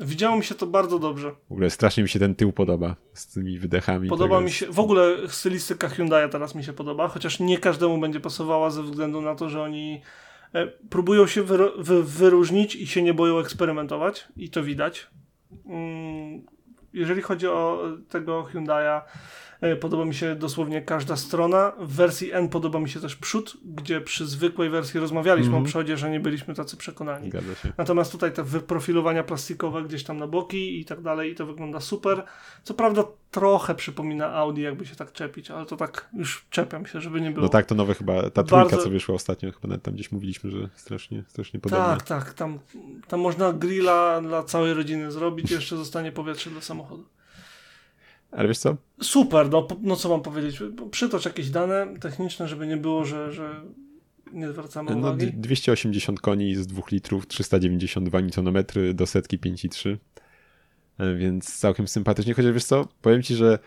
Widziało 0.00 0.36
mi 0.36 0.44
się 0.44 0.54
to 0.54 0.66
bardzo 0.66 0.98
dobrze. 0.98 1.30
W 1.48 1.52
ogóle 1.52 1.70
strasznie 1.70 2.02
mi 2.02 2.08
się 2.08 2.18
ten 2.18 2.34
tył 2.34 2.52
podoba 2.52 2.96
z 3.12 3.32
tymi 3.32 3.58
wydechami. 3.58 4.08
Podoba 4.08 4.40
mi 4.40 4.50
się, 4.50 4.66
w 4.66 4.80
ogóle 4.80 5.28
stylistyka 5.28 5.88
Hyundai 5.88 6.30
teraz 6.30 6.54
mi 6.54 6.64
się 6.64 6.72
podoba, 6.72 7.08
chociaż 7.08 7.40
nie 7.40 7.58
każdemu 7.58 7.98
będzie 7.98 8.20
pasowała 8.20 8.70
ze 8.70 8.82
względu 8.82 9.20
na 9.20 9.34
to, 9.34 9.48
że 9.48 9.62
oni 9.62 10.02
e, 10.54 10.66
próbują 10.66 11.26
się 11.26 11.42
wyro, 11.42 11.72
wy, 11.78 12.02
wyróżnić 12.02 12.74
i 12.74 12.86
się 12.86 13.02
nie 13.02 13.14
boją 13.14 13.38
eksperymentować 13.38 14.28
i 14.36 14.50
to 14.50 14.62
widać. 14.62 15.06
Mm, 15.66 16.46
jeżeli 16.92 17.22
chodzi 17.22 17.46
o 17.46 17.82
tego 18.08 18.42
Hyundai'a, 18.42 19.00
podoba 19.80 20.04
mi 20.04 20.14
się 20.14 20.34
dosłownie 20.34 20.82
każda 20.82 21.16
strona. 21.16 21.72
W 21.80 21.92
wersji 21.92 22.32
N 22.32 22.48
podoba 22.48 22.80
mi 22.80 22.88
się 22.88 23.00
też 23.00 23.16
przód, 23.16 23.56
gdzie 23.64 24.00
przy 24.00 24.26
zwykłej 24.26 24.70
wersji 24.70 25.00
rozmawialiśmy 25.00 25.48
mm 25.48 25.52
-hmm. 25.52 25.56
o 25.56 25.66
mhm. 25.66 25.70
przodzie, 25.70 25.96
że 25.96 26.10
nie 26.10 26.20
byliśmy 26.20 26.54
tacy 26.54 26.76
przekonani. 26.76 27.30
Natomiast 27.78 28.12
tutaj 28.12 28.32
te 28.32 28.44
wyprofilowania 28.44 29.24
plastikowe 29.24 29.82
gdzieś 29.82 30.04
tam 30.04 30.18
na 30.18 30.26
boki 30.26 30.80
i 30.80 30.84
tak 30.84 31.00
dalej 31.00 31.32
i 31.32 31.34
to 31.34 31.46
wygląda 31.46 31.80
super. 31.80 32.24
Co 32.62 32.74
prawda 32.74 33.04
trochę 33.30 33.74
przypomina 33.74 34.34
Audi, 34.34 34.60
jakby 34.60 34.86
się 34.86 34.96
tak 34.96 35.12
czepić, 35.12 35.50
ale 35.50 35.66
to 35.66 35.76
tak 35.76 36.08
już 36.12 36.46
czepiam 36.50 36.86
się, 36.86 37.00
żeby 37.00 37.20
nie 37.20 37.30
było. 37.30 37.42
No 37.42 37.48
tak, 37.48 37.66
to 37.66 37.74
nowe 37.74 37.94
chyba, 37.94 38.30
ta 38.30 38.42
trójka, 38.42 38.76
co 38.76 38.90
wyszła 38.90 39.14
ostatnio, 39.14 39.52
chyba 39.52 39.78
tam 39.78 39.94
gdzieś 39.94 40.12
mówiliśmy, 40.12 40.50
że 40.50 40.68
strasznie, 40.74 41.24
strasznie 41.28 41.60
podobne. 41.60 41.84
Tak, 41.86 42.02
tak, 42.02 42.34
tam, 42.34 42.58
tam 43.08 43.20
można 43.20 43.52
grilla 43.52 44.20
dla 44.20 44.42
całej 44.42 44.74
rodziny 44.74 45.12
zrobić, 45.12 45.50
jeszcze 45.50 45.76
zostanie 45.76 46.12
powietrze 46.12 46.50
dla 46.50 46.60
samochodu. 46.60 47.04
Ale 48.30 48.48
wiesz 48.48 48.58
co? 48.58 48.76
Super, 49.02 49.50
no, 49.50 49.68
no 49.80 49.96
co 49.96 50.08
mam 50.08 50.22
powiedzieć? 50.22 50.62
Przytocz 50.90 51.24
jakieś 51.24 51.50
dane 51.50 51.86
techniczne, 52.00 52.48
żeby 52.48 52.66
nie 52.66 52.76
było, 52.76 53.04
że, 53.04 53.32
że 53.32 53.60
nie 54.32 54.48
zwracamy 54.48 54.90
no, 54.90 54.98
uwagi. 54.98 55.32
280 55.32 56.20
koni 56.20 56.54
z 56.54 56.66
2 56.66 56.82
litrów, 56.92 57.26
392 57.26 58.18
Nm 58.18 58.64
do 58.94 59.06
setki 59.06 59.38
5,3. 59.38 59.96
E, 60.98 61.14
więc 61.14 61.58
całkiem 61.58 61.88
sympatycznie. 61.88 62.34
Chociaż 62.34 62.52
wiesz 62.52 62.64
co, 62.64 62.88
powiem 63.02 63.22
ci, 63.22 63.34
że 63.34 63.58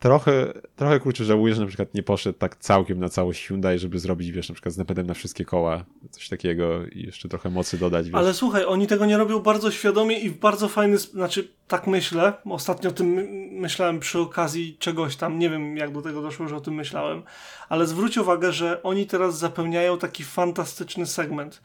trochę, 0.00 0.52
trochę 0.76 1.00
kurczę 1.00 1.24
żałuję, 1.24 1.54
że 1.54 1.60
na 1.60 1.66
przykład 1.66 1.94
nie 1.94 2.02
poszedł 2.02 2.38
tak 2.38 2.56
całkiem 2.56 3.00
na 3.00 3.08
całość 3.08 3.46
Hyundai, 3.46 3.78
żeby 3.78 3.98
zrobić, 3.98 4.30
wiesz, 4.32 4.48
na 4.48 4.54
przykład 4.54 4.74
z 4.74 4.78
napędem 4.78 5.06
na 5.06 5.14
wszystkie 5.14 5.44
koła, 5.44 5.84
coś 6.10 6.28
takiego 6.28 6.86
i 6.86 7.02
jeszcze 7.02 7.28
trochę 7.28 7.50
mocy 7.50 7.78
dodać, 7.78 8.06
wiesz. 8.06 8.14
Ale 8.14 8.34
słuchaj, 8.34 8.64
oni 8.64 8.86
tego 8.86 9.06
nie 9.06 9.16
robią 9.16 9.40
bardzo 9.40 9.70
świadomie 9.70 10.18
i 10.18 10.30
w 10.30 10.38
bardzo 10.38 10.68
fajny, 10.68 10.98
znaczy 10.98 11.48
tak 11.68 11.86
myślę, 11.86 12.32
ostatnio 12.44 12.90
o 12.90 12.92
tym 12.92 13.08
myślałem 13.50 14.00
przy 14.00 14.18
okazji 14.18 14.76
czegoś 14.78 15.16
tam, 15.16 15.38
nie 15.38 15.50
wiem 15.50 15.76
jak 15.76 15.92
do 15.92 16.02
tego 16.02 16.22
doszło, 16.22 16.48
że 16.48 16.56
o 16.56 16.60
tym 16.60 16.74
myślałem, 16.74 17.22
ale 17.68 17.86
zwróć 17.86 18.18
uwagę, 18.18 18.52
że 18.52 18.82
oni 18.82 19.06
teraz 19.06 19.38
zapełniają 19.38 19.98
taki 19.98 20.24
fantastyczny 20.24 21.06
segment 21.06 21.62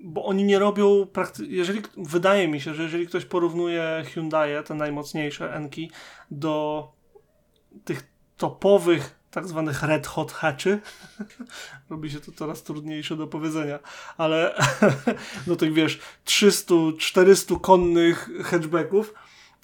bo 0.00 0.24
oni 0.24 0.44
nie 0.44 0.58
robią, 0.58 1.06
jeżeli, 1.48 1.82
wydaje 1.96 2.48
mi 2.48 2.60
się, 2.60 2.74
że 2.74 2.82
jeżeli 2.82 3.06
ktoś 3.06 3.24
porównuje 3.24 4.04
Hyundai, 4.14 4.64
te 4.64 4.74
najmocniejsze 4.74 5.54
Enki, 5.54 5.90
do 6.30 6.88
tych 7.84 8.02
topowych 8.36 9.22
tak 9.30 9.48
zwanych 9.48 9.82
red 9.82 10.06
hot 10.06 10.32
hatchy, 10.32 10.80
robi 11.90 12.10
się 12.10 12.20
to 12.20 12.32
coraz 12.32 12.62
trudniejsze 12.62 13.16
do 13.16 13.26
powiedzenia, 13.26 13.78
ale 14.16 14.54
do 15.46 15.56
tych 15.60 15.72
wiesz 15.72 16.00
300-400 16.26 17.60
konnych 17.60 18.30
hatchbacków, 18.44 19.14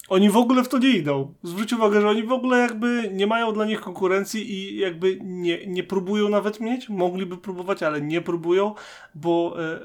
oni 0.09 0.29
w 0.29 0.37
ogóle 0.37 0.63
w 0.63 0.69
to 0.69 0.77
nie 0.77 0.89
idą. 0.89 1.33
Zwróć 1.43 1.73
uwagę, 1.73 2.01
że 2.01 2.09
oni 2.09 2.23
w 2.23 2.31
ogóle 2.31 2.57
jakby 2.57 3.09
nie 3.13 3.27
mają 3.27 3.53
dla 3.53 3.65
nich 3.65 3.81
konkurencji 3.81 4.53
i 4.53 4.77
jakby 4.77 5.19
nie, 5.23 5.67
nie 5.67 5.83
próbują 5.83 6.29
nawet 6.29 6.59
mieć. 6.59 6.89
Mogliby 6.89 7.37
próbować, 7.37 7.83
ale 7.83 8.01
nie 8.01 8.21
próbują, 8.21 8.75
bo 9.15 9.55
e, 9.59 9.79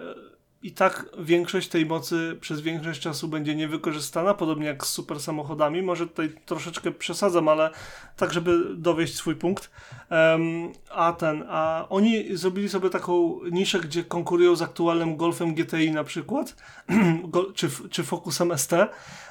i 0.65 0.73
tak 0.73 1.07
większość 1.19 1.69
tej 1.69 1.87
mocy 1.87 2.39
przez 2.41 2.61
większość 2.61 3.01
czasu 3.01 3.29
będzie 3.29 3.55
niewykorzystana, 3.55 4.35
podobnie 4.35 4.67
jak 4.67 4.87
z 4.87 4.89
super 4.89 5.21
samochodami. 5.21 5.83
Może 5.83 6.07
tutaj 6.07 6.33
troszeczkę 6.47 6.93
przesadzam, 6.93 7.49
ale 7.49 7.71
tak, 8.17 8.33
żeby 8.33 8.65
dowieść 8.77 9.15
swój 9.15 9.37
punkt. 9.37 9.71
Um, 10.11 10.73
a 10.91 11.13
ten, 11.13 11.45
a 11.49 11.87
oni 11.89 12.37
zrobili 12.37 12.69
sobie 12.69 12.91
taką 12.91 13.41
niszę, 13.51 13.81
gdzie 13.81 14.05
konkurują 14.05 14.57
z 14.57 14.63
aktualnym 14.63 15.17
Golfem 15.17 15.55
GTI 15.55 15.91
na 15.91 16.05
przykład, 16.05 16.57
czy, 17.55 17.69
czy 17.91 18.03
Focusem 18.03 18.59
ST, 18.59 18.73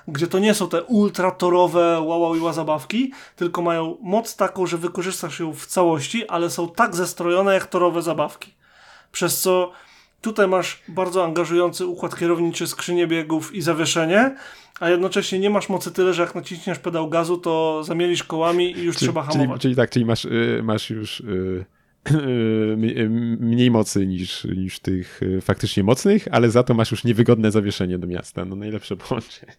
gdzie 0.08 0.28
to 0.28 0.40
nie 0.40 0.54
są 0.54 0.70
te 0.70 0.84
ultratorowe 0.84 2.02
wow, 2.02 2.22
wow 2.22 2.54
zabawki, 2.54 3.12
tylko 3.36 3.62
mają 3.62 3.98
moc 4.02 4.36
taką, 4.36 4.66
że 4.66 4.78
wykorzystasz 4.78 5.40
ją 5.40 5.54
w 5.54 5.66
całości, 5.66 6.28
ale 6.28 6.50
są 6.50 6.70
tak 6.70 6.96
zestrojone 6.96 7.54
jak 7.54 7.68
torowe 7.68 8.02
zabawki. 8.02 8.54
Przez 9.12 9.42
co 9.42 9.72
Tutaj 10.24 10.48
masz 10.48 10.82
bardzo 10.88 11.26
angażujący 11.26 11.86
układ 11.86 12.20
kierowniczy, 12.20 12.68
skrzynię 12.68 13.08
biegów 13.08 13.56
i 13.56 13.62
zawieszenie, 13.62 14.36
a 14.80 14.90
jednocześnie 14.90 15.40
nie 15.40 15.50
masz 15.50 15.70
mocy 15.70 15.92
tyle, 15.92 16.14
że 16.14 16.22
jak 16.22 16.36
naciśniesz 16.36 16.80
pedał 16.80 17.10
gazu, 17.10 17.38
to 17.38 17.84
zamielisz 17.84 18.24
kołami 18.24 18.78
i 18.78 18.84
już 18.84 18.96
czyli, 18.96 19.08
trzeba 19.08 19.24
hamować. 19.24 19.48
Czyli, 19.48 19.60
czyli 19.60 19.76
tak, 19.76 19.90
czyli 19.90 20.06
masz, 20.06 20.26
y, 20.26 20.62
masz 20.64 20.90
już 20.90 21.20
y, 21.20 21.66
y, 22.12 23.08
mniej 23.40 23.72
mocy 23.72 24.08
niż, 24.08 24.44
niż 24.44 24.80
tych 24.80 25.22
faktycznie 25.42 25.84
mocnych, 25.84 26.28
ale 26.32 26.50
za 26.50 26.64
to 26.64 26.74
masz 26.74 26.92
już 26.92 27.04
niewygodne 27.04 27.52
zawieszenie 27.52 27.98
do 27.98 28.08
miasta. 28.08 28.46
No 28.46 28.56
najlepsze 28.56 28.98
połączenie. 28.98 29.54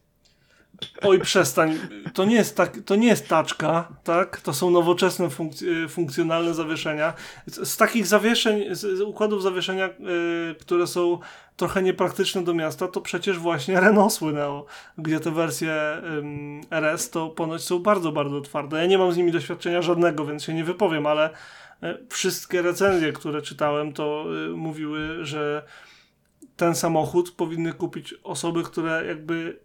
Oj, 1.02 1.20
przestań. 1.20 1.78
To 2.14 2.24
nie 2.24 2.34
jest, 2.34 2.56
tak, 2.56 2.78
to 2.86 2.96
nie 2.96 3.06
jest 3.06 3.28
taczka, 3.28 3.88
tak? 4.04 4.40
To 4.40 4.54
są 4.54 4.70
nowoczesne 4.70 5.28
funkc- 5.28 5.88
funkcjonalne 5.88 6.54
zawieszenia. 6.54 7.12
Z, 7.46 7.68
z, 7.68 7.76
takich 7.76 8.06
zawieszeń, 8.06 8.64
z, 8.70 9.00
układów 9.00 9.42
zawieszenia, 9.42 9.86
yy, 9.86 10.54
które 10.60 10.86
są 10.86 11.18
trochę 11.56 11.82
niepraktyczne 11.82 12.44
do 12.44 12.54
miasta, 12.54 12.88
to 12.88 13.00
przecież 13.00 13.38
właśnie 13.38 13.80
Renault 13.80 14.12
słynęło, 14.12 14.66
gdzie 14.98 15.20
te 15.20 15.30
wersje 15.30 15.74
RS 16.70 17.10
to 17.10 17.28
ponoć 17.28 17.64
są 17.64 17.78
bardzo, 17.78 18.12
bardzo 18.12 18.40
twarde. 18.40 18.78
Ja 18.78 18.86
nie 18.86 18.98
mam 18.98 19.12
z 19.12 19.16
nimi 19.16 19.32
doświadczenia 19.32 19.82
żadnego, 19.82 20.24
więc 20.24 20.44
się 20.44 20.54
nie 20.54 20.64
wypowiem, 20.64 21.06
ale 21.06 21.30
yy, 21.82 22.06
wszystkie 22.10 22.62
recenzje, 22.62 23.12
które 23.12 23.42
czytałem, 23.42 23.92
to 23.92 24.24
y, 24.46 24.56
mówiły, 24.56 25.24
że 25.24 25.62
ten 26.56 26.74
samochód 26.74 27.30
powinny 27.30 27.72
kupić 27.72 28.14
osoby, 28.22 28.62
które 28.62 29.06
jakby 29.06 29.63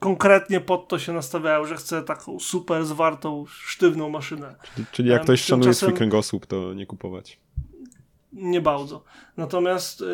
konkretnie 0.00 0.60
pod 0.60 0.88
to 0.88 0.98
się 0.98 1.12
nastawiają, 1.12 1.66
że 1.66 1.76
chce 1.76 2.02
taką 2.02 2.40
super 2.40 2.84
zwartą, 2.84 3.44
sztywną 3.48 4.08
maszynę. 4.08 4.54
Czyli, 4.74 4.86
czyli 4.92 5.08
jak 5.08 5.22
ktoś 5.22 5.42
szanuje 5.42 5.74
swój 5.74 5.92
kręgosłup, 5.92 6.46
to 6.46 6.74
nie 6.74 6.86
kupować. 6.86 7.38
Nie 8.32 8.60
bardzo. 8.60 9.04
Natomiast 9.36 10.00
y, 10.00 10.04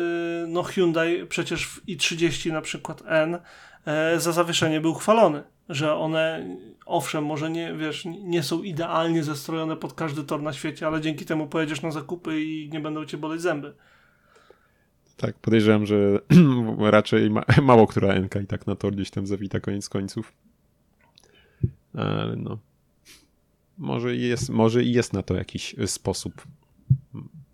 no 0.47 0.63
Hyundai 0.63 1.25
przecież 1.25 1.67
w 1.67 1.85
i30 1.85 2.51
na 2.51 2.61
przykład 2.61 3.03
N 3.05 3.39
e, 3.85 4.19
za 4.19 4.31
zawieszenie 4.31 4.81
był 4.81 4.93
chwalony, 4.93 5.43
że 5.69 5.95
one 5.95 6.57
owszem, 6.85 7.25
może 7.25 7.49
nie, 7.49 7.73
wiesz, 7.73 8.05
nie 8.05 8.43
są 8.43 8.63
idealnie 8.63 9.23
zestrojone 9.23 9.75
pod 9.75 9.93
każdy 9.93 10.23
tor 10.23 10.41
na 10.41 10.53
świecie, 10.53 10.87
ale 10.87 11.01
dzięki 11.01 11.25
temu 11.25 11.47
pojedziesz 11.47 11.81
na 11.81 11.91
zakupy 11.91 12.41
i 12.41 12.69
nie 12.73 12.79
będą 12.79 13.05
cię 13.05 13.17
boleć 13.17 13.41
zęby. 13.41 13.73
Tak, 15.17 15.35
podejrzewam, 15.39 15.85
że 15.85 16.19
raczej 16.79 17.29
ma, 17.29 17.43
mało 17.61 17.87
która 17.87 18.19
NK 18.19 18.35
i 18.43 18.47
tak 18.47 18.67
na 18.67 18.75
to 18.75 18.91
gdzieś 18.91 19.09
tam 19.09 19.27
zawita 19.27 19.59
koniec 19.59 19.89
końców. 19.89 20.33
Ale 21.93 22.35
no. 22.35 22.59
Może 23.77 24.15
jest, 24.15 24.49
może 24.49 24.83
jest 24.83 25.13
na 25.13 25.23
to 25.23 25.35
jakiś 25.35 25.75
sposób. 25.85 26.33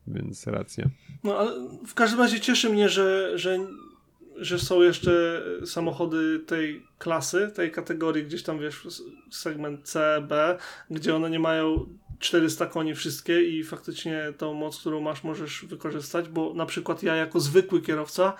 Więc 0.07 0.47
racja. 0.47 0.89
No 1.23 1.37
ale 1.37 1.51
w 1.87 1.93
każdym 1.93 2.19
razie 2.19 2.39
cieszy 2.39 2.69
mnie, 2.69 2.89
że, 2.89 3.37
że, 3.39 3.59
że 4.37 4.59
są 4.59 4.81
jeszcze 4.81 5.43
samochody 5.65 6.39
tej 6.39 6.83
klasy, 6.97 7.51
tej 7.55 7.71
kategorii, 7.71 8.23
gdzieś 8.23 8.43
tam 8.43 8.59
wiesz, 8.59 8.87
segment 9.31 9.89
C, 9.89 10.25
B, 10.27 10.57
gdzie 10.89 11.15
one 11.15 11.29
nie 11.29 11.39
mają 11.39 11.85
400 12.23 12.65
koni 12.65 12.95
wszystkie 12.95 13.43
i 13.43 13.63
faktycznie 13.63 14.33
tą 14.37 14.53
moc, 14.53 14.79
którą 14.79 15.01
masz, 15.01 15.23
możesz 15.23 15.65
wykorzystać, 15.65 16.29
bo 16.29 16.53
na 16.53 16.65
przykład 16.65 17.03
ja 17.03 17.15
jako 17.15 17.39
zwykły 17.39 17.81
kierowca 17.81 18.33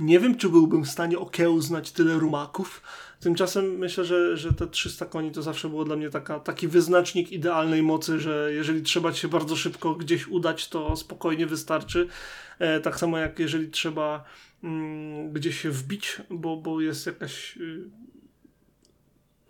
nie 0.00 0.20
wiem, 0.20 0.36
czy 0.36 0.48
byłbym 0.48 0.84
w 0.84 0.90
stanie 0.90 1.18
okiełznać 1.18 1.92
tyle 1.92 2.14
rumaków. 2.14 2.82
Tymczasem 3.20 3.78
myślę, 3.78 4.04
że, 4.04 4.36
że 4.36 4.52
te 4.52 4.66
300 4.66 5.06
koni 5.06 5.32
to 5.32 5.42
zawsze 5.42 5.68
było 5.68 5.84
dla 5.84 5.96
mnie 5.96 6.10
taka, 6.10 6.40
taki 6.40 6.68
wyznacznik 6.68 7.32
idealnej 7.32 7.82
mocy, 7.82 8.20
że 8.20 8.50
jeżeli 8.52 8.82
trzeba 8.82 9.12
się 9.12 9.28
bardzo 9.28 9.56
szybko 9.56 9.94
gdzieś 9.94 10.28
udać, 10.28 10.68
to 10.68 10.96
spokojnie 10.96 11.46
wystarczy. 11.46 12.08
E, 12.58 12.80
tak 12.80 12.98
samo 12.98 13.18
jak 13.18 13.38
jeżeli 13.38 13.70
trzeba 13.70 14.24
mm, 14.64 15.32
gdzieś 15.32 15.60
się 15.60 15.70
wbić, 15.70 16.16
bo, 16.30 16.56
bo 16.56 16.80
jest 16.80 17.06
jakaś 17.06 17.56
y, 17.56 17.84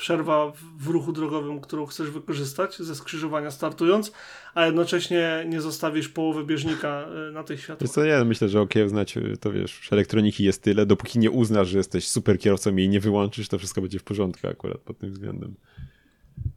przerwa 0.00 0.52
w 0.78 0.86
ruchu 0.86 1.12
drogowym, 1.12 1.60
którą 1.60 1.86
chcesz 1.86 2.10
wykorzystać 2.10 2.78
ze 2.78 2.94
skrzyżowania 2.94 3.50
startując, 3.50 4.12
a 4.54 4.66
jednocześnie 4.66 5.44
nie 5.48 5.60
zostawisz 5.60 6.08
połowy 6.08 6.44
bieżnika 6.44 7.06
e, 7.28 7.32
na 7.32 7.44
tych 7.44 7.60
światłach. 7.60 7.90
Co, 7.90 8.04
ja 8.04 8.24
myślę, 8.24 8.48
że 8.48 8.60
okiełznać 8.60 9.16
e, 9.16 9.36
to 9.40 9.52
wiesz, 9.52 9.88
elektroniki 9.92 10.44
jest 10.44 10.62
tyle, 10.62 10.86
dopóki 10.86 11.18
nie 11.18 11.30
uznasz, 11.30 11.68
że 11.68 11.78
jesteś 11.78 12.08
super 12.08 12.38
kierowcą 12.38 12.76
i 12.76 12.88
nie 12.88 13.00
wyłączysz, 13.00 13.48
to 13.48 13.58
wszystko 13.58 13.80
będzie 13.80 13.98
w 13.98 14.04
porządku 14.04 14.48
akurat 14.48 14.78
pod 14.78 14.98
tym 14.98 15.10
względem. 15.10 15.54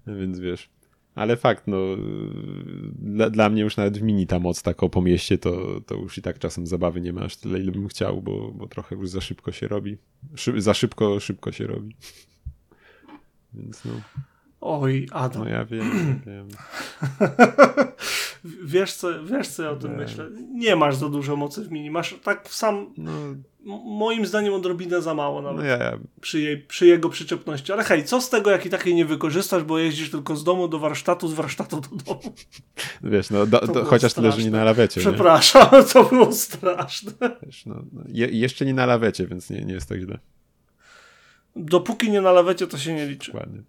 Więc 0.08 0.40
wiesz. 0.40 0.70
Ale 1.16 1.38
fakt, 1.38 1.68
no 1.68 1.78
dla, 2.96 3.30
dla 3.30 3.50
mnie 3.50 3.62
już 3.62 3.78
nawet 3.78 3.98
w 3.98 4.02
mini 4.02 4.28
ta 4.28 4.40
moc 4.40 4.62
taką 4.62 4.90
po 4.90 5.02
mieście, 5.02 5.38
to, 5.38 5.82
to 5.82 5.96
już 5.96 6.18
i 6.18 6.22
tak 6.22 6.40
czasem 6.40 6.68
zabawy 6.68 7.02
nie 7.02 7.14
masz 7.14 7.38
tyle, 7.38 7.60
ile 7.60 7.72
bym 7.72 7.88
chciał, 7.88 8.22
bo, 8.22 8.52
bo 8.52 8.68
trochę 8.68 8.96
już 8.96 9.10
za 9.10 9.22
szybko 9.22 9.52
się 9.52 9.68
robi. 9.68 9.98
Szy, 10.36 10.62
za 10.62 10.74
szybko, 10.74 11.20
szybko 11.20 11.52
się 11.52 11.68
robi. 11.68 11.96
Więc 13.54 13.86
no. 13.86 13.92
Oj, 14.66 15.08
Adam. 15.12 15.44
No 15.44 15.50
ja 15.50 15.66
wiem, 15.66 15.92
wiem. 16.28 16.48
wiesz, 18.64 18.94
co, 18.94 19.24
wiesz, 19.24 19.48
co 19.48 19.64
ja 19.64 19.70
o 19.70 19.76
tym 19.76 19.96
myślę? 19.96 20.30
Nie 20.54 20.76
masz 20.76 20.96
za 20.96 21.10
dużo 21.10 21.36
mocy 21.36 21.64
w 21.64 21.72
mini. 21.72 21.92
Masz 21.92 22.16
tak 22.24 22.48
sam. 22.50 22.94
No. 22.98 23.12
Moim 23.86 24.26
zdaniem 24.26 24.54
odrobinę 24.54 25.02
za 25.02 25.14
mało 25.14 25.42
nawet. 25.42 25.58
No 25.58 25.64
ja. 25.66 25.98
Przy, 26.22 26.42
jej, 26.42 26.58
przy 26.58 26.88
jego 26.88 27.10
przyczepności. 27.10 27.74
Ale 27.74 27.84
hej, 27.84 28.06
co 28.06 28.22
z 28.22 28.30
tego, 28.30 28.52
jak 28.52 28.66
i 28.66 28.70
takiej 28.70 28.96
nie 28.96 29.06
wykorzystasz, 29.06 29.64
bo 29.64 29.80
jeździsz 29.80 30.12
tylko 30.12 30.36
z 30.36 30.44
domu 30.44 30.68
do 30.68 30.80
warsztatu, 30.80 31.28
z 31.28 31.34
warsztatu 31.34 31.82
do 31.82 31.90
domu. 32.06 32.34
Wiesz, 33.04 33.30
no 33.30 33.46
do, 33.46 33.60
do, 33.60 33.86
chociaż 33.86 34.12
straszne. 34.12 34.32
tyle, 34.32 34.44
że 34.44 34.50
nie 34.50 34.58
na 34.58 34.64
lawecie. 34.64 35.02
Przepraszam, 35.02 35.68
nie? 35.74 35.84
to 35.94 36.04
było 36.04 36.32
straszne. 36.32 37.12
Wiesz, 37.46 37.66
no, 37.66 37.76
no, 37.94 38.02
je, 38.08 38.28
jeszcze 38.28 38.66
nie 38.66 38.74
na 38.74 38.86
lawecie, 38.86 39.28
więc 39.28 39.50
nie, 39.50 39.66
nie 39.66 39.74
jest 39.74 39.90
tak 39.90 40.00
źle. 40.00 40.20
Dopóki 41.56 42.12
nie 42.12 42.22
na 42.22 42.32
lawecie, 42.32 42.68
to 42.68 42.78
się 42.78 42.94
nie 42.94 43.06
liczy. 43.06 43.32
Dokładnie. 43.32 43.62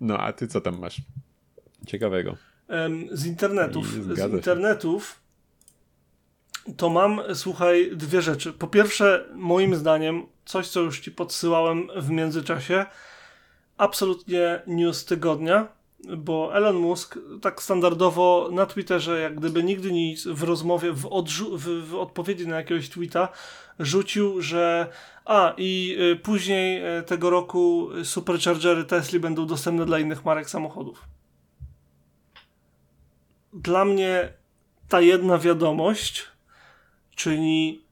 No, 0.00 0.18
a 0.18 0.32
ty 0.32 0.48
co 0.48 0.60
tam 0.60 0.78
masz? 0.78 0.96
Ciekawego. 1.86 2.36
Z 3.10 3.26
internetów. 3.26 3.92
Z 3.92 4.32
internetów 4.32 5.20
to 6.76 6.90
mam, 6.90 7.20
słuchaj, 7.34 7.90
dwie 7.96 8.22
rzeczy. 8.22 8.52
Po 8.52 8.66
pierwsze, 8.66 9.28
moim 9.34 9.74
zdaniem, 9.74 10.26
coś, 10.44 10.68
co 10.68 10.80
już 10.80 11.00
ci 11.00 11.10
podsyłałem 11.10 11.88
w 11.96 12.10
międzyczasie, 12.10 12.86
absolutnie 13.76 14.62
news 14.66 15.04
tygodnia. 15.04 15.68
bo 16.16 16.56
Elon 16.56 16.76
Musk 16.76 17.18
tak 17.42 17.62
standardowo 17.62 18.48
na 18.52 18.66
Twitterze, 18.66 19.20
jak 19.20 19.34
gdyby 19.34 19.62
nigdy 19.62 19.92
nic, 19.92 20.26
w 20.26 20.42
rozmowie, 20.42 20.92
w, 20.92 21.08
w, 21.56 21.88
w 21.88 21.94
odpowiedzi 21.94 22.48
na 22.48 22.56
jakiegoś 22.56 22.88
tweeta 22.88 23.28
rzucił, 23.78 24.42
że 24.42 24.86
a 25.26 25.54
i 25.56 25.96
y, 26.12 26.16
później 26.16 26.98
y, 26.98 27.02
tego 27.02 27.30
roku 27.30 27.88
superchargery 28.04 28.84
Tesla 28.84 29.18
będą 29.20 29.46
dostępne 29.46 29.86
dla 29.86 29.98
innych 29.98 30.24
marek 30.24 30.50
samochodów. 30.50 31.04
Dla 33.52 33.84
mnie 33.84 34.32
ta 34.88 35.00
jedna 35.00 35.38
wiadomość 35.38 36.24
czyni 37.14 37.84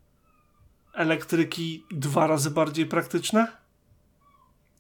elektryki 0.95 1.85
dwa 1.91 2.27
razy 2.27 2.51
bardziej 2.51 2.87
praktyczne, 2.87 3.47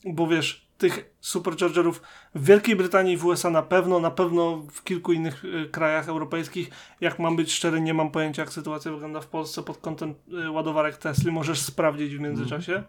bo 0.04 0.26
wiesz, 0.26 0.63
tych 0.78 1.14
superchargerów 1.20 2.02
w 2.34 2.44
Wielkiej 2.44 2.76
Brytanii 2.76 3.14
i 3.14 3.16
w 3.16 3.24
USA 3.24 3.50
na 3.50 3.62
pewno, 3.62 4.00
na 4.00 4.10
pewno 4.10 4.56
w 4.72 4.84
kilku 4.84 5.12
innych 5.12 5.44
y, 5.44 5.68
krajach 5.70 6.08
europejskich. 6.08 6.70
Jak 7.00 7.18
mam 7.18 7.36
być 7.36 7.52
szczery, 7.52 7.80
nie 7.80 7.94
mam 7.94 8.10
pojęcia, 8.10 8.42
jak 8.42 8.52
sytuacja 8.52 8.92
wygląda 8.92 9.20
w 9.20 9.26
Polsce 9.26 9.62
pod 9.62 9.78
kątem 9.78 10.14
y, 10.44 10.50
ładowarek 10.50 10.96
Tesla. 10.96 11.32
Możesz 11.32 11.60
sprawdzić 11.60 12.16
w 12.16 12.20
międzyczasie. 12.20 12.82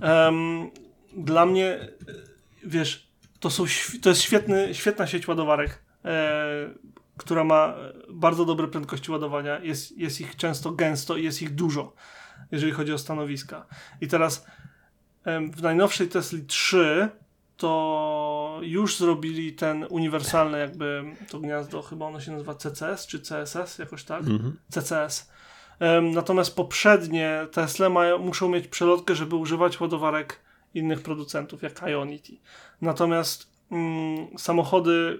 Um, 0.00 0.70
dla 1.16 1.46
mnie, 1.46 1.80
y, 1.80 1.88
wiesz, 2.64 3.12
to, 3.40 3.50
są, 3.50 3.64
to 4.02 4.08
jest 4.08 4.22
świetny, 4.22 4.74
świetna 4.74 5.06
sieć 5.06 5.28
ładowarek, 5.28 5.82
e, 6.04 6.70
która 7.16 7.44
ma 7.44 7.74
bardzo 8.10 8.44
dobre 8.44 8.68
prędkości 8.68 9.10
ładowania. 9.10 9.58
Jest, 9.58 9.98
jest 9.98 10.20
ich 10.20 10.36
często 10.36 10.72
gęsto 10.72 11.16
i 11.16 11.24
jest 11.24 11.42
ich 11.42 11.54
dużo, 11.54 11.94
jeżeli 12.52 12.72
chodzi 12.72 12.92
o 12.92 12.98
stanowiska. 12.98 13.66
I 14.00 14.08
teraz 14.08 14.46
w 15.52 15.62
najnowszej 15.62 16.08
Tesla 16.08 16.38
3 16.46 17.08
to 17.56 18.60
już 18.62 18.98
zrobili 18.98 19.52
ten 19.52 19.86
uniwersalny 19.90 20.58
jakby 20.58 21.04
to 21.30 21.40
gniazdo, 21.40 21.82
chyba 21.82 22.06
ono 22.06 22.20
się 22.20 22.32
nazywa 22.32 22.54
CCS 22.54 23.06
czy 23.06 23.20
CSS, 23.20 23.78
jakoś 23.78 24.04
tak? 24.04 24.20
Mhm. 24.20 24.56
CCS. 24.70 25.30
Natomiast 26.02 26.56
poprzednie 26.56 27.46
Tesla 27.52 27.88
mają, 27.88 28.18
muszą 28.18 28.48
mieć 28.48 28.68
przelotkę, 28.68 29.14
żeby 29.14 29.36
używać 29.36 29.80
ładowarek 29.80 30.40
innych 30.74 31.02
producentów, 31.02 31.62
jak 31.62 31.82
Ionity. 31.88 32.32
Natomiast 32.80 33.50
mm, 33.70 34.38
samochody 34.38 35.18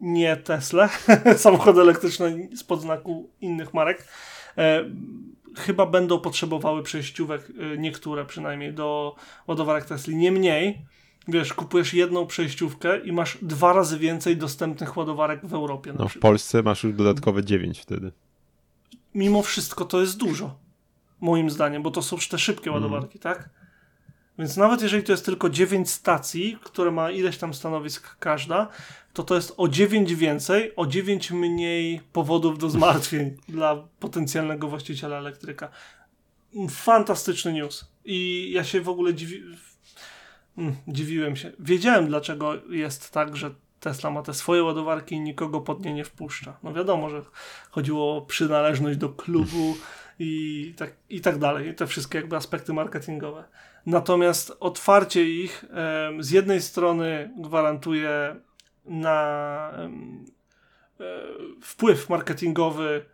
nie 0.00 0.36
Tesla, 0.36 0.88
samochody 1.36 1.80
elektryczne 1.80 2.32
spod 2.56 2.80
znaku 2.80 3.30
innych 3.40 3.74
marek, 3.74 4.08
e, 4.58 4.84
chyba 5.56 5.86
będą 5.86 6.20
potrzebowały 6.20 6.82
przejściówek, 6.82 7.50
y, 7.50 7.78
niektóre 7.78 8.24
przynajmniej, 8.24 8.74
do 8.74 9.16
ładowarek 9.46 9.84
Tesla. 9.84 10.14
Niemniej, 10.14 10.86
wiesz, 11.28 11.54
kupujesz 11.54 11.94
jedną 11.94 12.26
przejściówkę 12.26 12.98
i 12.98 13.12
masz 13.12 13.38
dwa 13.42 13.72
razy 13.72 13.98
więcej 13.98 14.36
dostępnych 14.36 14.96
ładowarek 14.96 15.46
w 15.46 15.54
Europie. 15.54 15.94
No, 15.98 16.08
w 16.08 16.18
Polsce 16.18 16.62
masz 16.62 16.84
już 16.84 16.94
dodatkowe 16.94 17.44
dziewięć 17.44 17.80
wtedy. 17.80 18.12
Mimo 19.14 19.42
wszystko 19.42 19.84
to 19.84 20.00
jest 20.00 20.16
dużo, 20.16 20.58
moim 21.20 21.50
zdaniem, 21.50 21.82
bo 21.82 21.90
to 21.90 22.02
są 22.02 22.16
te 22.30 22.38
szybkie 22.38 22.70
mm. 22.70 22.82
ładowarki, 22.82 23.18
tak? 23.18 23.50
Więc 24.40 24.56
nawet 24.56 24.82
jeżeli 24.82 25.02
to 25.02 25.12
jest 25.12 25.24
tylko 25.24 25.50
9 25.50 25.90
stacji, 25.90 26.58
które 26.62 26.90
ma 26.90 27.10
ileś 27.10 27.38
tam 27.38 27.54
stanowisk 27.54 28.16
każda, 28.18 28.68
to 29.12 29.22
to 29.22 29.34
jest 29.34 29.54
o 29.56 29.68
9 29.68 30.14
więcej, 30.14 30.72
o 30.76 30.86
9 30.86 31.30
mniej 31.30 32.00
powodów 32.12 32.58
do 32.58 32.70
zmartwień 32.70 33.36
dla 33.48 33.76
potencjalnego 33.98 34.68
właściciela 34.68 35.16
elektryka. 35.16 35.68
Fantastyczny 36.70 37.52
news. 37.52 37.90
I 38.04 38.50
ja 38.54 38.64
się 38.64 38.80
w 38.80 38.88
ogóle 38.88 39.14
dziwi... 39.14 39.42
Mm, 40.58 40.76
dziwiłem 40.88 41.36
się. 41.36 41.52
Wiedziałem, 41.58 42.06
dlaczego 42.06 42.54
jest 42.70 43.10
tak, 43.10 43.36
że 43.36 43.54
Tesla 43.80 44.10
ma 44.10 44.22
te 44.22 44.34
swoje 44.34 44.64
ładowarki 44.64 45.14
i 45.14 45.20
nikogo 45.20 45.60
pod 45.60 45.84
nie 45.84 45.94
nie 45.94 46.04
wpuszcza. 46.04 46.56
No 46.62 46.72
wiadomo, 46.72 47.10
że 47.10 47.22
chodziło 47.70 48.16
o 48.16 48.22
przynależność 48.22 48.98
do 48.98 49.08
klubu 49.08 49.76
i 50.18 50.74
tak, 50.76 50.92
i 51.10 51.20
tak 51.20 51.38
dalej. 51.38 51.74
Te 51.74 51.86
wszystkie 51.86 52.18
jakby 52.18 52.36
aspekty 52.36 52.72
marketingowe. 52.72 53.44
Natomiast 53.86 54.56
otwarcie 54.60 55.24
ich 55.24 55.64
z 56.20 56.30
jednej 56.30 56.62
strony 56.62 57.30
gwarantuje 57.36 58.36
na 58.84 59.72
e, 59.72 59.90
wpływ 61.62 62.08
marketingowy 62.08 63.04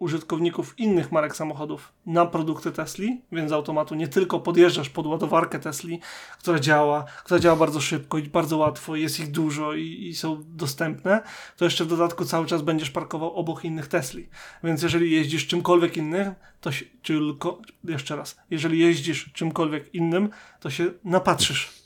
użytkowników 0.00 0.78
innych 0.78 1.12
marek 1.12 1.36
samochodów 1.36 1.92
na 2.06 2.26
produkty 2.26 2.72
Tesli, 2.72 3.22
więc 3.32 3.50
z 3.50 3.52
automatu 3.52 3.94
nie 3.94 4.08
tylko 4.08 4.40
podjeżdżasz 4.40 4.88
pod 4.88 5.06
ładowarkę 5.06 5.58
Tesli, 5.58 6.00
która 6.38 6.58
działa, 6.58 7.04
która 7.24 7.40
działa 7.40 7.56
bardzo 7.56 7.80
szybko 7.80 8.18
i 8.18 8.22
bardzo 8.22 8.56
łatwo, 8.56 8.96
jest 8.96 9.20
ich 9.20 9.30
dużo 9.30 9.74
i, 9.74 10.06
i, 10.08 10.14
są 10.14 10.42
dostępne, 10.46 11.22
to 11.56 11.64
jeszcze 11.64 11.84
w 11.84 11.88
dodatku 11.88 12.24
cały 12.24 12.46
czas 12.46 12.62
będziesz 12.62 12.90
parkował 12.90 13.34
obok 13.34 13.64
innych 13.64 13.88
Tesli. 13.88 14.28
Więc 14.64 14.82
jeżeli 14.82 15.10
jeździsz 15.10 15.46
czymkolwiek 15.46 15.96
innym, 15.96 16.34
to 16.60 16.72
się, 16.72 16.84
tylko, 17.02 17.60
jeszcze 17.84 18.16
raz, 18.16 18.40
jeżeli 18.50 18.78
jeździsz 18.78 19.32
czymkolwiek 19.32 19.94
innym, 19.94 20.28
to 20.60 20.70
się 20.70 20.90
napatrzysz. 21.04 21.80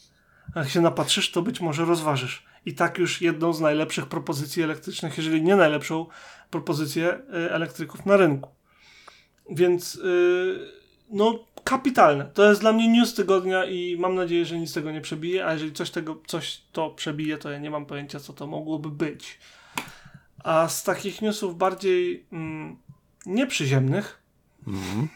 A 0.54 0.58
jak 0.58 0.68
się 0.68 0.80
napatrzysz, 0.80 1.32
to 1.32 1.42
być 1.42 1.60
może 1.60 1.84
rozważysz 1.84 2.53
i 2.66 2.74
tak 2.74 2.98
już 2.98 3.20
jedną 3.20 3.52
z 3.52 3.60
najlepszych 3.60 4.06
propozycji 4.06 4.62
elektrycznych, 4.62 5.16
jeżeli 5.16 5.42
nie 5.42 5.56
najlepszą 5.56 6.06
propozycję 6.50 7.14
y, 7.14 7.52
elektryków 7.52 8.06
na 8.06 8.16
rynku. 8.16 8.50
Więc 9.50 9.94
yy, 9.94 10.72
no 11.10 11.44
kapitalne. 11.64 12.24
To 12.34 12.48
jest 12.48 12.60
dla 12.60 12.72
mnie 12.72 12.88
news 12.88 13.14
tygodnia 13.14 13.64
i 13.64 13.96
mam 13.98 14.14
nadzieję, 14.14 14.44
że 14.44 14.58
nic 14.58 14.72
tego 14.72 14.90
nie 14.90 15.00
przebije, 15.00 15.46
a 15.46 15.52
jeżeli 15.52 15.72
coś 15.72 15.90
tego, 15.90 16.22
coś 16.26 16.62
to 16.72 16.90
przebije, 16.90 17.38
to 17.38 17.50
ja 17.50 17.58
nie 17.58 17.70
mam 17.70 17.86
pojęcia, 17.86 18.20
co 18.20 18.32
to 18.32 18.46
mogłoby 18.46 18.90
być. 18.90 19.38
A 20.44 20.68
z 20.68 20.84
takich 20.84 21.22
newsów 21.22 21.58
bardziej 21.58 22.26
mm, 22.32 22.76
nieprzyziemnych, 23.26 24.23
Mm. 24.66 25.08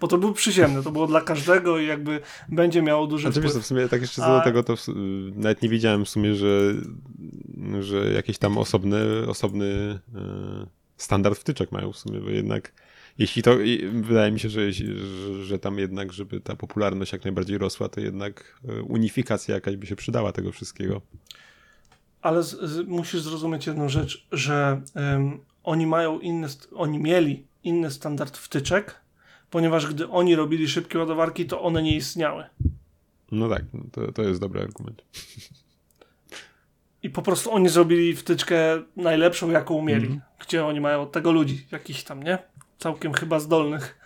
Bo 0.00 0.08
to 0.08 0.18
był 0.18 0.32
przyziemne, 0.32 0.82
to 0.82 0.92
było 0.92 1.06
dla 1.06 1.20
każdego 1.20 1.78
i 1.78 1.86
jakby 1.86 2.20
będzie 2.48 2.82
miało 2.82 3.06
duży 3.06 3.32
znaczy, 3.32 3.48
wpływ. 3.48 3.64
w 3.64 3.66
sumie 3.66 3.88
tak 3.88 4.00
jeszcze 4.00 4.22
co 4.22 4.38
do 4.38 4.44
tego, 4.44 4.62
to 4.62 4.76
w, 4.76 4.86
nawet 5.34 5.62
nie 5.62 5.68
wiedziałem 5.68 6.04
w 6.04 6.08
sumie, 6.08 6.34
że, 6.34 6.74
że 7.80 8.12
jakiś 8.12 8.38
tam 8.38 8.58
osobny, 8.58 9.26
osobny 9.28 9.98
e, 10.14 10.66
standard 10.96 11.38
wtyczek 11.38 11.72
mają 11.72 11.92
w 11.92 11.96
sumie, 11.96 12.20
bo 12.20 12.30
jednak 12.30 12.72
jeśli 13.18 13.42
to, 13.42 13.56
wydaje 13.92 14.32
mi 14.32 14.40
się, 14.40 14.48
że, 14.48 14.72
że, 14.72 15.44
że 15.44 15.58
tam 15.58 15.78
jednak, 15.78 16.12
żeby 16.12 16.40
ta 16.40 16.56
popularność 16.56 17.12
jak 17.12 17.24
najbardziej 17.24 17.58
rosła, 17.58 17.88
to 17.88 18.00
jednak 18.00 18.60
e, 18.68 18.82
unifikacja 18.82 19.54
jakaś 19.54 19.76
by 19.76 19.86
się 19.86 19.96
przydała 19.96 20.32
tego 20.32 20.52
wszystkiego. 20.52 21.00
Ale 22.22 22.42
z, 22.42 22.60
z, 22.60 22.86
musisz 22.88 23.20
zrozumieć 23.20 23.66
jedną 23.66 23.88
rzecz, 23.88 24.26
że 24.32 24.82
um, 24.94 25.40
oni 25.64 25.86
mają 25.86 26.20
inne, 26.20 26.48
oni 26.74 26.98
mieli 26.98 27.46
inny 27.64 27.90
standard 27.90 28.36
wtyczek, 28.36 29.00
ponieważ 29.50 29.86
gdy 29.86 30.08
oni 30.08 30.36
robili 30.36 30.68
szybkie 30.68 30.98
ładowarki, 30.98 31.46
to 31.46 31.62
one 31.62 31.82
nie 31.82 31.96
istniały. 31.96 32.44
No 33.32 33.48
tak, 33.48 33.62
to, 33.92 34.12
to 34.12 34.22
jest 34.22 34.40
dobry 34.40 34.62
argument. 34.62 35.04
I 37.02 37.10
po 37.10 37.22
prostu 37.22 37.52
oni 37.52 37.68
zrobili 37.68 38.16
wtyczkę 38.16 38.82
najlepszą, 38.96 39.50
jaką 39.50 39.74
umieli. 39.74 40.06
Mm. 40.06 40.20
Gdzie 40.38 40.66
oni 40.66 40.80
mają 40.80 41.02
od 41.02 41.12
tego 41.12 41.32
ludzi, 41.32 41.66
jakichś 41.72 42.02
tam, 42.02 42.22
nie? 42.22 42.38
Całkiem 42.78 43.12
chyba 43.12 43.40
zdolnych. 43.40 43.98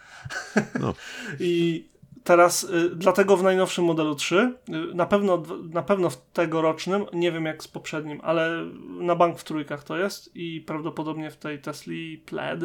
No. 0.81 0.95
I 1.41 1.85
teraz 2.25 2.65
y, 2.65 2.91
dlatego 2.97 3.37
w 3.37 3.43
najnowszym 3.43 3.85
modelu 3.85 4.15
3, 4.15 4.55
y, 4.69 4.95
na 4.95 5.07
pewno, 5.07 5.43
na 5.71 5.83
pewno 5.83 6.11
w 6.11 6.31
tegorocznym, 6.33 7.05
nie 7.13 7.33
wiem 7.33 7.45
jak 7.45 7.63
z 7.63 7.69
poprzednim, 7.69 8.21
ale 8.23 8.65
na 8.89 9.17
bank 9.17 9.39
w 9.39 9.45
trójkach 9.45 9.85
to 9.85 9.97
jest 9.97 10.37
i 10.37 10.61
prawdopodobnie 10.61 11.31
w 11.31 11.37
tej 11.37 11.59
Tesli 11.59 12.23
Plaid 12.27 12.61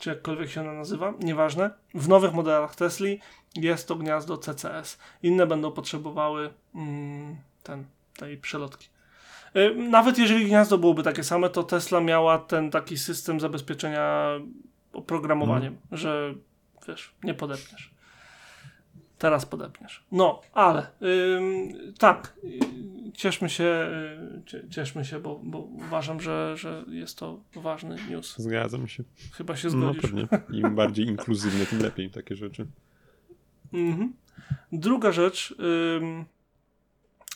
czy 0.00 0.10
jakkolwiek 0.10 0.50
się 0.50 0.60
ona 0.60 0.72
nazywa, 0.72 1.14
nieważne. 1.20 1.70
W 1.94 2.08
nowych 2.08 2.32
modelach 2.32 2.76
Tesli 2.76 3.20
jest 3.56 3.88
to 3.88 3.96
gniazdo 3.96 4.38
CCS. 4.38 4.98
Inne 5.22 5.46
będą 5.46 5.72
potrzebowały 5.72 6.50
mm, 6.74 7.36
ten, 7.62 7.84
tej 8.16 8.36
przelotki. 8.36 8.88
Y, 9.56 9.74
nawet 9.74 10.18
jeżeli 10.18 10.46
gniazdo 10.46 10.78
byłoby 10.78 11.02
takie 11.02 11.24
same, 11.24 11.50
to 11.50 11.62
Tesla 11.62 12.00
miała 12.00 12.38
ten 12.38 12.70
taki 12.70 12.98
system 12.98 13.40
zabezpieczenia 13.40 14.26
oprogramowaniem, 14.92 15.72
mm. 15.72 15.98
że 15.98 16.34
wiesz, 16.88 17.14
nie 17.22 17.34
podepniesz. 17.34 17.89
Teraz 19.20 19.46
podepniesz. 19.46 20.04
No, 20.12 20.40
ale 20.52 20.86
tak, 21.98 22.34
cieszmy 23.14 23.50
się, 23.50 23.90
yy, 24.52 24.68
cieszmy 24.70 25.04
się, 25.04 25.20
bo, 25.20 25.40
bo 25.44 25.58
uważam, 25.58 26.20
że, 26.20 26.56
że 26.56 26.84
jest 26.88 27.18
to 27.18 27.40
ważny 27.56 27.96
news. 28.10 28.34
Zgadzam 28.38 28.88
się. 28.88 29.04
Chyba 29.32 29.56
się 29.56 29.68
no, 29.68 29.92
zgodzisz. 29.92 30.12
No 30.12 30.26
pewnie. 30.28 30.58
Im 30.58 30.74
bardziej 30.80 31.06
inkluzywne, 31.06 31.66
tym 31.66 31.78
lepiej 31.78 32.10
takie 32.10 32.36
rzeczy. 32.36 32.66
Mhm. 33.72 34.12
Druga 34.72 35.12
rzecz, 35.12 35.54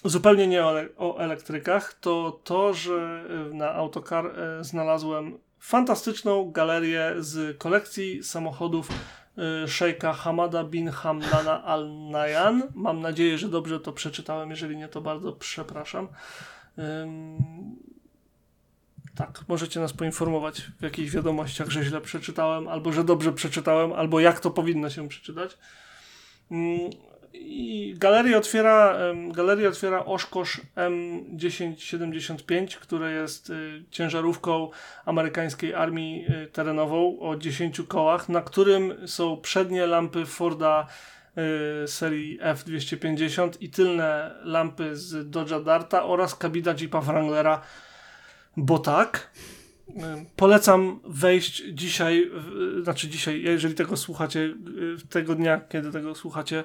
zupełnie 0.05 0.47
nie 0.47 0.64
o, 0.64 0.74
o, 0.97 1.18
elektrykach, 1.18 1.95
to 1.95 2.41
to, 2.45 2.74
że 2.74 3.24
y, 3.51 3.55
na 3.55 3.74
Autocar 3.74 4.26
y, 4.26 4.64
znalazłem 4.64 5.39
fantastyczną 5.59 6.51
galerię 6.51 7.14
z 7.18 7.59
kolekcji 7.59 8.22
samochodów 8.22 8.91
y, 8.91 8.95
szejka 9.66 10.12
Hamada 10.12 10.64
bin 10.64 10.89
Hamdana 10.89 11.64
al-Nayan. 11.64 12.62
Mam 12.74 13.01
nadzieję, 13.01 13.39
że 13.39 13.49
dobrze 13.49 13.80
to 13.80 13.93
przeczytałem, 13.93 14.51
jeżeli 14.51 14.76
nie, 14.76 14.89
to 14.89 15.01
bardzo 15.01 15.32
przepraszam. 15.32 16.09
Tak, 19.14 19.45
możecie 19.49 19.80
nas 19.80 19.93
poinformować 19.93 20.61
w 20.61 20.82
jakichś 20.82 21.11
wiadomościach, 21.11 21.70
że 21.70 21.85
źle 21.85 22.01
przeczytałem, 22.01 22.68
albo 22.68 22.93
że 22.93 23.05
dobrze 23.05 23.32
przeczytałem, 23.32 23.93
albo 23.93 24.20
jak 24.20 24.41
to 24.41 24.51
powinno 24.51 24.91
się 24.91 25.09
przeczytać. 25.09 25.59
I 27.35 27.95
galerię 27.99 28.39
otwiera, 28.39 28.99
galerię 29.28 29.68
otwiera 29.68 30.05
Oshkosh 30.05 30.61
M1075, 30.76 32.76
które 32.76 33.12
jest 33.12 33.51
y, 33.51 33.85
ciężarówką 33.91 34.70
amerykańskiej 35.05 35.74
armii 35.74 36.26
y, 36.45 36.47
terenowej 36.47 37.16
o 37.20 37.37
10 37.37 37.82
kołach, 37.89 38.28
na 38.28 38.43
którym 38.43 39.09
są 39.09 39.37
przednie 39.37 39.87
lampy 39.87 40.26
Forda 40.26 40.87
y, 41.85 41.89
serii 41.89 42.41
F250 42.41 43.51
i 43.61 43.70
tylne 43.70 44.35
lampy 44.43 44.97
z 44.97 45.30
Dodge'a 45.30 45.64
Darta 45.64 46.05
oraz 46.05 46.35
kabina 46.35 46.74
Jeepa 46.80 47.01
Wranglera, 47.01 47.61
bo 48.57 48.78
tak. 48.78 49.30
Polecam 50.37 51.01
wejść 51.05 51.62
dzisiaj, 51.72 52.30
znaczy 52.82 53.09
dzisiaj, 53.09 53.43
jeżeli 53.43 53.74
tego 53.74 53.97
słuchacie, 53.97 54.55
tego 55.09 55.35
dnia, 55.35 55.61
kiedy 55.61 55.93
tego 55.93 56.14
słuchacie, 56.14 56.64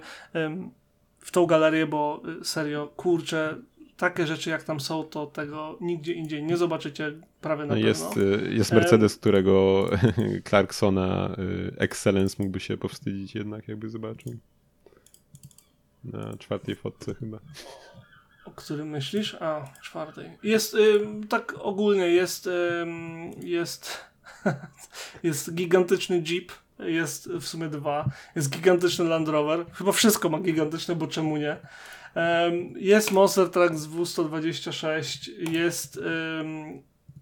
w 1.20 1.32
tą 1.32 1.46
galerię, 1.46 1.88
bo 1.88 2.22
y, 2.42 2.46
serio, 2.46 2.88
kurczę, 2.96 3.58
takie 3.98 4.28
rzeczy 4.28 4.50
jak 4.50 4.64
tam 4.64 4.80
są, 4.80 5.04
to 5.04 5.26
tego 5.26 5.78
nigdzie 5.82 6.14
indziej 6.14 6.44
nie 6.44 6.58
zobaczycie 6.58 7.14
prawie 7.42 7.66
na 7.66 7.74
no 7.74 7.76
jest, 7.76 8.10
pewno. 8.14 8.48
Jest 8.50 8.72
Mercedes, 8.72 9.16
którego 9.16 9.86
Clarksona 10.50 11.36
y, 11.40 11.76
Excellence 11.78 12.36
mógłby 12.40 12.60
się 12.60 12.78
powstydzić 12.78 13.36
jednak, 13.36 13.68
jakby 13.68 13.90
zobaczył. 13.90 14.34
Na 16.04 16.38
czwartej 16.38 16.76
fotce 16.76 17.16
chyba. 17.16 17.40
O 18.50 18.56
którym 18.56 18.89
myślisz? 18.89 19.36
A, 19.39 19.66
czwartej. 19.82 20.32
Jest, 20.43 20.74
y, 20.74 21.00
tak 21.30 21.54
ogólnie 21.60 22.08
jest, 22.08 22.47
y, 22.47 22.86
jest, 23.43 23.97
jest 25.24 25.54
gigantyczny 25.54 26.24
Jeep, 26.28 26.52
jest 26.80 27.30
w 27.30 27.47
sumie 27.47 27.68
dwa, 27.68 28.06
jest 28.36 28.50
gigantyczny 28.50 29.06
Land 29.06 29.28
Rover, 29.28 29.66
chyba 29.74 29.91
wszystko 29.91 30.30
ma 30.30 30.39
gigantyczne, 30.39 30.95
bo 30.95 31.08
czemu 31.08 31.38
nie? 31.38 31.58
Jest 32.76 33.12
Monster 33.12 33.50
Truck 33.50 33.76
z 33.76 33.88
W126, 33.88 35.52
jest, 35.52 36.00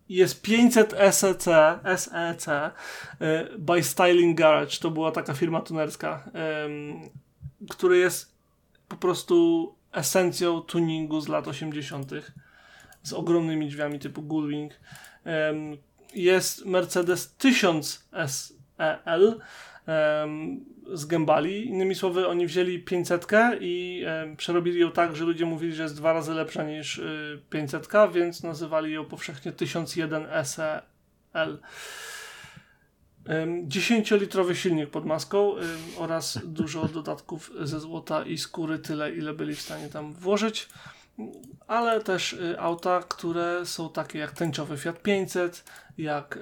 jest 0.09 0.41
500 0.41 0.95
SEC, 1.11 1.45
SEC 1.97 2.47
y, 2.47 3.57
by 3.57 3.83
Styling 3.83 4.37
Garage, 4.37 4.77
to 4.81 4.91
była 4.91 5.11
taka 5.11 5.33
firma 5.33 5.61
tunerska, 5.61 6.31
który 7.69 7.97
jest 7.97 8.33
po 8.87 8.95
prostu 8.95 9.76
esencją 9.91 10.61
tuningu 10.61 11.21
z 11.21 11.27
lat 11.27 11.47
80. 11.47 12.11
z 13.03 13.13
ogromnymi 13.13 13.67
drzwiami 13.67 13.99
typu 13.99 14.21
Gullwing. 14.21 14.73
Jest 16.13 16.65
Mercedes 16.65 17.35
1000 17.35 18.09
SEL 18.27 19.39
z 20.93 21.05
Gembali. 21.05 21.65
Innymi 21.67 21.95
słowy, 21.95 22.27
oni 22.27 22.47
wzięli 22.47 22.79
500 22.79 23.27
i 23.59 24.05
przerobili 24.37 24.79
ją 24.79 24.91
tak, 24.91 25.15
że 25.15 25.25
ludzie 25.25 25.45
mówili, 25.45 25.73
że 25.73 25.83
jest 25.83 25.95
dwa 25.95 26.13
razy 26.13 26.33
lepsza 26.33 26.63
niż 26.63 27.01
500, 27.49 27.85
y, 27.85 28.13
więc 28.13 28.43
nazywali 28.43 28.93
ją 28.93 29.05
powszechnie 29.05 29.51
1001 29.51 30.27
SEL. 30.43 31.59
10-litrowy 33.67 34.55
silnik 34.55 34.89
pod 34.89 35.05
maską 35.05 35.53
oraz 35.97 36.39
dużo 36.45 36.85
dodatków 36.87 37.51
ze 37.61 37.79
złota 37.79 38.23
i 38.23 38.37
skóry, 38.37 38.79
tyle 38.79 39.11
ile 39.15 39.33
byli 39.33 39.55
w 39.55 39.61
stanie 39.61 39.89
tam 39.89 40.13
włożyć. 40.13 40.69
Ale 41.67 42.03
też 42.03 42.33
y, 42.33 42.59
auta, 42.59 43.03
które 43.07 43.65
są 43.65 43.89
takie 43.89 44.19
jak 44.19 44.31
tęczowy 44.31 44.77
Fiat 44.77 45.01
500, 45.01 45.63
jak 45.97 46.39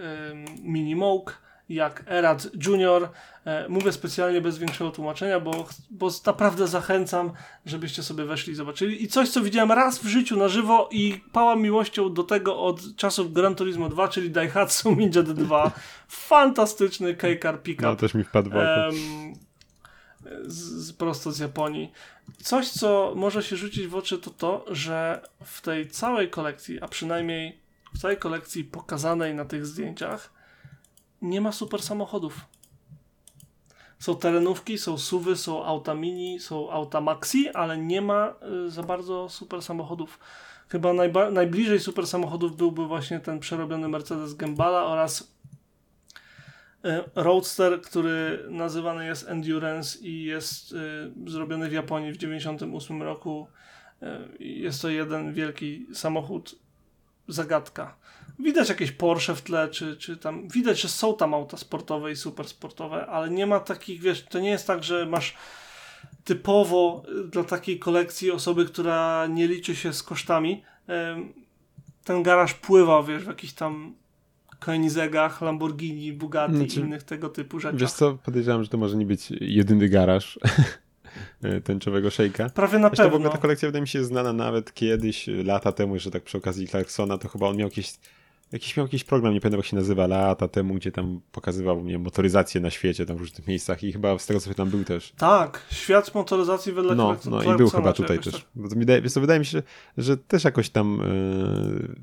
Mini 0.61 0.95
Moke, 0.95 1.33
jak 1.70 2.03
Erad 2.07 2.47
Junior. 2.66 3.09
E, 3.45 3.70
mówię 3.70 3.91
specjalnie 3.91 4.41
bez 4.41 4.57
większego 4.57 4.91
tłumaczenia, 4.91 5.39
bo, 5.39 5.68
bo 5.89 6.09
naprawdę 6.26 6.68
zachęcam, 6.68 7.32
żebyście 7.66 8.03
sobie 8.03 8.26
weszli 8.26 8.53
i 8.53 8.55
zobaczyli. 8.55 9.03
I 9.03 9.07
coś, 9.07 9.30
co 9.30 9.41
widziałem 9.41 9.72
raz 9.72 9.99
w 9.99 10.07
życiu 10.07 10.38
na 10.38 10.47
żywo 10.47 10.89
i 10.91 11.22
pałam 11.32 11.61
miłością 11.61 12.13
do 12.13 12.24
tego 12.24 12.59
od 12.59 12.95
czasów 12.95 13.34
Gran 13.34 13.55
Turismo 13.55 13.89
2, 13.89 14.07
czyli 14.07 14.30
Daihatsu 14.30 14.95
Ninja 14.95 15.24
D2. 15.24 15.72
Fantastyczny 16.07 17.16
K-Car 17.16 17.63
Pickup. 17.63 17.84
No, 17.84 17.95
też 17.95 18.13
mi 18.13 18.24
wpadł 18.24 18.49
w 18.49 18.53
oko. 18.53 18.91
Z, 20.45 20.57
z, 20.57 20.93
prosto 20.93 21.32
z 21.32 21.39
Japonii. 21.39 21.91
Coś, 22.43 22.70
co 22.70 23.13
może 23.16 23.43
się 23.43 23.55
rzucić 23.55 23.88
w 23.88 23.95
oczy, 23.95 24.18
to 24.18 24.30
to, 24.30 24.66
że 24.68 25.22
w 25.43 25.61
tej 25.61 25.88
całej 25.88 26.30
kolekcji, 26.30 26.82
a 26.82 26.88
przynajmniej 26.88 27.59
w 27.93 27.99
całej 27.99 28.18
kolekcji 28.18 28.63
pokazanej 28.63 29.36
na 29.36 29.45
tych 29.45 29.66
zdjęciach, 29.66 30.34
nie 31.26 31.41
ma 31.41 31.51
super 31.51 31.82
samochodów. 31.82 32.45
Są 33.99 34.15
terenówki, 34.15 34.78
są 34.78 34.97
suwy, 34.97 35.36
są 35.36 35.65
auta 35.65 35.93
mini, 35.93 36.39
są 36.39 36.71
auta 36.71 37.01
maxi, 37.01 37.49
ale 37.49 37.78
nie 37.78 38.01
ma 38.01 38.34
y, 38.67 38.71
za 38.71 38.84
bardzo 38.84 39.30
super 39.30 39.61
samochodów. 39.61 40.19
Chyba 40.67 40.93
najbliżej 41.32 41.80
super 41.80 42.07
samochodów 42.07 42.57
byłby 42.57 42.86
właśnie 42.86 43.19
ten 43.19 43.39
przerobiony 43.39 43.88
Mercedes 43.88 44.34
Gembala 44.34 44.86
oraz 44.86 45.21
y, 45.21 47.03
Roadster, 47.15 47.82
który 47.82 48.45
nazywany 48.49 49.05
jest 49.05 49.28
Endurance 49.28 49.99
i 49.99 50.23
jest 50.23 50.71
y, 50.71 50.76
zrobiony 51.28 51.69
w 51.69 51.73
Japonii 51.73 52.11
w 52.11 52.17
1998 52.17 53.03
roku. 53.03 53.47
Jest 54.39 54.82
to 54.82 54.89
jeden 54.89 55.34
wielki 55.34 55.88
samochód 55.93 56.55
zagadka. 57.28 57.95
Widać 58.39 58.69
jakieś 58.69 58.91
Porsche 58.91 59.36
w 59.36 59.41
tle, 59.41 59.69
czy, 59.69 59.97
czy 59.97 60.17
tam. 60.17 60.47
Widać, 60.47 60.81
że 60.81 60.89
są 60.89 61.15
tam 61.15 61.33
auta 61.33 61.57
sportowe 61.57 62.11
i 62.11 62.15
super 62.15 62.47
sportowe, 62.47 63.05
ale 63.05 63.29
nie 63.29 63.47
ma 63.47 63.59
takich, 63.59 64.01
wiesz, 64.01 64.23
to 64.23 64.39
nie 64.39 64.49
jest 64.49 64.67
tak, 64.67 64.83
że 64.83 65.05
masz 65.05 65.36
typowo 66.23 67.03
dla 67.31 67.43
takiej 67.43 67.79
kolekcji 67.79 68.31
osoby, 68.31 68.65
która 68.65 69.27
nie 69.27 69.47
liczy 69.47 69.75
się 69.75 69.93
z 69.93 70.03
kosztami. 70.03 70.63
Ten 72.03 72.23
garaż 72.23 72.53
pływa, 72.53 73.03
wiesz, 73.03 73.23
w 73.23 73.27
jakichś 73.27 73.53
tam 73.53 73.95
Koenigegach, 74.59 75.41
Lamborghini, 75.41 76.13
Bugatti 76.13 76.53
i 76.53 76.57
znaczy, 76.57 76.79
innych 76.79 77.03
tego 77.03 77.29
typu 77.29 77.59
rzeczach. 77.59 77.79
Wiesz 77.79 77.91
co, 77.91 78.13
podejrzewam, 78.13 78.63
że 78.63 78.69
to 78.69 78.77
może 78.77 78.97
nie 78.97 79.05
być 79.05 79.31
jedyny 79.31 79.89
garaż 79.89 80.39
tęczowego 81.63 82.09
szejka. 82.09 82.49
Prawie 82.49 82.79
na 82.79 82.89
pewno. 82.89 83.09
w 83.09 83.13
ogóle 83.13 83.29
ta 83.29 83.38
kolekcja 83.38 83.67
wydaje 83.67 83.81
mi 83.81 83.88
się 83.88 84.03
znana 84.03 84.33
nawet 84.33 84.73
kiedyś, 84.73 85.27
lata 85.27 85.71
temu, 85.71 85.93
jeszcze 85.93 86.11
tak 86.11 86.23
przy 86.23 86.38
okazji 86.38 86.67
Clarksona, 86.67 87.17
to 87.17 87.27
chyba 87.27 87.47
on 87.47 87.57
miał 87.57 87.67
jakieś 87.67 87.93
Jakiś 88.51 88.77
miał 88.77 88.85
jakiś 88.85 89.03
program, 89.03 89.33
nie 89.33 89.41
pamiętam 89.41 89.59
jak 89.59 89.65
się 89.65 89.75
nazywa, 89.75 90.07
lata 90.07 90.47
temu, 90.47 90.73
gdzie 90.73 90.91
tam 90.91 91.21
pokazywał 91.31 91.83
nie, 91.83 91.99
motoryzację 91.99 92.61
na 92.61 92.69
świecie, 92.69 93.05
tam 93.05 93.17
w 93.17 93.19
różnych 93.19 93.47
miejscach 93.47 93.83
i 93.83 93.91
chyba 93.91 94.19
z 94.19 94.25
tego 94.25 94.39
co 94.39 94.53
tam 94.53 94.69
był 94.69 94.83
też. 94.83 95.13
Tak, 95.17 95.65
świat 95.71 96.15
motoryzacji 96.15 96.73
wedle 96.73 96.95
No, 96.95 97.17
no 97.25 97.43
i 97.53 97.57
był 97.57 97.69
chyba 97.69 97.93
tutaj 97.93 98.19
też. 98.19 98.33
Tak. 98.33 98.43
Wydaje, 98.55 99.01
to 99.01 99.21
wydaje 99.21 99.39
mi 99.39 99.45
się, 99.45 99.63
że 99.97 100.17
też 100.17 100.43
jakoś 100.43 100.69
tam 100.69 100.99
yy, 101.79 101.95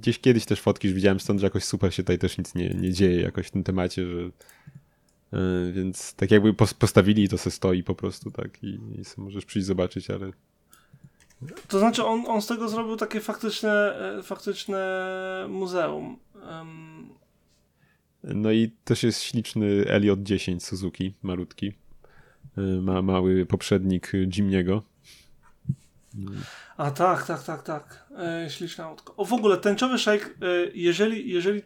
gdzieś 0.00 0.18
kiedyś 0.18 0.44
też 0.44 0.60
fotki 0.60 0.88
już 0.88 0.94
widziałem 0.94 1.20
stąd, 1.20 1.40
że 1.40 1.46
jakoś 1.46 1.64
super 1.64 1.94
się 1.94 2.02
tutaj 2.02 2.18
też 2.18 2.38
nic 2.38 2.54
nie, 2.54 2.68
nie 2.68 2.92
dzieje 2.92 3.20
jakoś 3.22 3.46
w 3.46 3.50
tym 3.50 3.64
temacie, 3.64 4.06
że 4.06 4.18
yy, 5.32 5.72
więc 5.72 6.14
tak 6.14 6.30
jakby 6.30 6.54
postawili 6.54 7.22
i 7.22 7.28
to 7.28 7.38
se 7.38 7.50
stoi 7.50 7.82
po 7.82 7.94
prostu, 7.94 8.30
tak 8.30 8.62
i, 8.62 8.68
i 8.68 9.02
możesz 9.16 9.44
przyjść 9.44 9.66
zobaczyć, 9.66 10.10
ale 10.10 10.32
to 11.68 11.78
znaczy 11.78 12.04
on, 12.04 12.24
on 12.26 12.42
z 12.42 12.46
tego 12.46 12.68
zrobił 12.68 12.96
takie 12.96 13.20
faktyczne, 13.20 13.98
e, 14.18 14.22
faktyczne 14.22 15.46
muzeum. 15.48 16.18
Um... 16.34 17.08
No 18.22 18.52
i 18.52 18.70
też 18.84 19.02
jest 19.02 19.22
śliczny 19.22 19.84
Elliot 19.88 20.22
10 20.22 20.64
Suzuki, 20.64 21.14
malutki. 21.22 21.72
E, 22.58 22.60
ma 22.60 23.02
mały 23.02 23.46
poprzednik 23.46 24.12
Jimniego. 24.36 24.82
A 26.76 26.90
tak, 26.90 27.26
tak, 27.26 27.42
tak, 27.42 27.62
tak. 27.62 28.06
E, 28.18 28.50
śliczne 28.50 28.84
autko. 28.84 29.14
O 29.16 29.24
w 29.24 29.32
ogóle 29.32 29.56
tęczowy 29.56 29.98
shake, 29.98 30.26
e, 30.26 30.70
jeżeli, 30.74 31.30
jeżeli 31.32 31.62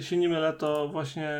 się 0.00 0.16
nie 0.16 0.28
mylę, 0.28 0.52
to 0.52 0.88
właśnie 0.88 1.30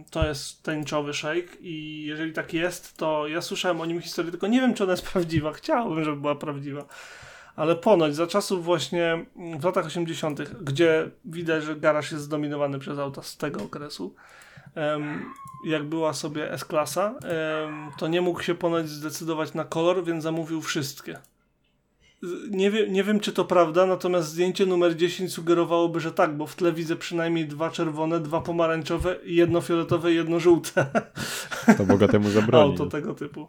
y, 0.00 0.10
to 0.10 0.26
jest 0.26 0.62
tęczowy 0.62 1.14
shake 1.14 1.56
i 1.60 2.04
jeżeli 2.06 2.32
tak 2.32 2.54
jest, 2.54 2.96
to 2.96 3.26
ja 3.26 3.40
słyszałem 3.40 3.80
o 3.80 3.86
nim 3.86 4.00
historię, 4.00 4.30
tylko 4.30 4.46
nie 4.46 4.60
wiem, 4.60 4.74
czy 4.74 4.82
ona 4.84 4.92
jest 4.92 5.12
prawdziwa. 5.12 5.52
Chciałbym, 5.52 6.04
żeby 6.04 6.16
była 6.16 6.34
prawdziwa. 6.34 6.84
Ale 7.56 7.76
ponoć 7.76 8.14
za 8.14 8.26
czasów 8.26 8.64
właśnie 8.64 9.26
mm, 9.36 9.60
w 9.60 9.64
latach 9.64 9.86
80., 9.86 10.40
gdzie 10.60 11.10
widać, 11.24 11.64
że 11.64 11.76
garaż 11.76 12.12
jest 12.12 12.24
zdominowany 12.24 12.78
przez 12.78 12.98
auta 12.98 13.22
z 13.22 13.36
tego 13.36 13.64
okresu, 13.64 14.14
jak 15.66 15.84
była 15.84 16.12
sobie 16.12 16.52
S-klasa, 16.52 17.14
to 17.98 18.08
nie 18.08 18.20
mógł 18.20 18.42
się 18.42 18.54
ponoć 18.54 18.88
zdecydować 18.88 19.54
na 19.54 19.64
kolor, 19.64 20.04
więc 20.04 20.22
zamówił 20.22 20.62
wszystkie. 20.62 21.18
Nie, 22.50 22.70
wiem, 22.70 22.92
nie 22.92 23.04
wiem, 23.04 23.20
czy 23.20 23.32
to 23.32 23.44
prawda, 23.44 23.86
natomiast 23.86 24.28
zdjęcie 24.28 24.66
numer 24.66 24.96
10 24.96 25.32
sugerowałoby, 25.32 26.00
że 26.00 26.12
tak, 26.12 26.36
bo 26.36 26.46
w 26.46 26.56
tle 26.56 26.72
widzę 26.72 26.96
przynajmniej 26.96 27.46
dwa 27.46 27.70
czerwone, 27.70 28.20
dwa 28.20 28.40
pomarańczowe, 28.40 29.16
jedno 29.24 29.60
fioletowe 29.60 30.12
i 30.12 30.14
jedno 30.14 30.40
żółte. 30.40 30.86
To 31.78 31.84
mogę 31.84 32.08
temu 32.08 32.30
zabronić. 32.30 32.80
Auto 32.80 32.90
tego 32.90 33.14
typu. 33.14 33.48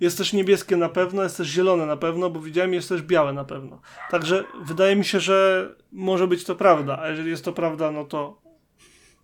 Jest 0.00 0.18
też 0.18 0.32
niebieskie 0.32 0.76
na 0.76 0.88
pewno, 0.88 1.22
jest 1.22 1.36
też 1.36 1.48
zielone 1.48 1.86
na 1.86 1.96
pewno, 1.96 2.30
bo 2.30 2.40
widziałem, 2.40 2.74
jest 2.74 2.88
też 2.88 3.02
białe 3.02 3.32
na 3.32 3.44
pewno. 3.44 3.80
Także 4.10 4.44
wydaje 4.64 4.96
mi 4.96 5.04
się, 5.04 5.20
że 5.20 5.68
może 5.92 6.26
być 6.26 6.44
to 6.44 6.56
prawda, 6.56 6.98
a 6.98 7.08
jeżeli 7.08 7.30
jest 7.30 7.44
to 7.44 7.52
prawda, 7.52 7.90
no 7.90 8.04
to 8.04 8.42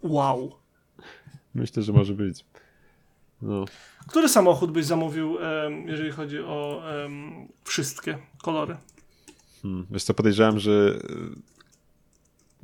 wow. 0.02 0.52
Myślę, 1.54 1.82
że 1.82 1.92
może 1.92 2.14
być. 2.14 2.44
No. 3.42 3.64
Który 4.08 4.28
samochód 4.28 4.70
byś 4.70 4.84
zamówił, 4.84 5.36
jeżeli 5.86 6.10
chodzi 6.10 6.38
o 6.40 6.82
wszystkie 7.64 8.18
kolory? 8.42 8.76
Hmm. 9.62 9.86
Wiesz 9.90 10.04
co, 10.04 10.14
podejrzewam, 10.14 10.58
że 10.58 10.98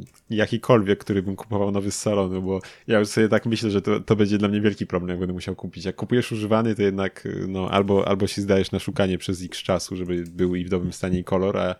e, 0.00 0.04
jakikolwiek, 0.30 0.98
który 0.98 1.22
bym 1.22 1.36
kupował 1.36 1.70
nowy 1.70 1.90
z 1.90 1.98
salonu, 1.98 2.42
bo 2.42 2.60
ja 2.86 2.98
już 2.98 3.08
sobie 3.08 3.28
tak 3.28 3.46
myślę, 3.46 3.70
że 3.70 3.82
to, 3.82 4.00
to 4.00 4.16
będzie 4.16 4.38
dla 4.38 4.48
mnie 4.48 4.60
wielki 4.60 4.86
problem, 4.86 5.08
jak 5.08 5.18
będę 5.18 5.32
musiał 5.32 5.54
kupić. 5.54 5.84
Jak 5.84 5.96
kupujesz 5.96 6.32
używany, 6.32 6.74
to 6.74 6.82
jednak 6.82 7.28
no, 7.48 7.70
albo, 7.70 8.08
albo 8.08 8.26
się 8.26 8.42
zdajesz 8.42 8.72
na 8.72 8.78
szukanie 8.78 9.18
przez 9.18 9.42
x 9.42 9.62
czasu, 9.62 9.96
żeby 9.96 10.24
był 10.28 10.54
i 10.54 10.64
w 10.64 10.68
dobrym 10.68 10.92
stanie 10.92 11.18
i 11.18 11.24
kolor, 11.24 11.56
a 11.56 11.74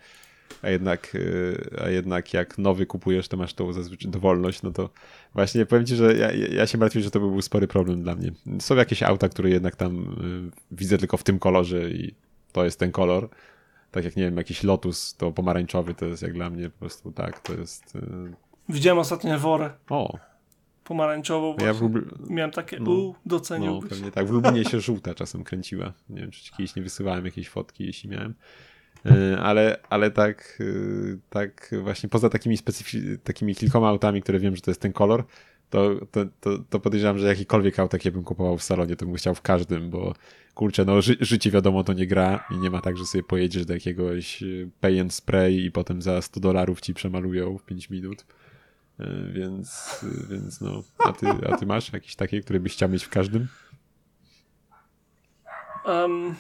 a 0.62 0.70
jednak, 0.70 1.14
y, 1.14 1.78
a 1.84 1.88
jednak 1.88 2.34
jak 2.34 2.58
nowy 2.58 2.86
kupujesz, 2.86 3.28
to 3.28 3.36
masz 3.36 3.54
tą 3.54 3.72
zazwyczaj 3.72 4.10
dowolność, 4.10 4.62
no 4.62 4.70
to 4.70 4.90
właśnie 5.34 5.66
powiem 5.66 5.86
ci, 5.86 5.96
że 5.96 6.16
ja, 6.16 6.32
ja 6.32 6.66
się 6.66 6.78
martwię, 6.78 7.00
że 7.00 7.10
to 7.10 7.20
by 7.20 7.28
był 7.28 7.42
spory 7.42 7.68
problem 7.68 8.02
dla 8.02 8.14
mnie. 8.14 8.32
Są 8.60 8.76
jakieś 8.76 9.02
auta, 9.02 9.28
które 9.28 9.50
jednak 9.50 9.76
tam 9.76 10.02
y, 10.02 10.76
widzę 10.76 10.98
tylko 10.98 11.16
w 11.16 11.22
tym 11.22 11.38
kolorze 11.38 11.90
i 11.90 12.14
to 12.52 12.64
jest 12.64 12.78
ten 12.78 12.92
kolor. 12.92 13.28
Tak 13.90 14.04
jak, 14.04 14.16
nie 14.16 14.22
wiem, 14.22 14.36
jakiś 14.36 14.62
Lotus, 14.62 15.14
to 15.14 15.32
pomarańczowy 15.32 15.94
to 15.94 16.06
jest 16.06 16.22
jak 16.22 16.32
dla 16.32 16.50
mnie 16.50 16.70
po 16.70 16.78
prostu 16.78 17.12
tak, 17.12 17.40
to 17.40 17.54
jest... 17.54 17.96
Y, 17.96 18.00
Widziałem 18.68 18.98
ostatnio 18.98 19.38
worę. 19.38 19.70
O, 19.90 20.18
pomarańczową. 20.84 21.56
Ja. 21.60 21.72
Miałem 22.28 22.50
takie, 22.50 22.80
no, 22.80 22.90
u, 22.90 23.14
doceniłbyś. 23.26 23.90
No, 23.90 23.96
pewnie 23.96 24.10
tak. 24.10 24.26
W 24.26 24.30
Lublinie 24.30 24.64
się 24.64 24.80
żółta 24.80 25.14
czasem 25.14 25.44
kręciła. 25.44 25.92
Nie 26.10 26.20
wiem, 26.20 26.30
czy 26.30 26.52
kiedyś 26.52 26.76
nie 26.76 26.82
wysyłałem 26.82 27.24
jakiejś 27.24 27.48
fotki, 27.48 27.86
jeśli 27.86 28.10
miałem. 28.10 28.34
E, 29.06 29.38
ale, 29.40 29.78
ale 29.90 30.10
tak, 30.10 30.58
e, 30.60 30.64
tak 31.30 31.74
właśnie 31.82 32.08
poza 32.08 32.30
takimi 32.30 32.56
specyfi- 32.56 33.18
takimi 33.24 33.54
kilkoma 33.54 33.88
autami, 33.88 34.22
które 34.22 34.38
wiem, 34.38 34.56
że 34.56 34.62
to 34.62 34.70
jest 34.70 34.80
ten 34.80 34.92
kolor, 34.92 35.24
to, 35.70 36.06
to, 36.10 36.24
to, 36.40 36.58
to 36.70 36.80
podejrzewam, 36.80 37.18
że 37.18 37.26
jakikolwiek 37.26 37.78
auto, 37.78 37.96
jakie 37.96 38.12
bym 38.12 38.24
kupował 38.24 38.58
w 38.58 38.62
salonie, 38.62 38.96
to 38.96 39.06
bym 39.06 39.14
chciał 39.14 39.34
w 39.34 39.42
każdym, 39.42 39.90
bo 39.90 40.14
kurczę, 40.54 40.84
no 40.84 41.02
ży 41.02 41.16
życie 41.20 41.50
wiadomo 41.50 41.84
to 41.84 41.92
nie 41.92 42.06
gra 42.06 42.44
i 42.50 42.58
nie 42.58 42.70
ma 42.70 42.80
tak, 42.80 42.96
że 42.96 43.06
sobie 43.06 43.24
pojedziesz 43.24 43.66
do 43.66 43.74
jakiegoś 43.74 44.42
e, 44.42 44.46
pay 44.80 45.00
and 45.00 45.14
spray 45.14 45.64
i 45.64 45.70
potem 45.70 46.02
za 46.02 46.22
100 46.22 46.40
dolarów 46.40 46.80
ci 46.80 46.94
przemalują 46.94 47.58
w 47.58 47.64
5 47.64 47.90
minut. 47.90 48.24
Więc, 49.32 50.00
więc 50.30 50.60
no, 50.60 50.82
a 50.98 51.12
ty, 51.12 51.26
a 51.26 51.56
ty 51.56 51.66
masz 51.66 51.92
jakieś 51.92 52.16
takie, 52.16 52.40
które 52.40 52.60
byś 52.60 52.72
chciał 52.72 52.88
mieć 52.88 53.04
w 53.04 53.08
każdym? 53.08 53.48
Um, 55.86 56.34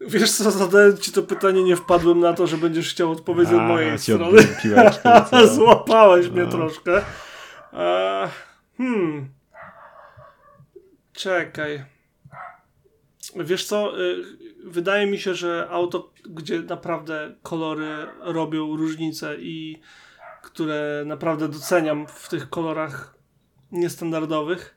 Wiesz 0.00 0.32
co, 0.32 0.50
zadałem 0.50 0.98
ci 0.98 1.12
to 1.12 1.22
pytanie, 1.22 1.64
nie 1.64 1.76
wpadłem 1.76 2.20
na 2.20 2.32
to, 2.32 2.46
że 2.46 2.56
będziesz 2.56 2.90
chciał 2.90 3.10
odpowiedzieć 3.10 3.54
od 3.54 3.62
mojej 3.62 3.98
strony. 3.98 4.42
Złapałeś 5.54 6.28
mnie 6.28 6.42
no. 6.42 6.50
troszkę. 6.50 7.02
E, 7.72 8.28
hmm. 8.76 9.28
Czekaj. 11.12 11.84
Wiesz 13.36 13.64
co, 13.64 14.00
y, 14.00 14.24
wydaje 14.64 15.06
mi 15.06 15.18
się, 15.18 15.34
że 15.34 15.68
auto, 15.70 16.12
gdzie 16.24 16.62
naprawdę 16.62 17.34
kolory 17.42 18.06
robią 18.20 18.76
różnicę 18.76 19.36
i 19.38 19.80
które 20.42 21.02
naprawdę 21.06 21.48
doceniam 21.48 22.06
w 22.06 22.28
tych 22.28 22.50
kolorach 22.50 23.14
niestandardowych, 23.72 24.76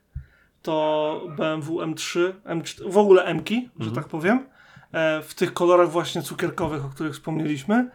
to 0.61 1.28
BMW 1.38 1.80
M3, 1.80 2.34
M4 2.45 2.91
w 2.91 2.97
ogóle 2.97 3.24
M-ki, 3.24 3.55
mhm. 3.55 3.89
że 3.89 3.91
tak 3.91 4.07
powiem. 4.07 4.51
E, 4.93 5.21
w 5.21 5.33
tych 5.33 5.53
kolorach 5.53 5.89
właśnie 5.89 6.21
cukierkowych, 6.21 6.85
o 6.85 6.89
których 6.89 7.13
wspomnieliśmy. 7.13 7.89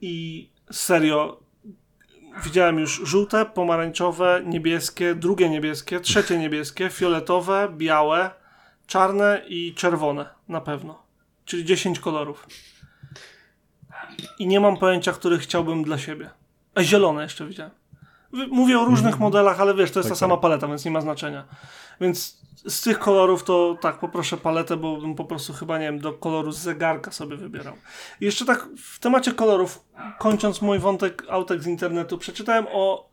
I 0.00 0.48
serio, 0.72 1.40
widziałem 2.44 2.78
już 2.78 3.00
żółte, 3.04 3.46
pomarańczowe, 3.46 4.42
niebieskie, 4.46 5.14
drugie 5.14 5.50
niebieskie, 5.50 6.00
trzecie 6.00 6.38
niebieskie, 6.38 6.90
fioletowe, 6.90 7.68
białe, 7.76 8.30
czarne 8.86 9.42
i 9.48 9.74
czerwone 9.74 10.28
na 10.48 10.60
pewno. 10.60 11.02
Czyli 11.44 11.64
10 11.64 12.00
kolorów. 12.00 12.46
I 14.38 14.46
nie 14.46 14.60
mam 14.60 14.76
pojęcia, 14.76 15.12
których 15.12 15.42
chciałbym 15.42 15.84
dla 15.84 15.98
siebie. 15.98 16.30
A 16.74 16.82
zielone 16.82 17.22
jeszcze 17.22 17.46
widziałem. 17.46 17.72
Mówię 18.32 18.78
o 18.78 18.84
różnych 18.84 19.14
mm. 19.14 19.20
modelach, 19.20 19.60
ale 19.60 19.74
wiesz, 19.74 19.90
to 19.90 19.98
jest 19.98 20.08
tak, 20.08 20.16
ta 20.16 20.20
sama 20.20 20.34
tak. 20.34 20.42
paleta, 20.42 20.68
więc 20.68 20.84
nie 20.84 20.90
ma 20.90 21.00
znaczenia. 21.00 21.44
Więc 22.00 22.38
z 22.66 22.80
tych 22.80 22.98
kolorów 22.98 23.44
to 23.44 23.76
tak, 23.80 23.98
poproszę 23.98 24.36
paletę, 24.36 24.76
bo 24.76 24.96
bym 24.96 25.14
po 25.14 25.24
prostu 25.24 25.52
chyba, 25.52 25.78
nie 25.78 25.84
wiem, 25.84 25.98
do 25.98 26.12
koloru 26.12 26.52
z 26.52 26.58
zegarka 26.58 27.10
sobie 27.10 27.36
wybierał. 27.36 27.74
I 28.20 28.24
jeszcze 28.24 28.44
tak 28.44 28.68
w 28.78 28.98
temacie 28.98 29.32
kolorów, 29.32 29.84
kończąc 30.18 30.62
mój 30.62 30.78
wątek 30.78 31.24
autek 31.28 31.62
z 31.62 31.66
internetu, 31.66 32.18
przeczytałem 32.18 32.66
o 32.72 33.08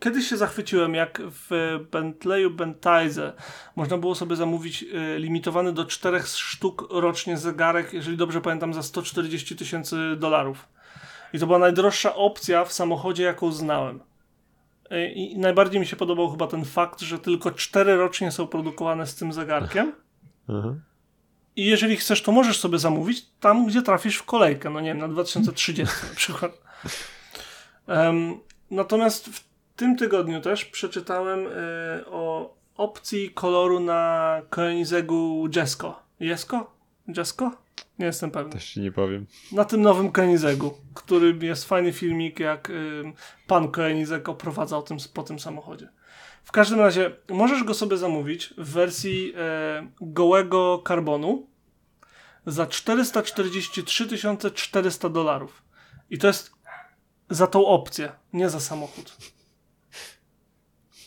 Kiedyś 0.00 0.28
się 0.28 0.36
zachwyciłem, 0.36 0.94
jak 0.94 1.22
w 1.24 1.78
Bentleyu 1.90 2.50
Bentize 2.50 3.32
można 3.76 3.98
było 3.98 4.14
sobie 4.14 4.36
zamówić 4.36 4.82
e, 4.82 5.18
limitowany 5.18 5.72
do 5.72 5.84
czterech 5.84 6.28
sztuk 6.28 6.88
rocznie 6.90 7.38
zegarek, 7.38 7.92
jeżeli 7.92 8.16
dobrze 8.16 8.40
pamiętam, 8.40 8.74
za 8.74 8.82
140 8.82 9.56
tysięcy 9.56 9.96
dolarów. 10.16 10.68
I 11.32 11.38
to 11.38 11.46
była 11.46 11.58
najdroższa 11.58 12.14
opcja 12.14 12.64
w 12.64 12.72
samochodzie, 12.72 13.22
jaką 13.22 13.52
znałem. 13.52 14.00
I 15.14 15.38
najbardziej 15.38 15.80
mi 15.80 15.86
się 15.86 15.96
podobał 15.96 16.30
chyba 16.30 16.46
ten 16.46 16.64
fakt, 16.64 17.00
że 17.00 17.18
tylko 17.18 17.50
cztery 17.50 17.96
rocznie 17.96 18.30
są 18.30 18.46
produkowane 18.46 19.06
z 19.06 19.14
tym 19.14 19.32
zegarkiem. 19.32 19.92
I 21.56 21.66
jeżeli 21.66 21.96
chcesz, 21.96 22.22
to 22.22 22.32
możesz 22.32 22.60
sobie 22.60 22.78
zamówić 22.78 23.26
tam, 23.40 23.66
gdzie 23.66 23.82
trafisz 23.82 24.16
w 24.16 24.24
kolejkę. 24.24 24.70
No 24.70 24.80
nie 24.80 24.88
wiem, 24.88 24.98
na 24.98 25.08
2030 25.08 25.96
na 26.08 26.16
przykład. 26.16 26.62
Um, 27.88 28.40
natomiast 28.70 29.28
w 29.28 29.44
tym 29.76 29.96
tygodniu 29.96 30.40
też 30.40 30.64
przeczytałem 30.64 31.46
y, 31.46 31.50
o 32.06 32.54
opcji 32.76 33.30
koloru 33.30 33.80
na 33.80 34.42
Koenigseggu 34.50 35.48
Jesko. 35.56 36.02
Jesko? 36.20 36.81
Jesko? 37.08 37.50
Nie 37.98 38.06
jestem 38.06 38.30
pewny. 38.30 38.52
Też 38.52 38.72
ci 38.72 38.80
nie 38.80 38.92
powiem. 38.92 39.26
Na 39.52 39.64
tym 39.64 39.82
nowym 39.82 40.12
Koenigseggu, 40.12 40.78
który 40.94 41.46
jest 41.46 41.64
fajny 41.64 41.92
filmik, 41.92 42.40
jak 42.40 42.70
y, 42.70 43.02
pan 43.46 43.70
Koenigsegg 43.70 44.28
oprowadza 44.28 44.78
o 44.78 44.82
tym, 44.82 44.96
po 45.14 45.22
tym 45.22 45.38
samochodzie. 45.38 45.88
W 46.44 46.52
każdym 46.52 46.80
razie 46.80 47.16
możesz 47.28 47.64
go 47.64 47.74
sobie 47.74 47.96
zamówić 47.96 48.54
w 48.58 48.72
wersji 48.72 49.34
y, 49.34 49.36
gołego 50.00 50.78
karbonu 50.78 51.46
za 52.46 52.66
443 52.66 54.08
400 54.54 55.08
dolarów. 55.08 55.62
I 56.10 56.18
to 56.18 56.26
jest 56.26 56.52
za 57.30 57.46
tą 57.46 57.66
opcję, 57.66 58.12
nie 58.32 58.50
za 58.50 58.60
samochód. 58.60 59.16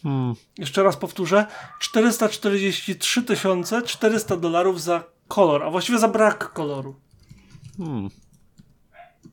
Hmm. 0.03 0.35
Jeszcze 0.57 0.83
raz 0.83 0.97
powtórzę. 0.97 1.45
443 1.79 3.23
400 3.85 4.37
dolarów 4.37 4.81
za 4.81 5.14
kolor, 5.27 5.63
a 5.63 5.69
właściwie 5.69 5.99
za 5.99 6.07
brak 6.07 6.53
koloru. 6.53 6.95
Hmm. 7.77 8.09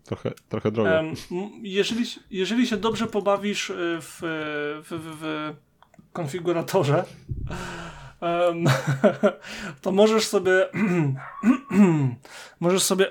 Trochę, 0.05 0.33
trochę 0.49 0.71
drogo. 0.71 0.91
Um, 0.91 1.15
jeżeli, 1.63 2.05
jeżeli 2.31 2.67
się 2.67 2.77
dobrze 2.77 3.07
pobawisz 3.07 3.71
y, 3.71 3.75
w, 4.01 4.19
w, 4.21 4.89
w, 4.91 5.21
w 5.21 5.55
konfiguratorze, 6.13 7.05
um, 8.21 8.65
to 9.83 9.93
możesz 9.93 10.27
sobie 10.27 10.69
możesz 12.61 12.83
sobie 12.83 13.07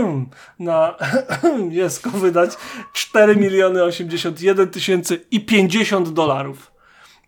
na 0.58 0.96
Jesko 1.70 2.10
wydać 2.10 2.50
4 2.92 3.36
miliony 3.36 3.82
81 3.82 4.70
tysięcy 4.70 5.26
i 5.30 5.40
50 5.40 6.08
dolarów. 6.08 6.72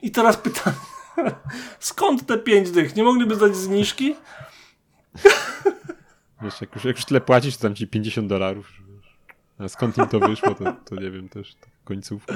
I 0.03 0.11
teraz 0.11 0.37
pytanie, 0.37 0.77
skąd 1.81 2.27
te 2.27 2.39
5 2.39 2.71
dych? 2.71 2.97
Nie 2.97 3.05
mogliby 3.05 3.37
dać 3.37 3.57
zniżki? 3.57 4.17
Wiesz, 6.43 6.61
jak 6.61 6.75
już, 6.75 6.85
jak 6.85 6.97
już 6.97 7.05
tyle 7.05 7.21
płacisz, 7.21 7.57
to 7.57 7.63
dam 7.63 7.75
ci 7.75 7.87
50 7.87 8.29
dolarów. 8.29 8.73
A 9.59 9.69
skąd 9.69 9.99
im 9.99 10.07
to 10.07 10.21
wyszło, 10.21 10.55
to, 10.55 10.77
to 10.85 10.95
nie 10.95 11.11
wiem 11.11 11.29
też, 11.29 11.57
końcówkę. 11.85 12.35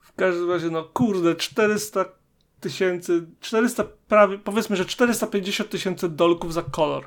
W 0.00 0.12
każdym 0.12 0.50
razie, 0.50 0.70
no 0.70 0.84
kurde, 0.84 1.34
400 1.34 2.04
tysięcy, 2.60 3.26
400 3.40 3.84
prawie, 4.08 4.38
powiedzmy, 4.38 4.76
że 4.76 4.84
450 4.84 5.70
tysięcy 5.70 6.08
dolków 6.08 6.52
za 6.52 6.62
kolor. 6.62 7.06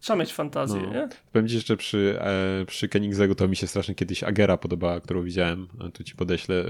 Trzeba 0.00 0.16
mieć 0.16 0.32
fantazję, 0.32 0.82
no. 0.82 0.92
nie? 0.92 1.08
Powiem 1.32 1.48
ci 1.48 1.54
jeszcze 1.54 1.76
przy, 1.76 2.18
e, 2.20 2.64
przy 2.66 2.88
Koenigseggu 2.88 3.34
to 3.34 3.48
mi 3.48 3.56
się 3.56 3.66
strasznie 3.66 3.94
kiedyś 3.94 4.24
Agera 4.24 4.56
podobała, 4.56 5.00
którą 5.00 5.22
widziałem. 5.22 5.68
Tu 5.92 6.04
ci 6.04 6.14
podeślę. 6.14 6.64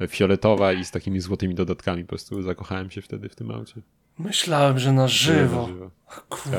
E, 0.00 0.08
fioletowa 0.08 0.72
i 0.72 0.84
z 0.84 0.90
takimi 0.90 1.20
złotymi 1.20 1.54
dodatkami. 1.54 2.02
Po 2.02 2.08
prostu 2.08 2.42
zakochałem 2.42 2.90
się 2.90 3.02
wtedy 3.02 3.28
w 3.28 3.34
tym 3.34 3.50
aucie. 3.50 3.82
Myślałem, 4.18 4.78
że 4.78 4.92
na 4.92 5.08
żywo. 5.08 5.62
Na 5.62 5.68
żywo. 5.68 5.90
Kurde. 6.28 6.58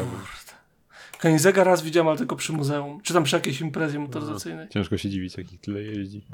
Koenigseggera 1.21 1.63
raz 1.71 1.81
widziałem, 1.81 2.07
ale 2.07 2.17
tylko 2.17 2.35
przy 2.35 2.53
muzeum. 2.53 3.01
Czy 3.01 3.13
tam 3.13 3.23
przy 3.23 3.35
jakiejś 3.35 3.61
imprezie 3.61 3.99
motoryzacyjnej. 3.99 4.65
No, 4.65 4.71
ciężko 4.71 4.97
się 4.97 5.09
dziwić, 5.09 5.37
jak 5.37 5.53
ich 5.53 5.61
tyle 5.61 5.81
jeździ. 5.81 6.25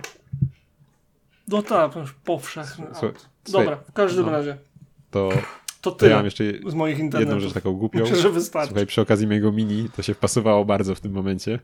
No 1.48 1.62
tak, 1.62 1.92
powszechny. 2.24 2.86
Słuchaj, 2.94 3.12
Dobra, 3.52 3.76
w 3.76 3.92
każdym 3.92 4.26
no. 4.26 4.32
razie. 4.32 4.58
To, 5.12 5.30
To 5.82 5.92
to 5.92 6.06
ja 6.06 6.10
tyle 6.10 6.16
mam 6.16 6.26
jeszcze 6.26 6.44
z 6.68 6.74
moich 6.74 7.00
internetów. 7.00 7.34
jedną 7.34 7.40
rzecz 7.40 7.54
taką 7.54 7.74
głupią. 7.74 8.00
Myślę, 8.00 8.18
że 8.18 8.30
wystarczy. 8.30 8.68
Słuchaj, 8.68 8.86
przy 8.86 9.02
okazji 9.02 9.28
mojego 9.28 9.52
mini 9.52 9.90
to 9.96 10.02
się 10.02 10.14
wpasowało 10.14 10.66
bardzo 10.66 10.96
w 10.96 11.00
tym 11.02 11.12
momencie. 11.12 11.60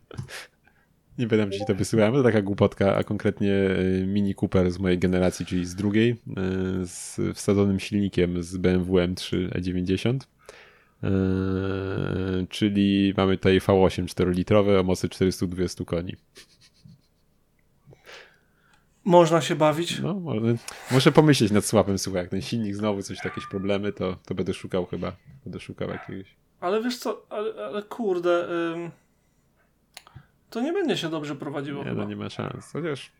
Nie 1.21 1.27
pamiętam, 1.27 1.51
czy 1.51 1.59
ci 1.59 1.65
to 1.65 1.75
wysyłałem, 1.75 2.13
to 2.13 2.23
taka 2.23 2.41
głupotka, 2.41 2.95
a 2.95 3.03
konkretnie 3.03 3.53
y, 3.53 4.05
Mini 4.07 4.35
Cooper 4.41 4.71
z 4.71 4.79
mojej 4.79 4.99
generacji, 4.99 5.45
czyli 5.45 5.65
z 5.65 5.75
drugiej, 5.75 6.09
y, 6.11 6.15
z 6.85 7.19
wsadzonym 7.33 7.79
silnikiem 7.79 8.43
z 8.43 8.57
BMW 8.57 8.97
M3 8.97 9.49
E90. 9.49 10.19
Y, 11.03 12.47
Czyli 12.49 13.13
mamy 13.17 13.37
tutaj 13.37 13.59
V8 13.59 14.05
4-litrowe 14.05 14.79
o 14.79 14.83
mocy 14.83 15.09
420 15.09 15.85
koni. 15.85 16.15
Można 19.03 19.41
się 19.41 19.55
bawić. 19.55 19.99
No, 19.99 20.13
może, 20.13 20.55
muszę 20.91 21.11
pomyśleć 21.11 21.51
nad 21.51 21.65
słabym, 21.65 21.97
słuchaj, 21.97 22.21
jak 22.21 22.31
ten 22.31 22.41
silnik 22.41 22.75
znowu 22.75 23.01
coś, 23.01 23.25
jakieś 23.25 23.47
problemy, 23.47 23.93
to, 23.93 24.17
to 24.25 24.35
będę 24.35 24.53
szukał 24.53 24.85
chyba, 24.85 25.15
będę 25.43 25.59
szukał 25.59 25.89
jakiegoś. 25.89 26.35
Ale 26.59 26.83
wiesz 26.83 26.97
co, 26.97 27.25
ale, 27.29 27.65
ale 27.65 27.83
kurde, 27.83 28.47
ym, 28.73 28.91
to 30.51 30.61
nie 30.61 30.73
będzie 30.73 30.97
się 30.97 31.09
dobrze 31.09 31.35
prowadziło 31.35 31.83
Nie, 31.83 31.89
chyba. 31.89 32.03
no 32.03 32.09
nie 32.09 32.15
ma 32.15 32.29
szans. 32.29 32.71
Chociaż 32.73 33.11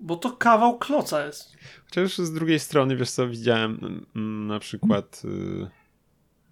Bo 0.00 0.16
to 0.16 0.30
kawał 0.32 0.78
kloca 0.78 1.26
jest. 1.26 1.56
Chociaż 1.84 2.18
z 2.18 2.32
drugiej 2.32 2.58
strony, 2.58 2.96
wiesz 2.96 3.10
co, 3.10 3.28
widziałem 3.28 4.04
mm, 4.16 4.46
na 4.46 4.58
przykład 4.58 5.22
y, 5.24 5.66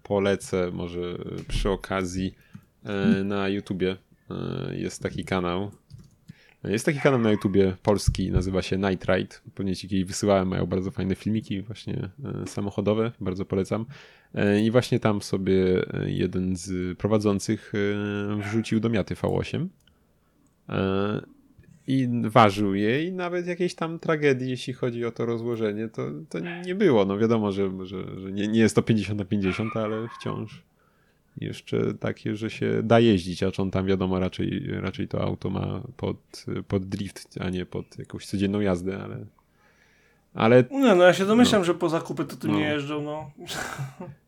polecę 0.03 0.71
może 0.71 1.17
przy 1.47 1.69
okazji 1.69 2.35
y, 3.19 3.23
na 3.23 3.47
YouTubie 3.49 3.91
y, 4.71 4.77
jest 4.77 5.03
taki 5.03 5.25
kanał. 5.25 5.71
Jest 6.63 6.85
taki 6.85 6.99
kanał 6.99 7.19
na 7.19 7.31
YouTubie 7.31 7.75
polski, 7.83 8.31
nazywa 8.31 8.61
się 8.61 8.77
Night 8.77 9.05
Ride. 9.05 9.35
Pewnie 9.55 9.75
ci 9.75 9.89
kiedyś 9.89 10.05
wysyłałem, 10.05 10.47
mają 10.47 10.65
bardzo 10.65 10.91
fajne 10.91 11.15
filmiki 11.15 11.61
właśnie 11.61 12.09
y, 12.43 12.47
samochodowe, 12.47 13.11
bardzo 13.19 13.45
polecam. 13.45 13.85
I 14.63 14.71
właśnie 14.71 14.99
tam 14.99 15.21
sobie 15.21 15.85
jeden 16.05 16.55
z 16.55 16.97
prowadzących 16.97 17.73
wrzucił 18.39 18.79
do 18.79 18.89
miaty 18.89 19.15
V8 19.15 19.67
i 21.87 22.09
ważył 22.23 22.75
je 22.75 23.05
i 23.05 23.11
nawet 23.11 23.47
jakiejś 23.47 23.75
tam 23.75 23.99
tragedii, 23.99 24.49
jeśli 24.49 24.73
chodzi 24.73 25.05
o 25.05 25.11
to 25.11 25.25
rozłożenie, 25.25 25.87
to, 25.87 26.01
to 26.29 26.39
nie 26.39 26.75
było. 26.75 27.05
No 27.05 27.17
wiadomo, 27.17 27.51
że, 27.51 27.85
że, 27.85 28.19
że 28.19 28.31
nie, 28.31 28.47
nie 28.47 28.59
jest 28.59 28.75
to 28.75 28.81
50 28.81 29.19
na 29.19 29.25
50, 29.25 29.77
ale 29.77 30.07
wciąż 30.19 30.63
jeszcze 31.37 31.93
takie, 31.93 32.35
że 32.35 32.49
się 32.49 32.83
da 32.83 32.99
jeździć, 32.99 33.43
acz 33.43 33.59
on 33.59 33.71
tam 33.71 33.85
wiadomo 33.85 34.19
raczej, 34.19 34.67
raczej 34.67 35.07
to 35.07 35.21
auto 35.21 35.49
ma 35.49 35.81
pod, 35.97 36.45
pod 36.67 36.85
drift, 36.85 37.37
a 37.39 37.49
nie 37.49 37.65
pod 37.65 37.99
jakąś 37.99 38.25
codzienną 38.25 38.59
jazdę, 38.59 39.03
ale 39.03 39.25
ale 40.35 40.63
Nie, 40.71 40.95
no 40.95 41.03
ja 41.03 41.13
się 41.13 41.25
domyślam, 41.25 41.63
że 41.65 41.73
po 41.73 41.89
zakupy 41.89 42.25
to 42.25 42.35
tym 42.35 42.51
No. 42.51 42.57
nie 42.57 42.63
jeżdżą, 42.63 43.01
no. 43.01 43.31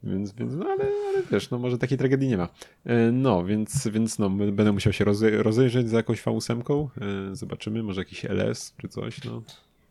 Więc, 0.04 0.34
więc 0.34 0.54
no 0.56 0.66
ale, 0.66 0.84
ale 1.10 1.24
wiesz, 1.32 1.50
no 1.52 1.60
może 1.60 1.78
takiej 1.78 1.98
tragedii 1.98 2.28
nie 2.30 2.38
ma. 2.38 2.48
E, 2.86 3.12
No, 3.12 3.46
więc, 3.46 3.88
więc 3.88 4.20
no, 4.20 4.30
będę 4.30 4.72
musiał 4.72 4.94
się 4.94 5.06
roze, 5.06 5.30
rozejrzeć 5.44 5.90
za 5.90 5.98
jakąś 5.98 6.24
V8. 6.24 6.88
E, 7.32 7.36
Zobaczymy, 7.36 7.84
może 7.84 8.02
jakiś 8.02 8.26
LS 8.26 8.74
czy 8.82 8.88
coś, 8.88 9.24
no. 9.24 9.42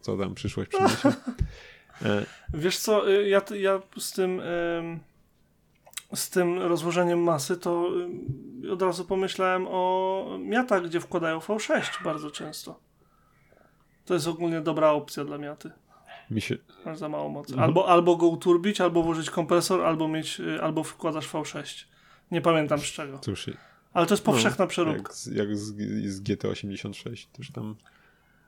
Co 0.01 0.17
tam 0.17 0.35
przyszłość 0.35 0.71
przyniesie. 0.71 1.09
E, 2.05 2.27
Wiesz 2.55 2.79
co, 2.79 3.11
y, 3.11 3.29
ja, 3.29 3.43
ja 3.59 3.81
z 3.99 4.13
tym 4.13 4.41
ym, 4.41 5.01
z 6.15 6.31
tym 6.31 6.59
rozłożeniem 6.59 7.23
masy 7.23 7.57
to 7.57 7.89
ym, 7.95 8.27
od 8.73 8.83
razu 8.83 9.05
pomyślałem 9.05 9.67
o 9.71 10.39
miatach, 10.41 10.85
gdzie 10.85 11.01
wkładają 11.01 11.39
V6 11.39 12.05
bardzo 12.05 12.31
często. 12.31 12.81
To 14.05 14.15
jest 14.15 14.29
ogólnie 14.29 14.61
dobra 14.61 14.91
opcja 14.91 15.25
dla 15.25 15.39
miaty. 15.39 15.71
Mi 16.31 16.41
się, 16.41 16.57
Masz 16.85 16.99
za 16.99 17.09
mało 17.09 17.29
mocy. 17.29 17.53
Mhm. 17.53 17.69
Albo, 17.69 17.89
albo 17.89 18.17
go 18.17 18.27
uturbić, 18.27 18.81
albo 18.81 19.03
włożyć 19.03 19.31
kompresor, 19.31 19.85
albo 19.85 20.09
mieć, 20.09 20.41
y, 20.41 20.63
albo 20.63 20.83
wkładasz 20.85 21.29
V6. 21.29 21.85
Nie 22.31 22.41
pamiętam 22.41 22.79
z 22.79 22.83
czego. 22.83 23.19
cóż, 23.19 23.51
Ale 23.93 24.07
to 24.07 24.15
jest 24.15 24.25
powszechna 24.25 24.65
no, 24.65 24.69
przeróbka. 24.69 25.03
jak, 25.03 25.15
z- 25.15 25.27
jak 25.27 25.57
z, 25.57 25.77
z 26.07 26.23
GT86 26.23 27.27
też 27.33 27.51
tam. 27.51 27.77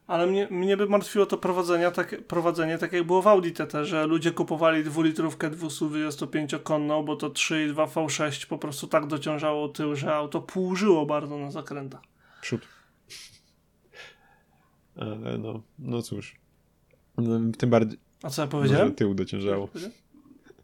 Ale 0.06 0.26
mnie, 0.26 0.48
mnie 0.50 0.76
by 0.76 0.86
martwiło 0.86 1.26
to 1.26 1.38
prowadzenie 1.38 1.90
tak, 1.90 2.24
prowadzenie 2.26 2.78
tak 2.78 2.92
jak 2.92 3.04
było 3.04 3.22
w 3.22 3.26
Audi 3.26 3.50
TT, 3.50 3.84
że 3.84 4.06
ludzie 4.06 4.30
kupowali 4.32 4.84
dwulitrówkę 4.84 5.50
225-konną, 5.50 7.04
bo 7.04 7.16
to 7.16 7.28
3,2 7.30 7.86
V6 7.88 8.46
po 8.46 8.58
prostu 8.58 8.86
tak 8.86 9.06
dociążało 9.06 9.68
tył, 9.68 9.96
że 9.96 10.14
auto 10.14 10.40
półżyło 10.40 11.06
bardzo 11.06 11.38
na 11.38 11.50
zakrętach. 11.50 12.00
Przód. 12.40 12.60
Ale 14.96 15.38
no, 15.38 15.62
no 15.78 16.02
cóż. 16.02 16.36
Tym 17.58 17.70
bardziej, 17.70 17.98
A 18.22 18.30
co 18.30 18.42
ja 18.42 18.48
powiedziałem? 18.48 18.94
tył 18.94 19.14
dociążało. 19.14 19.68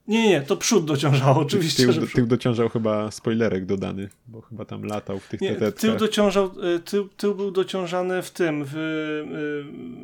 Nie, 0.09 0.23
nie, 0.23 0.29
nie, 0.29 0.41
to 0.41 0.57
przód 0.57 0.85
dociążało, 0.85 1.41
oczywiście, 1.41 1.83
tył, 1.83 1.93
przód. 1.93 2.13
tył 2.13 2.27
dociążał 2.27 2.69
chyba 2.69 3.11
spoilerek 3.11 3.67
dodany, 3.67 4.09
bo 4.27 4.41
chyba 4.41 4.65
tam 4.65 4.83
latał 4.85 5.19
w 5.19 5.29
tych 5.29 5.41
Nie, 5.41 5.49
tetetkach. 5.49 5.81
tył 5.81 5.97
dociążał, 5.97 6.51
y, 6.77 6.81
tył, 6.81 7.09
tył 7.09 7.35
był 7.35 7.51
dociążany 7.51 8.23
w 8.23 8.31
tym, 8.31 8.65
w 8.67 8.77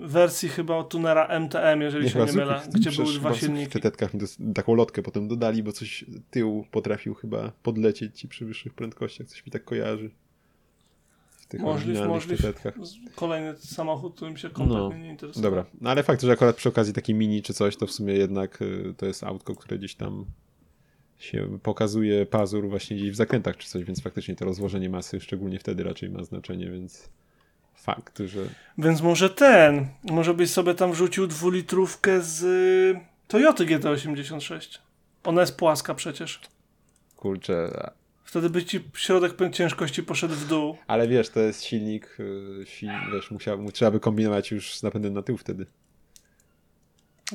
y, 0.05 0.09
wersji 0.09 0.49
chyba 0.49 0.77
od 0.77 0.89
tunera 0.89 1.27
MTM, 1.41 1.81
jeżeli 1.81 2.07
się 2.09 2.13
chyba 2.13 2.25
nie 2.25 2.33
mylę, 2.33 2.61
gdzie 2.75 2.91
były 2.93 3.13
dwa 3.15 3.33
w 3.33 3.37
silniki. 3.39 3.71
tetetkach 3.73 4.15
mi 4.15 4.21
dos- 4.21 4.37
taką 4.55 4.75
lotkę 4.75 5.03
potem 5.03 5.29
dodali, 5.29 5.63
bo 5.63 5.73
coś 5.73 6.05
tył 6.31 6.65
potrafił 6.71 7.15
chyba 7.15 7.53
podlecieć 7.63 8.19
ci 8.21 8.29
przy 8.29 8.45
wyższych 8.45 8.75
prędkościach, 8.75 9.27
coś 9.27 9.47
mi 9.47 9.53
tak 9.53 9.65
kojarzy. 9.65 10.11
Tych 11.51 11.61
Możliw, 11.61 12.07
możliw. 12.07 12.41
Kolejny 13.15 13.57
samochód, 13.57 14.15
którym 14.17 14.37
się 14.37 14.51
kompletnie 14.51 14.99
No, 14.99 15.05
nie 15.05 15.11
interesuje. 15.11 15.43
Dobra, 15.43 15.65
no 15.81 15.91
ale 15.91 16.03
fakt, 16.03 16.23
że 16.23 16.33
akurat 16.33 16.57
przy 16.57 16.69
okazji 16.69 16.95
takiej 16.95 17.15
mini 17.15 17.43
czy 17.43 17.55
coś, 17.55 17.77
to 17.77 17.87
w 17.87 17.93
sumie 17.93 18.15
jednak 18.15 18.63
y, 18.63 18.95
to 18.97 19.07
jest 19.07 19.25
autko, 19.25 19.55
które 19.55 19.79
gdzieś 19.79 19.95
tam 19.95 20.25
się 21.19 21.59
pokazuje 21.63 22.27
pazur 22.27 22.69
właśnie 22.69 22.97
gdzieś 22.97 23.11
w 23.11 23.15
zakrętach 23.15 23.57
czy 23.57 23.69
coś, 23.69 23.85
więc 23.85 24.03
faktycznie 24.03 24.37
to 24.37 24.45
rozłożenie 24.45 24.91
masy 24.91 25.21
szczególnie 25.21 25.59
wtedy 25.59 25.83
raczej 25.83 26.11
ma 26.11 26.25
znaczenie, 26.25 26.71
więc 26.71 27.09
fakt, 27.75 28.19
że 28.19 28.41
Więc 28.79 29.03
może 29.03 29.31
ten, 29.31 29.87
może 30.03 30.35
byś 30.35 30.51
sobie 30.51 30.75
tam 30.75 30.93
wrzucił 30.93 31.27
dwulitrówkę 31.27 32.23
z 32.23 32.43
y, 32.43 33.01
Toyoty 33.29 33.67
GT86. 33.67 34.79
Ona 35.25 35.41
jest 35.41 35.57
płaska 35.57 35.95
przecież. 35.95 36.41
kurczę, 37.17 37.71
Wtedy 38.31 38.51
by 38.51 38.65
ci 38.65 38.81
środek 38.95 39.33
ciężkości 39.53 40.03
poszedł 40.03 40.35
w 40.35 40.49
dół. 40.49 40.77
ale 40.87 41.09
wiesz, 41.09 41.29
to 41.29 41.41
jest 41.41 41.65
silnik, 41.65 42.17
y, 42.21 42.65
wiesz, 43.13 43.31
musiał, 43.31 43.59
mu- 43.59 43.73
trzeba 43.73 43.91
by 43.91 44.01
kombinować 44.01 44.51
już 44.51 44.75
z 44.75 44.83
napędem 44.83 45.13
na 45.13 45.23
tył 45.23 45.37
wtedy. 45.37 45.67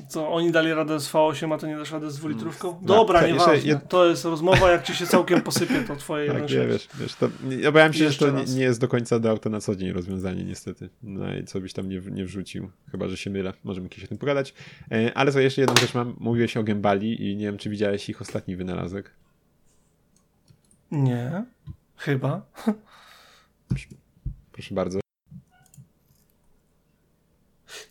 Co, 0.07 0.29
oni 0.33 0.51
dali 0.51 0.73
radę 0.73 0.99
z 0.99 1.07
V8, 1.11 1.53
a 1.53 1.57
to 1.57 1.67
nie 1.67 1.77
dasz 1.77 1.91
radę 1.91 2.11
z 2.11 2.17
dwulitrówką? 2.17 2.79
No, 2.81 2.87
Dobra, 2.87 3.27
jeszcze 3.27 3.33
nieważne. 3.51 3.73
jed- 3.73 3.87
To 3.87 4.05
jest 4.09 4.25
rozmowa, 4.25 4.71
jak 4.71 4.83
ci 4.83 4.95
się 4.95 5.05
całkiem 5.07 5.41
posypie 5.41 5.83
to 5.87 5.95
twoje 5.95 6.27
Tak, 6.33 6.43
1.6. 6.43 6.59
nie, 6.59 6.67
wiesz, 6.67 6.87
wiesz, 6.99 7.15
to, 7.15 7.29
obawiam 7.69 7.93
się, 7.93 8.11
że 8.11 8.17
to 8.19 8.31
nie, 8.31 8.43
nie 8.45 8.63
jest 8.63 8.81
do 8.81 8.87
końca 8.87 9.19
do 9.19 9.29
auta 9.29 9.49
na 9.49 9.61
co 9.61 9.75
dzień 9.75 9.91
rozwiązanie 9.91 10.43
niestety. 10.43 10.89
No 11.03 11.35
i 11.35 11.43
co 11.43 11.59
byś 11.61 11.73
tam 11.73 11.89
nie, 11.89 12.01
nie 12.11 12.25
wrzucił, 12.25 12.71
chyba, 12.91 13.07
że 13.07 13.17
się 13.17 13.29
mylę, 13.29 13.53
możemy 13.63 13.89
kiedyś 13.89 14.05
o 14.05 14.07
tym 14.07 14.17
pogadać. 14.17 14.53
E, 14.91 15.11
ale 15.17 15.31
co, 15.31 15.39
jeszcze 15.39 15.61
jedną 15.61 15.75
rzecz 15.81 15.93
mam, 15.93 16.15
mówiłeś 16.19 16.57
o 16.57 16.63
Gembali 16.63 17.29
i 17.31 17.35
nie 17.35 17.45
wiem, 17.45 17.57
czy 17.57 17.69
widziałeś 17.69 18.09
ich 18.09 18.21
ostatni 18.21 18.55
wynalazek. 18.55 19.11
Nie, 20.91 21.45
chyba. 21.97 22.41
Proszę 24.51 24.75
bardzo. 24.75 24.99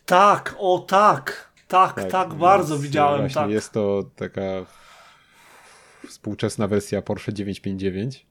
Tak, 0.05 0.55
o 0.59 0.79
tak. 0.79 1.55
Tak, 1.67 2.11
tak, 2.11 2.33
bardzo 2.33 2.73
więc 2.75 2.85
widziałem, 2.85 3.29
tak. 3.29 3.49
jest 3.49 3.71
to 3.71 4.03
taka 4.15 4.41
współczesna 6.07 6.67
wersja 6.67 7.01
Porsche 7.01 7.33
959. 7.33 8.25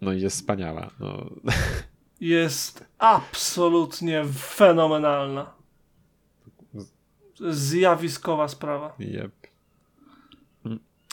No 0.00 0.12
i 0.12 0.20
jest 0.20 0.36
wspaniała. 0.36 0.90
No, 1.00 1.30
Jest 2.20 2.84
absolutnie 2.98 4.24
fenomenalna. 4.34 5.54
Zjawiskowa 7.50 8.48
sprawa. 8.48 8.94
jep. 8.98 9.37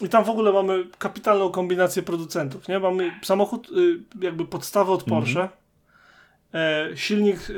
I 0.01 0.09
tam 0.09 0.23
w 0.23 0.29
ogóle 0.29 0.53
mamy 0.53 0.85
kapitalną 0.97 1.49
kombinację 1.51 2.03
producentów, 2.03 2.67
nie? 2.67 2.79
Mamy 2.79 3.11
samochód 3.23 3.69
y, 3.71 3.99
jakby 4.21 4.45
podstawę 4.45 4.91
od 4.91 5.03
Porsche, 5.03 5.49
e, 6.53 6.89
silnik 6.95 7.49
y, 7.49 7.53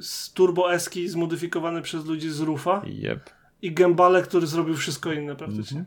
z 0.00 0.32
Turbo 0.32 0.72
Eski 0.74 1.08
zmodyfikowany 1.08 1.82
przez 1.82 2.06
ludzi 2.06 2.30
z 2.30 2.40
Rufa 2.40 2.82
Jep. 2.86 3.30
i 3.62 3.72
Gembale, 3.72 4.22
który 4.22 4.46
zrobił 4.46 4.76
wszystko 4.76 5.12
inne 5.12 5.36
praktycznie. 5.36 5.84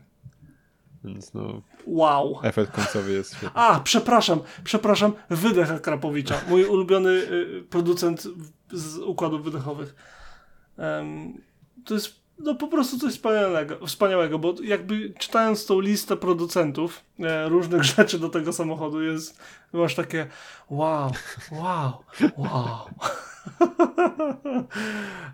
Więc 1.04 1.34
no, 1.34 1.62
Wow. 1.86 2.40
efekt 2.42 2.72
końcowy 2.72 3.12
jest 3.12 3.30
świetny. 3.36 3.50
A, 3.60 3.80
przepraszam, 3.80 4.40
przepraszam, 4.64 5.12
wydech 5.30 5.82
Krapowicza, 5.82 6.34
mój 6.48 6.64
ulubiony 6.64 7.10
y, 7.10 7.64
producent 7.70 8.28
z 8.72 8.98
układów 8.98 9.44
wydechowych. 9.44 9.94
Em, 10.78 11.32
to 11.84 11.94
jest 11.94 12.21
no 12.42 12.54
po 12.54 12.68
prostu 12.68 12.98
coś 12.98 13.12
wspaniałego, 13.12 13.86
wspaniałego, 13.86 14.38
bo 14.38 14.54
jakby 14.62 15.14
czytając 15.18 15.66
tą 15.66 15.80
listę 15.80 16.16
producentów 16.16 17.04
e, 17.20 17.48
różnych 17.48 17.84
rzeczy 17.96 18.18
do 18.18 18.28
tego 18.28 18.52
samochodu 18.52 19.02
jest, 19.02 19.40
masz 19.72 19.94
takie 19.94 20.26
wow, 20.70 21.12
wow, 21.52 21.92
wow. 22.36 22.86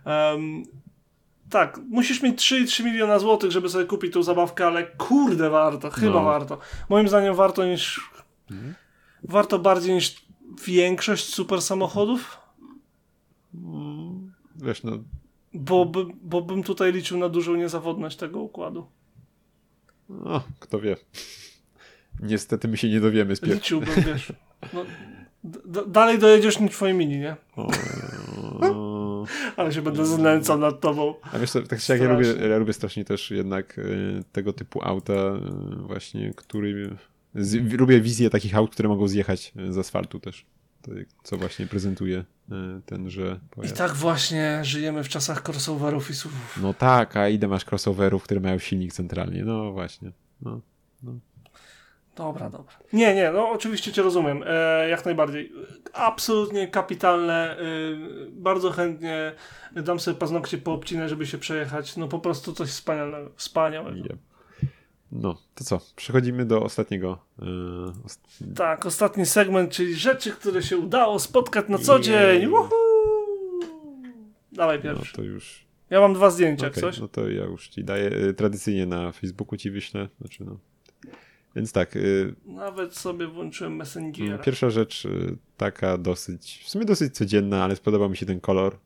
um, 0.35 0.63
tak, 1.51 1.81
musisz 1.89 2.23
mieć 2.23 2.53
3,3 2.53 2.85
miliona 2.85 3.19
złotych, 3.19 3.51
żeby 3.51 3.69
sobie 3.69 3.85
kupić 3.85 4.13
tą 4.13 4.23
zabawkę, 4.23 4.67
ale 4.67 4.87
kurde 4.87 5.51
warto, 5.51 5.91
chyba 5.91 6.13
no. 6.13 6.25
warto. 6.25 6.59
Moim 6.89 7.09
zdaniem 7.09 7.35
warto 7.35 7.65
niż 7.65 8.11
mhm. 8.51 8.75
warto 9.23 9.59
bardziej 9.59 9.95
niż 9.95 10.27
większość 10.67 11.35
super 11.35 11.63
samochodów. 11.63 12.39
Wiesz, 14.57 14.83
no 14.83 14.99
bo, 15.55 15.87
by, 15.87 16.05
bo 16.23 16.43
bym 16.43 16.63
tutaj 16.63 16.93
liczył 16.93 17.19
na 17.19 17.29
dużą 17.29 17.55
niezawodność 17.55 18.17
tego 18.17 18.41
układu. 18.41 18.87
No, 20.09 20.43
kto 20.59 20.81
wie. 20.81 20.97
Niestety 22.23 22.69
my 22.69 22.77
się 22.77 22.89
nie 22.89 23.01
dowiemy 23.01 23.37
z 23.37 23.41
pierwszego. 23.41 23.81
Liczyłbym, 23.81 24.05
wiesz. 24.05 24.33
No, 24.73 24.85
dalej 25.87 26.19
dojedziesz 26.19 26.61
niż 26.61 26.73
twoje 26.73 26.95
mini, 26.95 27.19
nie? 27.19 27.37
O, 27.57 27.69
Ale 29.57 29.73
się 29.73 29.83
będę 29.83 30.07
znęcał 30.07 30.59
nad 30.59 30.81
tobą. 30.81 31.15
A 31.33 31.39
wiesz 31.39 31.53
tak 31.53 31.89
jak 31.89 32.01
ja 32.01 32.13
lubię, 32.13 32.49
ja 32.49 32.59
lubię 32.59 32.73
strasznie 32.73 33.05
też 33.05 33.31
jednak 33.31 33.79
y, 33.79 34.23
tego 34.33 34.53
typu 34.53 34.83
auta 34.83 35.13
y, 35.13 35.77
właśnie, 35.77 36.33
który... 36.37 36.97
Z, 37.35 37.73
lubię 37.73 38.01
wizję 38.01 38.31
takich 38.31 38.57
aut, 38.57 38.71
które 38.71 38.89
mogą 38.89 39.09
zjechać 39.09 39.53
z 39.71 39.79
asfaltu 39.79 40.21
też 40.21 40.47
co 41.23 41.37
właśnie 41.37 41.67
prezentuje 41.67 42.25
e, 42.51 42.55
tenże 42.87 43.41
pojazd. 43.51 43.75
I 43.75 43.79
tak 43.79 43.93
właśnie 43.93 44.61
żyjemy 44.63 45.05
w 45.05 45.09
czasach 45.09 45.43
crossoverów 45.49 46.11
i 46.11 46.15
słów. 46.15 46.59
No 46.63 46.75
tak, 46.75 47.17
a 47.17 47.29
ile 47.29 47.49
masz 47.49 47.65
crossoverów, 47.65 48.23
które 48.23 48.41
mają 48.41 48.59
silnik 48.59 48.93
centralnie? 48.93 49.45
No 49.45 49.73
właśnie. 49.73 50.13
No, 50.43 50.61
no. 51.03 51.13
Dobra, 52.17 52.51
dobra. 52.51 52.75
Nie, 52.93 53.15
nie, 53.15 53.31
no 53.31 53.51
oczywiście 53.51 53.93
cię 53.93 54.03
rozumiem. 54.03 54.45
E, 54.47 54.89
jak 54.89 55.05
najbardziej. 55.05 55.53
Absolutnie 55.93 56.69
kapitalne. 56.69 57.57
E, 57.59 57.65
bardzo 58.31 58.71
chętnie 58.71 59.33
dam 59.73 60.01
sobie 60.01 60.19
paznokcie 60.19 60.59
poobcinać, 60.59 61.11
żeby 61.11 61.27
się 61.27 61.39
przejechać. 61.39 61.97
No 61.97 62.09
po 62.09 62.19
prostu 62.19 62.53
coś 62.53 62.69
wspaniałego. 62.69 63.31
Wspaniałego. 63.37 63.99
Yep. 63.99 64.19
No, 65.13 65.43
to 65.55 65.65
co? 65.65 65.81
Przechodzimy 65.97 66.45
do 66.45 66.63
ostatniego. 66.63 67.19
Yy, 67.39 67.47
ost... 68.05 68.21
Tak, 68.57 68.87
ostatni 68.87 69.27
segment, 69.27 69.71
czyli 69.71 69.95
rzeczy, 69.95 70.31
które 70.31 70.63
się 70.63 70.77
udało 70.77 71.19
spotkać 71.19 71.69
na 71.69 71.79
co 71.79 72.01
dzień. 72.01 72.51
Dawaj 74.53 74.83
pierwszy. 74.83 75.13
No 75.13 75.17
to 75.17 75.23
już. 75.23 75.67
Ja 75.91 76.01
mam 76.01 76.15
dwa 76.15 76.31
zdjęcia, 76.31 76.67
okay, 76.67 76.81
coś? 76.81 77.01
No 77.01 77.09
to 77.09 77.29
ja 77.29 77.45
już 77.45 77.69
ci 77.69 77.85
daję. 77.85 78.13
Y, 78.13 78.35
tradycyjnie 78.35 78.87
na 78.87 79.13
Facebooku 79.13 79.57
ci 79.57 79.71
wyślę. 79.71 80.09
Znaczy 80.21 80.45
no. 80.45 80.59
Więc 81.57 81.73
tak. 81.73 81.97
Y, 81.97 82.35
Nawet 82.47 82.97
sobie 82.97 83.27
włączyłem 83.27 83.77
Messengera. 83.77 84.39
Pierwsza 84.39 84.71
rzecz, 84.71 85.07
taka 85.57 85.99
dosyć, 85.99 86.63
w 86.65 86.69
sumie 86.69 86.85
dosyć 86.85 87.15
codzienna, 87.15 87.65
ale 87.65 87.77
spodoba 87.77 88.09
mi 88.09 88.17
się 88.17 88.27
ten 88.27 88.41
kolor. 88.41 88.79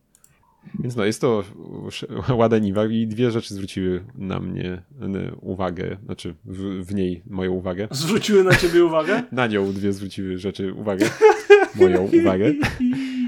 Więc 0.80 0.96
no, 0.96 1.04
jest 1.04 1.20
to 1.20 1.44
ładaniwa 2.36 2.86
i 2.86 3.06
dwie 3.06 3.30
rzeczy 3.30 3.54
zwróciły 3.54 4.04
na 4.14 4.40
mnie 4.40 4.82
uwagę, 5.40 5.96
znaczy 6.04 6.34
w, 6.44 6.86
w, 6.86 6.94
niej 6.94 7.22
moją 7.26 7.52
uwagę. 7.52 7.88
Zwróciły 7.90 8.44
na 8.44 8.54
ciebie 8.54 8.84
uwagę? 8.84 9.22
na 9.32 9.46
nią 9.46 9.72
dwie 9.72 9.92
zwróciły 9.92 10.38
rzeczy 10.38 10.72
uwagę, 10.72 11.10
moją 11.74 12.10
uwagę. 12.20 12.54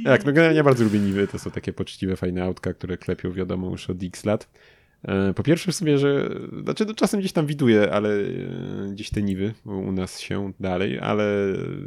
Jak, 0.04 0.24
no 0.24 0.32
generalnie 0.32 0.64
bardzo 0.64 0.84
lubię 0.84 0.98
niwy, 0.98 1.28
to 1.28 1.38
są 1.38 1.50
takie 1.50 1.72
poczciwe, 1.72 2.16
fajne 2.16 2.44
autka, 2.44 2.74
które 2.74 2.96
klepią 2.96 3.32
wiadomo 3.32 3.70
już 3.70 3.90
od 3.90 4.02
x 4.02 4.24
lat. 4.24 4.48
E, 5.02 5.34
po 5.34 5.42
pierwsze 5.42 5.72
w 5.72 5.74
sumie, 5.74 5.98
że 5.98 6.30
znaczy 6.62 6.84
no 6.84 6.94
czasem 6.94 7.20
gdzieś 7.20 7.32
tam 7.32 7.46
widuję, 7.46 7.90
ale 7.92 8.08
e, 8.10 8.24
gdzieś 8.92 9.10
te 9.10 9.22
niwy 9.22 9.54
u 9.64 9.92
nas 9.92 10.20
się 10.20 10.52
dalej, 10.60 10.98
ale 10.98 11.24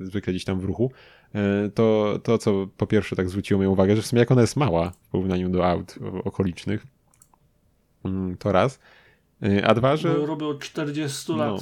zwykle 0.02 0.34
gdzieś 0.34 0.46
tam 0.46 0.60
w 0.60 0.64
ruchu. 0.64 0.92
E, 1.36 1.70
to, 1.70 2.20
to, 2.24 2.38
co 2.38 2.68
po 2.78 2.88
pierwsze 2.88 3.16
tak 3.16 3.30
zwróciło 3.30 3.58
moją 3.58 3.72
uwagę, 3.72 3.96
że 3.96 4.02
w 4.02 4.08
sumie 4.08 4.20
jak 4.20 4.32
ona 4.32 4.42
jest 4.42 4.56
mała 4.56 4.90
w 4.90 5.08
porównaniu 5.08 5.50
do 5.50 5.68
aut 5.68 5.96
okolicznych, 6.24 6.88
mm, 8.06 8.38
to 8.38 8.52
raz. 8.52 8.80
E, 9.44 9.68
a 9.68 9.74
dwa, 9.74 9.98
że... 9.98 10.14
Robią 10.14 10.48
od 10.48 10.60
40 10.60 11.32
no, 11.32 11.38
lat. 11.38 11.62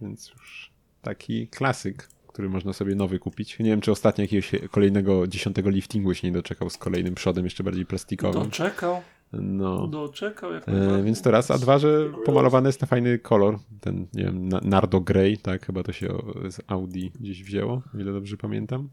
Więc 0.00 0.30
już 0.30 0.70
taki 1.02 1.48
klasyk, 1.48 2.08
który 2.26 2.48
można 2.48 2.72
sobie 2.72 2.94
nowy 2.94 3.18
kupić. 3.18 3.58
Nie 3.58 3.70
wiem, 3.70 3.80
czy 3.80 3.92
ostatnio 3.92 4.22
jakiegoś 4.22 4.50
kolejnego 4.70 5.26
dziesiątego 5.26 5.70
liftingu 5.70 6.14
się 6.14 6.28
nie 6.28 6.34
doczekał 6.34 6.70
z 6.70 6.76
kolejnym 6.78 7.14
przodem, 7.14 7.44
jeszcze 7.44 7.64
bardziej 7.64 7.86
plastikowym. 7.86 8.42
Doczekał. 8.42 9.02
No. 9.40 9.86
Doczekał 9.86 10.52
jak 10.52 10.68
e, 10.68 11.02
Więc 11.02 11.22
to 11.22 11.30
raz, 11.30 11.50
a 11.50 11.58
dwa, 11.58 11.78
że 11.78 12.10
pomalowany 12.24 12.68
jest 12.68 12.80
na 12.80 12.86
fajny 12.86 13.18
kolor, 13.18 13.58
ten, 13.80 14.06
nie 14.14 14.24
wiem, 14.24 14.48
Nardo 14.48 15.00
Grey, 15.00 15.38
tak, 15.38 15.66
chyba 15.66 15.82
to 15.82 15.92
się 15.92 16.08
z 16.50 16.60
Audi 16.66 17.10
gdzieś 17.20 17.44
wzięło, 17.44 17.82
o 17.94 17.98
ile 17.98 18.12
dobrze 18.12 18.36
pamiętam. 18.36 18.88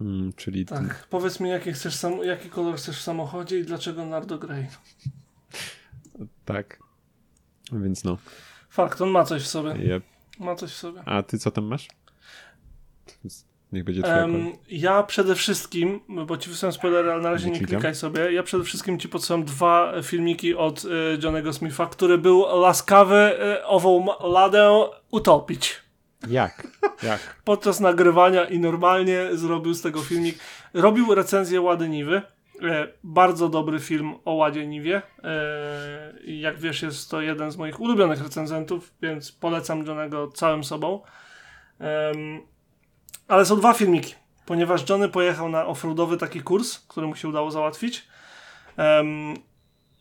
Mm, 0.00 0.32
czyli... 0.32 0.66
Tak, 0.66 0.78
ten... 0.78 0.90
powiedz 1.10 1.40
mi, 1.40 1.50
jaki, 1.50 1.72
chcesz 1.72 1.94
sam... 1.94 2.24
jaki 2.24 2.48
kolor 2.48 2.76
chcesz 2.76 2.98
w 2.98 3.02
samochodzie 3.02 3.58
i 3.58 3.64
dlaczego 3.64 4.06
Nardo 4.06 4.38
Grey? 4.38 4.66
tak, 6.44 6.78
więc 7.72 8.04
no. 8.04 8.18
Fakt, 8.70 9.00
on 9.00 9.10
ma 9.10 9.24
coś 9.24 9.42
w 9.42 9.46
sobie. 9.46 9.70
Yep. 9.70 10.02
Ma 10.38 10.54
coś 10.54 10.70
w 10.70 10.76
sobie. 10.76 11.02
A 11.04 11.22
ty 11.22 11.38
co 11.38 11.50
tam 11.50 11.64
masz? 11.64 11.88
Niech 13.72 13.84
będzie 13.84 14.02
twoja 14.02 14.22
um, 14.22 14.52
Ja 14.68 15.02
przede 15.02 15.34
wszystkim, 15.34 16.00
bo 16.26 16.36
ci 16.36 16.50
wysłałem 16.50 16.72
spoilery, 16.72 17.12
ale 17.12 17.22
na 17.22 17.30
razie 17.30 17.50
nie, 17.50 17.60
nie 17.60 17.66
klikaj 17.66 17.94
sobie. 17.94 18.32
Ja 18.32 18.42
przede 18.42 18.64
wszystkim 18.64 18.98
ci 18.98 19.08
podsyłam 19.08 19.44
dwa 19.44 19.92
filmiki 20.02 20.54
od 20.54 20.84
y, 20.84 20.88
Johnego 21.22 21.52
Smitha, 21.52 21.86
który 21.86 22.18
był 22.18 22.38
łaskawy 22.40 23.32
y, 23.60 23.64
ową 23.64 24.06
ladę 24.20 24.88
utopić. 25.10 25.76
Jak? 26.28 26.66
Jak? 27.02 27.36
Podczas 27.44 27.80
nagrywania 27.80 28.44
i 28.44 28.58
normalnie 28.58 29.28
zrobił 29.32 29.74
z 29.74 29.82
tego 29.82 30.00
filmik. 30.00 30.38
Robił 30.74 31.14
recenzję 31.14 31.60
Łady 31.60 31.88
Niwy. 31.88 32.22
E, 32.62 32.88
bardzo 33.04 33.48
dobry 33.48 33.80
film 33.80 34.14
o 34.24 34.32
Ładzie 34.32 34.66
Niwie. 34.66 35.02
E, 35.24 36.12
jak 36.24 36.58
wiesz, 36.58 36.82
jest 36.82 37.10
to 37.10 37.20
jeden 37.20 37.50
z 37.50 37.56
moich 37.56 37.80
ulubionych 37.80 38.22
recenzentów, 38.22 38.94
więc 39.02 39.32
polecam 39.32 39.86
Johnego 39.86 40.28
całym 40.28 40.64
sobą. 40.64 41.00
Ale 43.28 43.44
są 43.44 43.56
dwa 43.56 43.72
filmiki, 43.72 44.14
ponieważ 44.46 44.88
Johnny 44.88 45.08
pojechał 45.08 45.48
na 45.48 45.66
offroadowy 45.66 46.16
taki 46.16 46.40
kurs, 46.40 46.78
który 46.78 47.06
mu 47.06 47.16
się 47.16 47.28
udało 47.28 47.50
załatwić, 47.50 48.08
um, 48.76 49.34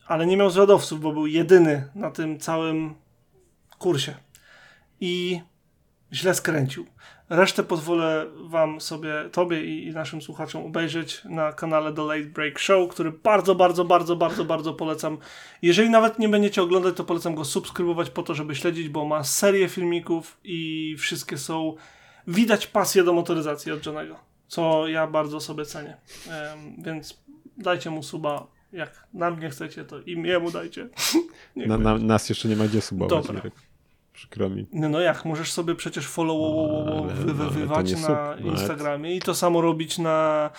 ale 0.07 0.25
nie 0.25 0.37
miał 0.37 0.49
zwiadowców, 0.49 1.01
bo 1.01 1.13
był 1.13 1.27
jedyny 1.27 1.89
na 1.95 2.11
tym 2.11 2.39
całym 2.39 2.95
kursie. 3.79 4.15
I 4.99 5.41
źle 6.13 6.33
skręcił. 6.33 6.85
Resztę 7.29 7.63
pozwolę 7.63 8.25
wam 8.35 8.81
sobie, 8.81 9.13
tobie 9.31 9.63
i, 9.63 9.87
i, 9.87 9.91
naszym 9.91 10.21
słuchaczom 10.21 10.65
obejrzeć 10.65 11.21
na 11.25 11.53
kanale 11.53 11.93
The 11.93 12.01
Late 12.03 12.29
Break 12.29 12.59
Show, 12.59 12.89
który 12.89 13.11
bardzo, 13.11 13.55
bardzo, 13.55 13.85
bardzo, 13.85 14.15
bardzo, 14.15 14.45
bardzo 14.45 14.73
polecam. 14.73 15.17
Jeżeli 15.61 15.89
nawet 15.89 16.19
nie 16.19 16.29
będziecie 16.29 16.61
oglądać, 16.61 16.95
to 16.95 17.03
polecam 17.03 17.35
go 17.35 17.45
subskrybować 17.45 18.09
po 18.09 18.23
to, 18.23 18.35
żeby 18.35 18.55
śledzić, 18.55 18.89
bo 18.89 19.05
ma 19.05 19.23
serię 19.23 19.69
filmików 19.69 20.37
i 20.43 20.95
wszystkie 20.99 21.37
są 21.37 21.75
widać 22.27 22.67
pasję 22.67 23.03
do 23.03 23.13
motoryzacji 23.13 23.71
od 23.71 23.85
Johnego, 23.85 24.15
co 24.47 24.87
ja 24.87 25.07
bardzo 25.07 25.39
sobie 25.39 25.65
cenię. 25.65 25.97
Więc 26.77 27.21
dajcie 27.57 27.89
mu 27.89 28.03
suba. 28.03 28.47
Jak 28.71 29.07
na 29.13 29.31
mnie 29.31 29.49
chcecie, 29.49 29.85
to 29.85 29.99
im 29.99 30.25
jemu 30.25 30.51
dajcie. 30.51 30.89
na, 31.55 31.77
na, 31.77 31.97
nas 31.97 32.29
jeszcze 32.29 32.47
nie 32.47 32.55
ma 32.55 32.65
gdzie 32.65 32.81
subować. 32.81 33.27
Dobra. 33.27 33.41
Przykro 34.13 34.49
mi. 34.49 34.67
No, 34.73 34.89
no 34.89 34.99
jak, 34.99 35.25
możesz 35.25 35.51
sobie 35.51 35.75
przecież 35.75 36.07
followować 36.07 37.91
no, 38.01 38.09
na 38.09 38.35
Instagramie 38.35 39.15
i 39.15 39.19
to 39.19 39.35
samo 39.35 39.61
robić 39.61 39.97
na 39.97 40.49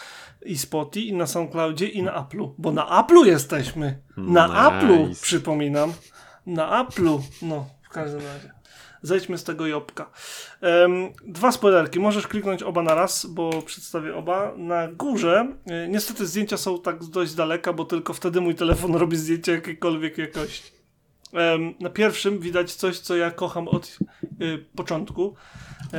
i 0.45 0.59
Spotify, 0.59 1.07
i 1.07 1.13
na 1.13 1.27
SoundCloudzie, 1.27 1.89
i 1.89 2.03
na 2.03 2.13
Apple'u. 2.13 2.51
Bo 2.59 2.73
na 2.73 3.03
Apple'u 3.03 3.27
jesteśmy. 3.27 3.99
Na 4.17 4.47
nice. 4.47 4.59
Apple'u, 4.59 5.23
przypominam. 5.23 5.93
Na 6.47 6.85
Apple'u. 6.85 7.21
No, 7.43 7.67
w 7.83 7.89
każdym 7.89 8.21
razie 8.21 8.58
zejdźmy 9.03 9.39
z 9.39 9.45
tego 9.45 9.67
jobka. 9.67 10.11
Um, 10.63 11.13
dwa 11.27 11.53
spoilerki, 11.53 12.01
możesz 12.01 12.27
kliknąć 12.27 12.63
oba 12.63 12.83
na 12.83 12.95
raz, 12.95 13.27
bo 13.27 13.63
przedstawię 13.63 14.17
oba. 14.17 14.53
Na 14.57 14.89
górze, 14.89 15.47
e, 15.67 15.89
niestety 15.89 16.27
zdjęcia 16.27 16.57
są 16.57 16.83
tak 16.83 17.05
dość 17.05 17.35
daleka, 17.35 17.73
bo 17.73 17.85
tylko 17.85 18.13
wtedy 18.13 18.41
mój 18.41 18.55
telefon 18.55 18.95
robi 18.95 19.17
zdjęcia 19.17 19.53
jakiejkolwiek 19.53 20.19
jakości. 20.19 20.79
Um, 21.33 21.75
na 21.81 21.91
pierwszym 21.91 22.39
widać 22.39 22.75
coś, 22.75 22.99
co 22.99 23.17
ja 23.17 23.31
kocham 23.31 23.69
od 23.69 23.99
y, 24.43 24.65
początku 24.77 25.35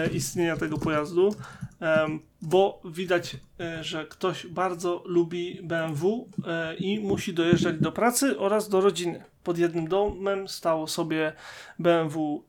y, 0.07 0.13
istnienia 0.13 0.57
tego 0.57 0.77
pojazdu, 0.77 1.35
bo 2.41 2.81
widać, 2.85 3.37
że 3.81 4.05
ktoś 4.05 4.47
bardzo 4.47 5.03
lubi 5.05 5.59
BMW 5.63 6.29
i 6.79 6.99
musi 6.99 7.33
dojeżdżać 7.33 7.79
do 7.79 7.91
pracy 7.91 8.39
oraz 8.39 8.69
do 8.69 8.81
rodziny. 8.81 9.23
Pod 9.43 9.57
jednym 9.57 9.87
domem 9.87 10.47
stało 10.47 10.87
sobie 10.87 11.33
BMW 11.79 12.43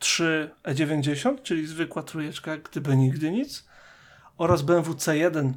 3E90, 0.00 1.42
czyli 1.42 1.66
zwykła 1.66 2.02
trójeczka, 2.02 2.56
gdyby 2.56 2.96
nigdy 2.96 3.30
nic, 3.30 3.68
oraz 4.38 4.62
BMW 4.62 4.92
C1, 4.92 5.52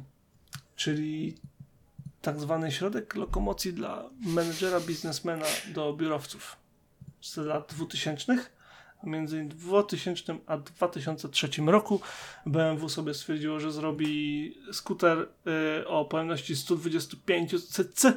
czyli 0.76 1.36
tak 2.22 2.40
zwany 2.40 2.72
środek 2.72 3.14
lokomocji 3.14 3.72
dla 3.72 4.10
menedżera, 4.26 4.80
biznesmena 4.80 5.46
do 5.74 5.92
biurowców 5.92 6.56
z 7.20 7.36
lat 7.36 7.72
2000. 7.74 8.38
Między 9.04 9.44
2000 9.44 10.38
a 10.46 10.56
2003 10.58 11.48
roku 11.66 12.00
BMW 12.46 12.88
sobie 12.88 13.14
stwierdziło, 13.14 13.60
że 13.60 13.72
zrobi 13.72 14.54
skuter 14.72 15.28
y, 15.80 15.88
o 15.88 16.04
pojemności 16.04 16.56
125 16.56 17.68
cc, 17.68 18.12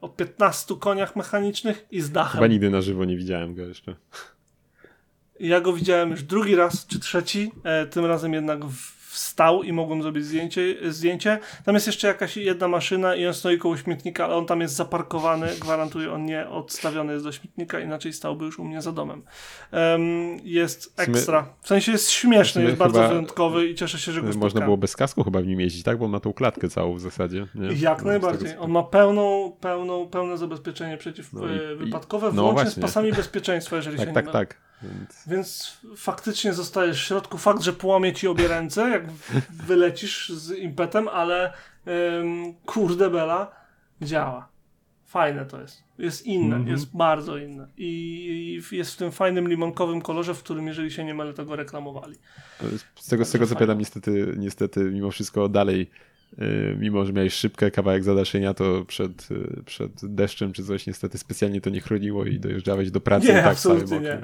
o 0.00 0.08
15 0.08 0.74
koniach 0.80 1.16
mechanicznych 1.16 1.86
i 1.90 2.00
z 2.00 2.10
dachem. 2.10 2.32
Chyba 2.32 2.46
nigdy 2.46 2.70
na 2.70 2.80
żywo 2.80 3.04
nie 3.04 3.16
widziałem 3.16 3.54
go 3.54 3.62
jeszcze. 3.62 3.96
Ja 5.40 5.60
go 5.60 5.72
widziałem 5.72 6.10
już 6.10 6.22
drugi 6.22 6.56
raz 6.56 6.86
czy 6.86 7.00
trzeci, 7.00 7.52
e, 7.64 7.86
tym 7.86 8.04
razem 8.04 8.32
jednak 8.32 8.60
wstał 9.18 9.62
i 9.62 9.72
mogłem 9.72 10.02
zrobić 10.02 10.24
zdjęcie, 10.24 10.74
zdjęcie. 10.92 11.38
Tam 11.64 11.74
jest 11.74 11.86
jeszcze 11.86 12.08
jakaś 12.08 12.36
jedna 12.36 12.68
maszyna 12.68 13.14
i 13.14 13.26
on 13.26 13.34
stoi 13.34 13.58
koło 13.58 13.76
śmietnika, 13.76 14.24
ale 14.24 14.34
on 14.34 14.46
tam 14.46 14.60
jest 14.60 14.74
zaparkowany, 14.74 15.48
gwarantuję, 15.60 16.12
on 16.12 16.24
nie 16.24 16.48
odstawiony 16.48 17.12
jest 17.12 17.24
do 17.24 17.32
śmietnika, 17.32 17.80
inaczej 17.80 18.12
stałby 18.12 18.44
już 18.44 18.58
u 18.58 18.64
mnie 18.64 18.82
za 18.82 18.92
domem. 18.92 19.22
Um, 19.72 20.36
jest 20.44 21.00
ekstra. 21.00 21.48
W 21.62 21.68
sensie 21.68 21.92
jest 21.92 22.10
śmieszny, 22.10 22.62
jest 22.62 22.76
bardzo 22.76 23.08
wyjątkowy 23.08 23.66
i 23.66 23.74
cieszę 23.74 23.98
się, 23.98 24.12
że 24.12 24.20
go 24.20 24.26
Można 24.26 24.40
spotkałem. 24.40 24.66
było 24.66 24.76
bez 24.76 24.96
kasku 24.96 25.24
chyba 25.24 25.40
w 25.40 25.46
nim 25.46 25.60
jeździć, 25.60 25.82
tak? 25.82 25.98
Bo 25.98 26.04
on 26.04 26.10
ma 26.10 26.20
tą 26.20 26.32
klatkę 26.32 26.68
całą 26.68 26.94
w 26.94 27.00
zasadzie. 27.00 27.46
Nie? 27.54 27.68
Jak 27.72 28.02
no, 28.02 28.08
najbardziej. 28.08 28.58
On 28.58 28.70
ma 28.70 28.82
pełną, 28.82 29.52
pełną, 29.60 30.08
pełne 30.08 30.38
zabezpieczenie 30.38 30.96
przeciwwypadkowe, 30.96 32.26
no 32.26 32.42
włącznie 32.42 32.64
właśnie. 32.64 32.82
z 32.82 32.84
pasami 32.84 33.12
bezpieczeństwa, 33.12 33.76
jeżeli 33.76 33.96
tak, 33.96 34.08
się 34.08 34.14
tak, 34.14 34.26
nie 34.26 34.32
tak, 34.32 34.48
tak. 34.48 34.67
Więc... 34.82 35.24
Więc 35.26 35.78
faktycznie 35.96 36.52
zostajesz 36.52 37.02
w 37.02 37.06
środku. 37.06 37.38
Fakt, 37.38 37.62
że 37.62 37.72
połamie 37.72 38.12
ci 38.12 38.28
obie 38.28 38.48
ręce, 38.48 38.88
jak 38.88 39.12
wylecisz 39.68 40.28
z 40.28 40.58
impetem, 40.58 41.08
ale 41.08 41.52
ym, 42.20 42.54
kurde 42.66 43.10
bela 43.10 43.50
działa. 44.02 44.48
Fajne 45.04 45.46
to 45.46 45.60
jest. 45.60 45.84
Jest 45.98 46.26
inne, 46.26 46.56
mm 46.56 46.66
-hmm. 46.66 46.70
jest 46.70 46.96
bardzo 46.96 47.38
inne. 47.38 47.68
I, 47.76 48.62
I, 48.72 48.76
jest 48.76 48.94
w 48.94 48.96
tym 48.96 49.12
fajnym 49.12 49.48
limonkowym 49.48 50.02
kolorze, 50.02 50.34
w 50.34 50.42
którym, 50.42 50.66
jeżeli 50.66 50.90
się 50.90 51.04
nie 51.04 51.14
mylę, 51.14 51.34
tego 51.34 51.56
reklamowali. 51.56 52.14
Z 52.94 53.08
tego, 53.08 53.24
z 53.24 53.30
tego 53.30 53.46
co 53.46 53.54
pamiętam, 53.54 53.78
niestety, 53.78 54.34
niestety, 54.38 54.80
mimo 54.80 55.10
wszystko 55.10 55.48
dalej 55.48 55.90
mimo 56.78 57.04
że 57.04 57.12
miałeś 57.12 57.34
szybkę 57.34 57.70
kawałek 57.70 58.04
zadaszenia, 58.04 58.54
to 58.54 58.84
przed, 58.84 59.30
y, 59.30 59.62
przed 59.66 59.92
deszczem 60.02 60.52
czy 60.52 60.64
coś 60.64 60.86
niestety 60.86 61.18
specjalnie 61.18 61.60
to 61.60 61.70
nie 61.70 61.80
chroniło 61.80 62.24
i 62.24 62.40
dojeżdżałeś 62.40 62.90
do 62.90 63.00
pracy. 63.00 63.26
Nie, 63.26 63.32
tak 63.32 63.46
absolutnie 63.46 64.00
nie. 64.00 64.20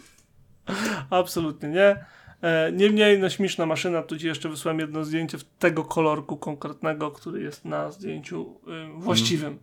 absolutnie 1.10 1.68
nie. 1.68 1.96
E, 2.42 2.72
niemniej, 2.72 3.18
no 3.18 3.30
śmieszna 3.30 3.66
maszyna, 3.66 4.02
tu 4.02 4.18
ci 4.18 4.26
jeszcze 4.26 4.48
wysłałem 4.48 4.80
jedno 4.80 5.04
zdjęcie 5.04 5.38
tego 5.58 5.84
kolorku 5.84 6.36
konkretnego, 6.36 7.10
który 7.10 7.42
jest 7.42 7.64
na 7.64 7.90
zdjęciu 7.90 8.60
y, 8.98 9.00
właściwym. 9.00 9.58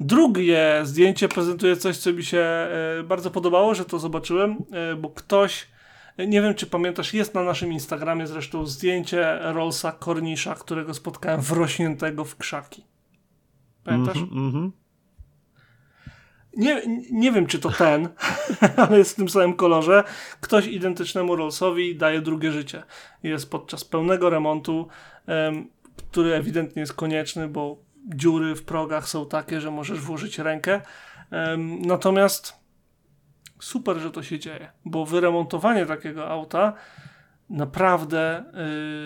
Drugie 0.00 0.80
zdjęcie 0.82 1.28
prezentuje 1.28 1.76
coś, 1.76 1.96
co 1.98 2.12
mi 2.12 2.24
się 2.24 2.68
y, 3.00 3.02
bardzo 3.02 3.30
podobało, 3.30 3.74
że 3.74 3.84
to 3.84 3.98
zobaczyłem, 3.98 4.56
y, 4.92 4.96
bo 4.96 5.10
ktoś 5.10 5.66
nie 6.18 6.42
wiem, 6.42 6.54
czy 6.54 6.66
pamiętasz, 6.66 7.14
jest 7.14 7.34
na 7.34 7.42
naszym 7.42 7.72
Instagramie 7.72 8.26
zresztą 8.26 8.66
zdjęcie 8.66 9.38
Rollsa 9.40 9.92
Kornisza, 9.92 10.54
którego 10.54 10.94
spotkałem 10.94 11.40
wrośniętego 11.40 12.24
w 12.24 12.36
krzaki. 12.36 12.84
Pamiętasz? 13.84 14.16
Mm 14.16 14.52
-hmm. 14.52 14.70
Nie, 16.56 16.82
nie 17.10 17.32
wiem, 17.32 17.46
czy 17.46 17.58
to 17.58 17.70
ten, 17.70 18.08
ale 18.76 18.98
jest 18.98 19.12
w 19.12 19.16
tym 19.16 19.28
samym 19.28 19.54
kolorze. 19.54 20.04
Ktoś 20.40 20.66
identycznemu 20.66 21.36
Rollsowi 21.36 21.96
daje 21.96 22.20
drugie 22.20 22.52
życie. 22.52 22.82
Jest 23.22 23.50
podczas 23.50 23.84
pełnego 23.84 24.30
remontu, 24.30 24.88
um, 25.28 25.68
który 25.96 26.34
ewidentnie 26.34 26.80
jest 26.80 26.92
konieczny, 26.92 27.48
bo 27.48 27.76
dziury 28.14 28.54
w 28.54 28.64
progach 28.64 29.08
są 29.08 29.26
takie, 29.26 29.60
że 29.60 29.70
możesz 29.70 30.00
włożyć 30.00 30.38
rękę. 30.38 30.80
Um, 31.30 31.82
natomiast 31.82 32.61
super, 33.62 33.96
że 33.96 34.10
to 34.10 34.22
się 34.22 34.38
dzieje, 34.38 34.72
bo 34.84 35.06
wyremontowanie 35.06 35.86
takiego 35.86 36.28
auta 36.28 36.72
naprawdę 37.50 38.44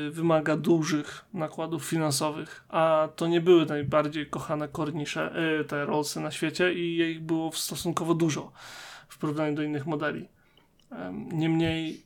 y, 0.09 0.11
wymaga 0.11 0.57
dużych 0.57 1.25
nakładów 1.35 1.85
finansowych, 1.85 2.65
a 2.69 3.09
to 3.17 3.27
nie 3.27 3.41
były 3.41 3.67
najbardziej 3.67 4.27
kochane 4.27 4.69
kornisze, 4.69 5.33
y, 5.61 5.65
te 5.65 5.85
Rollsy 5.85 6.21
na 6.21 6.31
świecie 6.31 6.75
i 6.75 6.99
ich 6.99 7.21
było 7.21 7.53
stosunkowo 7.53 8.15
dużo 8.15 8.53
w 9.09 9.19
porównaniu 9.19 9.55
do 9.55 9.63
innych 9.63 9.87
modeli. 9.87 10.29
Niemniej, 11.33 12.03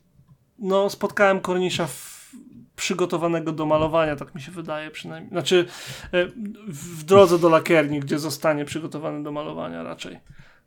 no, 0.59 0.89
spotkałem 0.89 1.39
kornisza 1.39 1.87
w, 1.87 2.31
przygotowanego 2.75 3.51
do 3.51 3.65
malowania, 3.65 4.15
tak 4.15 4.35
mi 4.35 4.41
się 4.41 4.51
wydaje 4.51 4.91
przynajmniej. 4.91 5.31
Znaczy, 5.31 5.65
y, 6.13 6.31
w 6.67 7.03
drodze 7.03 7.39
do 7.39 7.49
lakierni, 7.49 7.99
gdzie 7.99 8.19
zostanie 8.19 8.65
przygotowany 8.65 9.23
do 9.23 9.31
malowania 9.31 9.83
raczej. 9.83 10.19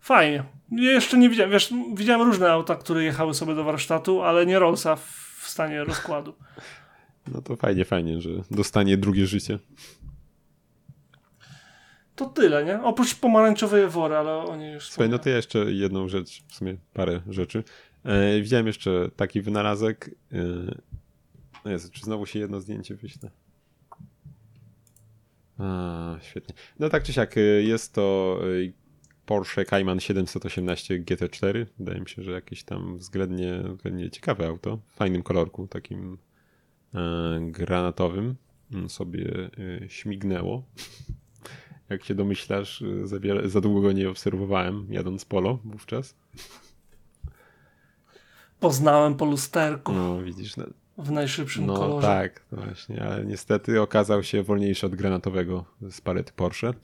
Fajnie. 0.05 0.45
Jeszcze 0.71 1.19
nie 1.19 1.31
widziałem, 1.31 1.53
wiesz, 1.53 1.75
widziałem 1.95 2.27
różne 2.27 2.51
auta, 2.51 2.77
które 2.77 3.05
jechały 3.05 3.35
sobie 3.35 3.55
do 3.55 3.65
warsztatu, 3.65 4.23
ale 4.23 4.47
nie 4.47 4.59
Rollsa 4.59 4.97
w 4.97 5.45
stanie 5.47 5.85
rozkładu. 5.85 6.35
No 7.35 7.43
to 7.43 7.57
fajnie, 7.57 7.85
fajnie, 7.85 8.21
że 8.21 8.31
dostanie 8.51 8.97
drugie 8.97 9.27
życie. 9.27 9.59
To 12.17 12.27
tyle, 12.27 12.65
nie? 12.65 12.83
Oprócz 12.83 13.15
pomarańczowej 13.15 13.89
wory, 13.89 14.17
ale 14.17 14.37
oni 14.37 14.73
już... 14.73 14.91
Słuchaj, 14.91 15.09
no 15.09 15.19
to 15.19 15.29
ja 15.29 15.37
jeszcze 15.37 15.59
jedną 15.59 16.09
rzecz, 16.09 16.43
w 16.49 16.55
sumie 16.55 16.77
parę 16.93 17.21
rzeczy. 17.29 17.65
E, 18.05 18.41
widziałem 18.41 18.67
jeszcze 18.67 19.11
taki 19.17 19.43
wynalazek. 19.43 20.11
E, 20.33 20.37
no 21.65 21.71
jest, 21.71 21.91
czy 21.91 22.01
znowu 22.01 22.27
się 22.27 22.39
jedno 22.39 22.61
zdjęcie 22.61 22.95
wyśle? 22.95 23.31
A, 25.59 26.17
świetnie. 26.23 26.55
No 26.79 26.89
tak 26.89 27.03
czy 27.03 27.13
siak, 27.13 27.37
e, 27.37 27.41
jest 27.41 27.95
to 27.95 28.39
e, 28.43 28.84
Porsche 29.27 29.64
Cayman 29.64 30.01
718 30.01 31.01
GT4. 31.01 31.66
Wydaje 31.79 32.01
mi 32.01 32.09
się, 32.09 32.22
że 32.22 32.33
jakieś 32.33 32.64
tam 32.64 32.99
względnie, 32.99 33.62
względnie 33.77 34.11
ciekawe 34.11 34.47
auto. 34.47 34.79
W 34.87 34.95
fajnym 34.95 35.22
kolorku, 35.22 35.66
takim 35.66 36.18
e, 36.95 37.01
granatowym. 37.41 38.37
Mm, 38.72 38.91
sobie 38.91 39.51
e, 39.85 39.89
śmignęło. 39.89 40.62
Jak 41.91 42.05
się 42.05 42.14
domyślasz, 42.14 42.83
e, 42.83 43.07
za, 43.07 43.20
wiele, 43.20 43.49
za 43.49 43.61
długo 43.61 43.81
go 43.81 43.93
nie 43.93 44.11
obserwowałem, 44.11 44.87
jadąc 44.91 45.25
polo 45.25 45.59
wówczas. 45.64 46.14
Poznałem 48.61 49.14
po 49.14 49.25
lusterku. 49.25 49.93
No, 49.93 50.22
widzisz. 50.22 50.57
No, 50.57 50.64
w 50.99 51.11
najszybszym 51.11 51.66
no, 51.66 51.77
kolorze. 51.77 52.07
Tak, 52.07 52.45
właśnie, 52.53 53.03
ale 53.03 53.25
niestety 53.25 53.81
okazał 53.81 54.22
się 54.22 54.43
wolniejszy 54.43 54.87
od 54.87 54.95
granatowego 54.95 55.64
z 55.91 56.01
palety 56.01 56.33
Porsche. 56.37 56.75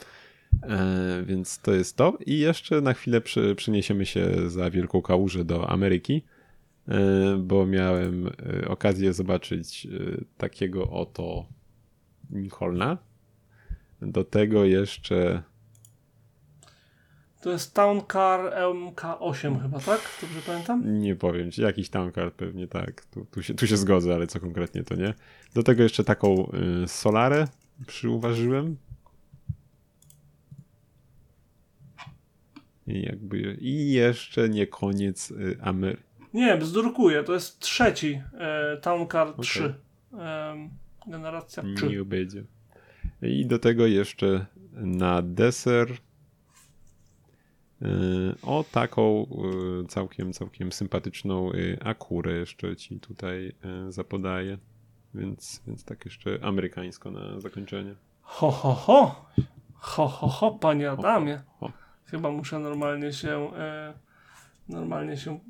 E, 0.62 1.22
więc 1.26 1.58
to 1.58 1.72
jest 1.72 1.96
to. 1.96 2.18
I 2.26 2.38
jeszcze 2.38 2.80
na 2.80 2.92
chwilę 2.92 3.20
przy, 3.20 3.54
przeniesiemy 3.54 4.06
się 4.06 4.50
za 4.50 4.70
Wielką 4.70 5.02
Kałużę 5.02 5.44
do 5.44 5.70
Ameryki, 5.70 6.22
e, 6.88 7.36
bo 7.36 7.66
miałem 7.66 8.26
e, 8.26 8.68
okazję 8.68 9.12
zobaczyć 9.12 9.88
takiego 10.38 10.90
oto 10.90 11.46
Lincolna. 12.30 12.98
Do 14.02 14.24
tego 14.24 14.64
jeszcze. 14.64 15.42
To 17.40 17.50
jest 17.50 17.74
Town 17.74 18.02
Car 18.12 18.40
MK8 18.54 19.62
chyba, 19.62 19.80
tak? 19.80 20.00
Dobrze 20.20 20.40
pamiętam? 20.46 20.98
Nie 21.00 21.16
powiem 21.16 21.50
ci, 21.50 21.62
jakiś 21.62 21.88
Town 21.90 22.12
Car 22.12 22.32
pewnie 22.32 22.68
tak. 22.68 23.04
Tu, 23.04 23.24
tu, 23.24 23.42
się, 23.42 23.54
tu 23.54 23.66
się 23.66 23.76
zgodzę, 23.76 24.14
ale 24.14 24.26
co 24.26 24.40
konkretnie 24.40 24.84
to 24.84 24.94
nie. 24.94 25.14
Do 25.54 25.62
tego 25.62 25.82
jeszcze 25.82 26.04
taką 26.04 26.50
y, 26.84 26.88
Solarę 26.88 27.48
przyuważyłem. 27.86 28.76
I, 32.90 33.02
jakby, 33.02 33.56
I 33.60 33.92
jeszcze 33.92 34.48
nie 34.48 34.66
koniec 34.66 35.30
y, 35.30 35.58
Ameryki. 35.62 36.10
Nie, 36.34 36.56
bzdurkuję. 36.56 37.22
To 37.24 37.34
jest 37.34 37.60
trzeci 37.60 38.22
e, 38.38 38.76
Town 38.76 39.08
Car 39.08 39.28
okay. 39.28 39.42
3. 39.42 39.74
E, 40.18 40.68
generacja 41.06 41.62
3. 41.76 41.88
Nie 41.88 42.04
będzie. 42.04 42.44
I 43.22 43.46
do 43.46 43.58
tego 43.58 43.86
jeszcze 43.86 44.46
na 44.72 45.22
deser 45.22 45.92
e, 47.82 47.86
o 48.42 48.64
taką 48.72 49.26
e, 49.84 49.88
całkiem, 49.88 50.32
całkiem 50.32 50.72
sympatyczną 50.72 51.50
akurę 51.84 52.32
jeszcze 52.32 52.76
ci 52.76 53.00
tutaj 53.00 53.52
zapodaję. 53.88 54.58
Więc, 55.14 55.62
więc 55.66 55.84
tak 55.84 56.04
jeszcze 56.04 56.38
amerykańsko 56.42 57.10
na 57.10 57.40
zakończenie. 57.40 57.94
Ho, 58.22 58.50
ho, 58.50 58.74
ho! 58.74 59.24
Ho, 59.74 60.08
ho, 60.08 60.28
ho, 60.28 60.50
panie 60.50 60.90
Adamie. 60.90 61.42
Ho, 61.60 61.66
ho. 61.66 61.72
Chyba 62.10 62.30
muszę 62.30 62.58
normalnie 62.58 63.12
się 63.12 63.54
e, 63.56 63.94
normalnie 64.68 65.16
się 65.16 65.40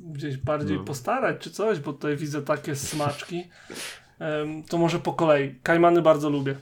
gdzieś 0.00 0.36
bardziej 0.36 0.76
no. 0.76 0.84
postarać 0.84 1.38
czy 1.40 1.50
coś, 1.50 1.78
bo 1.78 1.92
tutaj 1.92 2.16
widzę 2.16 2.42
takie 2.42 2.76
smaczki. 2.76 3.44
E, 4.20 4.46
to 4.68 4.78
może 4.78 4.98
po 4.98 5.12
kolei. 5.12 5.54
Kajmany 5.62 6.02
bardzo 6.02 6.30
lubię. 6.30 6.54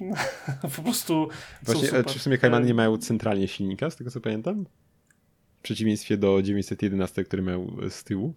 po 0.76 0.82
prostu 0.82 1.28
Właśnie, 1.62 1.88
są 1.88 2.04
czy 2.04 2.18
w 2.18 2.22
sumie 2.22 2.38
Kajmany 2.38 2.66
nie 2.66 2.74
mają 2.74 2.98
centralnie 2.98 3.48
silnika, 3.48 3.90
z 3.90 3.96
tego 3.96 4.10
co 4.10 4.20
pamiętam? 4.20 4.66
W 5.58 5.62
przeciwieństwie 5.62 6.16
do 6.16 6.42
911, 6.42 7.24
który 7.24 7.42
miał 7.42 7.76
z 7.90 8.04
tyłu. 8.04 8.34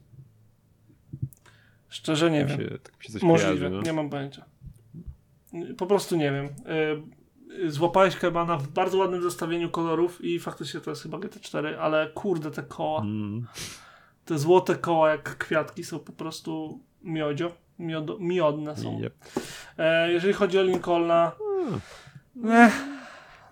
Szczerze 1.89 2.31
nie 2.31 2.45
wiem. 2.45 2.59
Się, 2.59 2.77
tak 2.83 3.03
się 3.03 3.27
Możliwe, 3.27 3.55
kojarzy, 3.57 3.69
no. 3.69 3.81
nie 3.81 3.93
mam 3.93 4.09
pojęcia. 4.09 4.45
Po 5.77 5.87
prostu 5.87 6.17
nie 6.17 6.31
wiem. 6.31 6.49
Złapałeś 7.67 8.15
Kebana 8.15 8.57
w 8.57 8.67
bardzo 8.67 8.97
ładnym 8.97 9.21
zestawieniu 9.21 9.69
kolorów 9.69 10.23
i 10.25 10.39
faktycznie 10.39 10.79
to 10.79 10.89
jest 10.89 11.03
chyba 11.03 11.17
GT4, 11.17 11.75
ale 11.75 12.09
kurde 12.09 12.51
te 12.51 12.63
koła, 12.63 13.01
Mm. 13.01 13.47
te 14.25 14.37
złote 14.39 14.75
koła 14.75 15.09
jak 15.09 15.37
kwiatki 15.37 15.83
są 15.83 15.99
po 15.99 16.11
prostu 16.11 16.79
miodzio, 17.03 17.51
miodo, 17.79 18.17
miodne 18.19 18.77
są. 18.77 18.99
Yep. 19.01 19.13
E, 19.77 20.11
jeżeli 20.11 20.33
chodzi 20.33 20.59
o 20.59 20.63
Lincolna, 20.63 21.31
eh, 22.49 22.73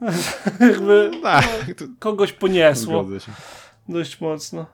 jakby 0.69 1.11
Tak, 1.23 1.45
to 1.77 1.85
kogoś 1.99 2.33
poniesło 2.33 3.05
dość 3.89 4.21
mocno. 4.21 4.65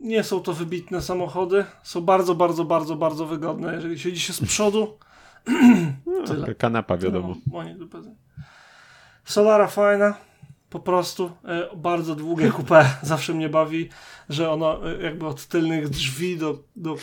Nie 0.00 0.24
są 0.24 0.40
to 0.40 0.52
wybitne 0.52 1.02
samochody, 1.02 1.64
są 1.82 2.00
bardzo, 2.00 2.34
bardzo, 2.34 2.64
bardzo, 2.64 2.96
bardzo 2.96 3.26
wygodne. 3.26 3.74
Jeżeli 3.74 3.98
siedzi 3.98 4.20
się 4.20 4.32
z 4.32 4.40
przodu. 4.40 4.98
No, 6.06 6.54
kanapa 6.58 6.96
wiadomo. 6.96 7.36
No. 7.52 7.62
Solara 9.24 9.66
fajna, 9.66 10.14
po 10.70 10.80
prostu. 10.80 11.30
E, 11.44 11.76
bardzo 11.76 12.14
długie 12.14 12.50
coupé 12.50 12.84
zawsze 13.02 13.34
mnie 13.34 13.48
bawi, 13.48 13.88
że 14.28 14.50
ono 14.50 14.90
e, 14.92 15.02
jakby 15.02 15.26
od 15.26 15.46
tylnych 15.46 15.88
drzwi 15.88 16.38
do, 16.38 16.58
do 16.76 16.96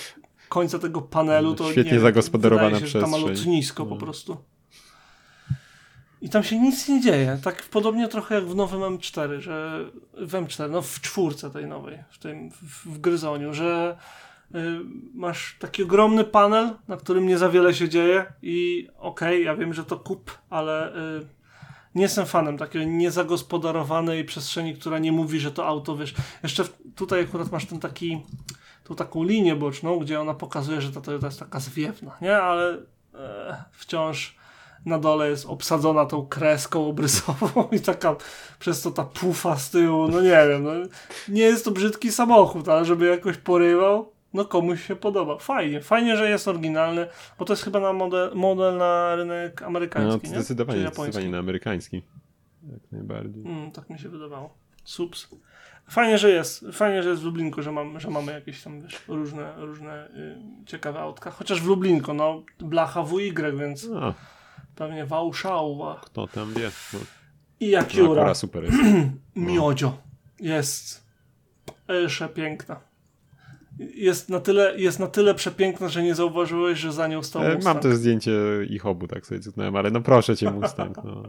końca 0.49 0.79
tego 0.79 1.01
panelu 1.01 1.55
to 1.55 1.71
Świetnie 1.71 1.91
nie 1.91 1.99
zagospodarowana 1.99 2.67
wydaje 2.69 2.85
się, 2.85 2.87
że 2.91 3.01
Tam 3.01 3.09
przestrzeń. 3.09 3.35
lotnisko 3.35 3.85
po 3.85 3.95
No. 3.95 4.01
prostu. 4.01 4.37
I 6.21 6.29
tam 6.29 6.43
się 6.43 6.59
nic 6.59 6.87
nie 6.87 7.01
dzieje. 7.01 7.39
Tak 7.43 7.63
podobnie 7.63 8.07
trochę 8.07 8.35
jak 8.35 8.45
w 8.45 8.55
nowym 8.55 8.81
M4, 8.81 9.39
że 9.39 9.85
w 10.13 10.31
M4, 10.31 10.69
no 10.69 10.81
w 10.81 11.01
czwórce 11.01 11.51
tej 11.51 11.67
nowej, 11.67 12.03
w 12.09 12.17
tym 12.17 12.51
w, 12.51 12.99
Gryzoniu, 12.99 13.53
że 13.53 13.97
masz 15.13 15.57
taki 15.59 15.83
ogromny 15.83 16.23
panel, 16.23 16.69
na 16.87 16.97
którym 16.97 17.27
nie 17.27 17.37
za 17.37 17.49
wiele 17.49 17.73
się 17.73 17.89
dzieje 17.89 18.25
i 18.41 18.87
okej, 18.97 19.43
ja 19.43 19.55
wiem, 19.55 19.73
że 19.73 19.85
to 19.85 19.99
kup, 19.99 20.37
ale 20.49 20.95
y, 20.95 21.25
nie 21.95 22.01
jestem 22.01 22.25
fanem 22.25 22.57
takiej 22.57 22.87
niezagospodarowanej 22.87 24.25
przestrzeni, 24.25 24.75
która 24.75 24.99
nie 24.99 25.11
mówi, 25.11 25.39
że 25.39 25.51
to 25.51 25.67
auto, 25.67 25.97
wiesz, 25.97 26.13
jeszcze 26.43 26.63
tutaj 26.95 27.21
akurat 27.21 27.51
masz 27.51 27.65
ten 27.65 27.79
taki 27.79 28.21
tą 28.83 28.95
taką 28.95 29.23
linię 29.23 29.55
boczną, 29.55 29.99
gdzie 29.99 30.21
ona 30.21 30.33
pokazuje, 30.33 30.81
że 30.81 30.91
ta 30.91 31.01
Toyota 31.01 31.27
jest 31.27 31.39
taka 31.39 31.59
zwiewna, 31.59 32.17
nie? 32.21 32.37
Ale 32.37 32.77
e, 33.13 33.63
wciąż 33.71 34.39
na 34.85 34.99
dole 34.99 35.29
jest 35.29 35.45
obsadzona 35.45 36.05
tą 36.05 36.27
kreską 36.27 36.87
obrysową 36.87 37.67
i 37.71 37.79
taka 37.79 38.15
przez 38.59 38.81
to 38.81 38.91
ta 38.91 39.03
pufa 39.03 39.57
z 39.57 39.69
tyłu, 39.69 40.07
no 40.07 40.21
nie 40.21 40.47
wiem, 40.49 40.63
no, 40.63 40.71
nie 41.27 41.41
jest 41.41 41.65
to 41.65 41.71
brzydki 41.71 42.11
samochód, 42.11 42.69
ale 42.69 42.85
żeby 42.85 43.07
jakoś 43.07 43.37
porywał, 43.37 44.11
no 44.33 44.45
komuś 44.45 44.85
się 44.87 44.95
podoba. 44.95 45.37
Fajnie, 45.37 45.81
fajnie, 45.81 46.17
że 46.17 46.29
jest 46.29 46.47
oryginalny, 46.47 47.07
bo 47.39 47.45
to 47.45 47.53
jest 47.53 47.63
chyba 47.63 47.79
na 47.79 47.93
model, 47.93 48.31
model 48.35 48.77
na 48.77 49.15
rynek 49.15 49.61
No, 49.61 49.67
amerykański, 49.67 50.27
nie? 50.27 50.35
zdecydowanie, 50.35 50.81
zdecydowanie 50.81 51.29
na 51.29 51.37
amerykański. 51.37 52.01
Jak 52.71 52.91
najbardziej. 52.91 53.43
Mm, 53.45 53.71
tak 53.71 53.89
mi 53.89 53.99
się 53.99 54.09
wydawało. 54.09 54.57
Subs. 54.83 55.27
Fajnie, 55.89 56.17
że 56.17 56.29
jest. 56.29 56.65
Fajnie, 56.73 57.03
że 57.03 57.09
jest 57.09 57.21
w 57.21 57.25
Lublinku, 57.25 57.61
że, 57.61 57.71
mam, 57.71 57.99
że 57.99 58.09
mamy 58.09 58.31
jakieś 58.31 58.63
tam 58.63 58.81
wiesz, 58.81 59.01
różne, 59.07 59.53
różne 59.57 60.07
y, 60.07 60.37
ciekawe 60.65 60.99
autka. 60.99 61.31
Chociaż 61.31 61.61
w 61.61 61.67
Lublinku, 61.67 62.13
no, 62.13 62.43
blacha 62.59 63.03
WY, 63.03 63.33
więc 63.57 63.87
No, 63.89 64.13
pewnie 64.75 65.05
Wałszauwa. 65.05 66.01
kto 66.03 66.27
tam 66.27 66.53
wie. 66.53 66.71
No, 66.93 66.99
I 67.59 67.71
no, 67.71 67.79
Akura. 67.79 68.03
Akura 68.21 68.35
super 68.35 68.63
jest. 68.63 68.77
Miodzio. 69.35 69.97
Jest 70.39 71.05
jeszcze 71.89 72.29
piękna. 72.29 72.79
Jest 73.79 74.29
na, 74.29 74.39
tyle, 74.39 74.79
jest 74.79 74.99
na 74.99 75.07
tyle 75.07 75.35
przepiękna, 75.35 75.87
że 75.87 76.03
nie 76.03 76.15
zauważyłeś, 76.15 76.79
że 76.79 76.91
za 76.91 77.07
nią 77.07 77.23
stał 77.23 77.41
E, 77.43 77.55
Mustang. 77.55 77.63
Mam 77.75 77.83
też 77.83 77.95
zdjęcie 77.95 78.31
ich 78.69 78.85
obu, 78.85 79.07
tak 79.07 79.25
sobie 79.25 79.41
cyknąłem, 79.41 79.75
ale 79.75 79.91
no 79.91 80.01
proszę 80.01 80.37
cię 80.37 80.51
Mustang. 80.51 80.97
No. 81.03 81.23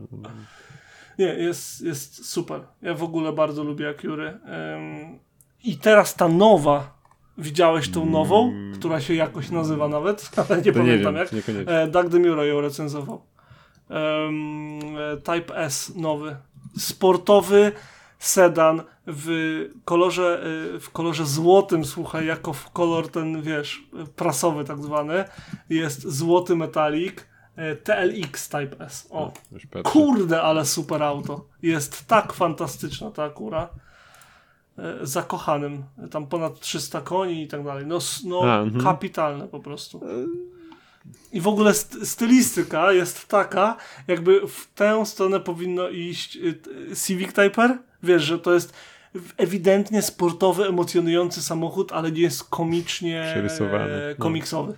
Nie, 1.18 1.26
jest, 1.26 1.80
jest 1.82 2.26
super. 2.26 2.60
Ja 2.82 2.94
w 2.94 3.02
ogóle 3.02 3.32
bardzo 3.32 3.64
lubię 3.64 3.88
Acury. 3.88 4.26
Ym, 4.28 5.18
I 5.64 5.76
teraz 5.78 6.14
ta 6.14 6.28
nowa, 6.28 6.98
widziałeś 7.38 7.90
tą 7.90 8.06
nową, 8.06 8.48
Mm. 8.48 8.74
która 8.78 9.00
się 9.00 9.14
jakoś 9.14 9.50
nazywa 9.50 9.88
nawet, 9.88 10.30
ale 10.48 10.56
nie 10.62 10.72
To 10.72 10.78
nie 10.78 10.84
pamiętam 10.84 11.14
wiem, 11.14 11.26
jak. 11.66 11.68
E, 11.68 11.86
Doug 11.88 12.08
DeMuro 12.08 12.44
ją 12.44 12.60
recenzował. 12.60 13.22
E, 13.90 14.30
Type 15.16 15.56
S 15.56 15.92
nowy. 15.96 16.36
Sportowy 16.78 17.72
sedan 18.20 18.82
w 19.06 19.28
kolorze, 19.84 20.42
y, 20.74 20.80
w 20.80 20.90
kolorze 20.90 21.26
złotym, 21.26 21.84
słuchaj, 21.84 22.26
jako 22.26 22.52
w 22.52 22.70
kolor 22.70 23.08
ten, 23.08 23.42
wiesz, 23.42 23.82
prasowy 24.16 24.64
tak 24.64 24.82
zwany. 24.82 25.24
Jest 25.68 26.08
złoty 26.08 26.56
metalik. 26.56 27.30
e, 27.56 27.76
TLX 27.76 28.48
Type 28.48 28.84
S. 28.84 29.08
O. 29.10 29.32
Kurde, 29.82 30.42
ale 30.42 30.66
super 30.66 31.02
auto. 31.02 31.44
Jest 31.62 32.06
tak 32.06 32.32
fantastyczna 32.32 33.10
ta 33.10 33.24
akura. 33.24 33.68
E, 34.78 35.06
Zakochanym. 35.06 35.84
Tam 36.10 36.26
ponad 36.26 36.60
300 36.60 37.00
koni 37.00 37.42
i 37.42 37.48
tak 37.48 37.64
dalej. 37.64 37.86
No, 37.86 37.98
no 38.24 38.42
A, 38.42 38.60
mhm. 38.60 38.84
kapitalne 38.84 39.48
po 39.48 39.60
prostu. 39.60 40.00
I 41.32 41.40
w 41.40 41.48
ogóle 41.48 41.70
st- 41.74 42.06
stylistyka 42.08 42.92
jest 42.92 43.28
taka, 43.28 43.76
jakby 44.08 44.40
w 44.48 44.66
tę 44.74 45.06
stronę 45.06 45.40
powinno 45.40 45.88
iść 45.88 46.36
y, 46.36 46.60
Civic 47.06 47.32
Typer. 47.32 47.78
Wiesz, 48.02 48.22
że 48.22 48.38
to 48.38 48.54
jest 48.54 48.72
ewidentnie 49.36 50.02
sportowy, 50.02 50.64
emocjonujący 50.66 51.42
samochód, 51.42 51.92
ale 51.92 52.12
nie 52.12 52.20
jest 52.22 52.44
komicznie 52.44 53.22
Przerysowany, 53.30 53.94
e, 53.94 54.14
no. 54.18 54.22
komiksowy. 54.24 54.74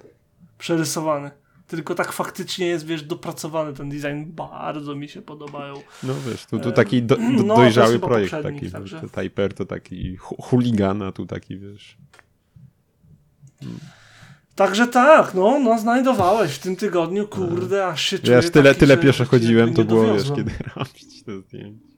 Przerysowany. 0.58 1.30
Tylko 1.66 1.94
tak 1.94 2.12
faktycznie 2.12 2.66
jest, 2.66 2.86
wiesz, 2.86 3.02
dopracowany 3.02 3.72
ten 3.72 3.88
design. 3.88 4.24
Bardzo 4.26 4.94
mi 4.94 5.08
się 5.08 5.22
podobają. 5.22 5.74
No 6.02 6.14
wiesz, 6.28 6.46
tu, 6.46 6.58
tu 6.60 6.72
taki 6.72 7.02
do, 7.02 7.16
do, 7.16 7.22
no, 7.22 7.54
to 7.54 7.60
dojrzały 7.60 7.92
chyba 7.92 8.06
projekt 8.06 8.30
taki. 8.42 8.70
także. 8.70 9.02
Typer 9.22 9.54
to 9.54 9.64
taki 9.64 10.16
hu- 10.16 10.42
chuligan, 10.42 11.02
a 11.02 11.12
tu 11.12 11.26
taki 11.26 11.58
wiesz. 11.58 11.96
Także 14.54 14.86
tak, 14.86 15.34
no, 15.34 15.58
no 15.60 15.78
znajdowałeś 15.78 16.52
w 16.52 16.58
tym 16.58 16.76
tygodniu, 16.76 17.28
kurde, 17.28 17.86
aż 17.86 18.02
się 18.02 18.18
czuję 18.18 18.36
Wiesz, 18.36 18.50
tyle, 18.50 18.70
taki, 18.70 18.80
tyle 18.80 18.96
pieszo 18.96 19.24
chodziłem, 19.24 19.74
to 19.74 19.84
było 19.84 20.14
wiesz, 20.14 20.32
kiedy 20.36 20.50
robić 20.76 21.24
to 21.24 21.40
zdjęcie. 21.40 21.92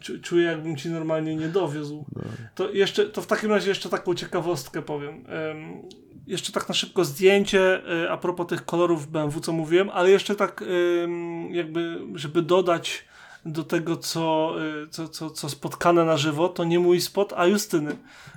Czu- 0.00 0.20
Czuję, 0.22 0.44
jakbym 0.44 0.76
ci 0.76 0.88
normalnie 0.88 1.36
nie 1.36 1.48
dowiózł. 1.48 2.04
No. 2.16 2.22
To 2.54 2.70
jeszcze, 2.70 3.06
to 3.06 3.22
w 3.22 3.26
takim 3.26 3.50
razie 3.50 3.68
jeszcze 3.68 3.88
taką 3.88 4.14
ciekawostkę 4.14 4.82
powiem. 4.82 5.24
Em, 5.28 5.82
jeszcze 6.26 6.52
tak 6.52 6.68
na 6.68 6.74
szybko 6.74 7.04
zdjęcie 7.04 7.82
e, 8.04 8.10
a 8.10 8.16
propos 8.16 8.46
tych 8.46 8.64
kolorów 8.64 9.06
BMW, 9.10 9.40
co 9.40 9.52
mówiłem, 9.52 9.90
ale 9.90 10.10
jeszcze 10.10 10.34
tak 10.34 10.64
em, 11.02 11.54
jakby, 11.54 11.98
żeby 12.14 12.42
dodać 12.42 13.04
do 13.44 13.64
tego, 13.64 13.96
co, 13.96 14.54
e, 14.82 14.88
co, 14.88 15.08
co, 15.08 15.30
co 15.30 15.48
spotkane 15.48 16.04
na 16.04 16.16
żywo, 16.16 16.48
to 16.48 16.64
nie 16.64 16.78
mój 16.78 17.00
spot, 17.00 17.32
a 17.36 17.46
Justyny. 17.46 17.96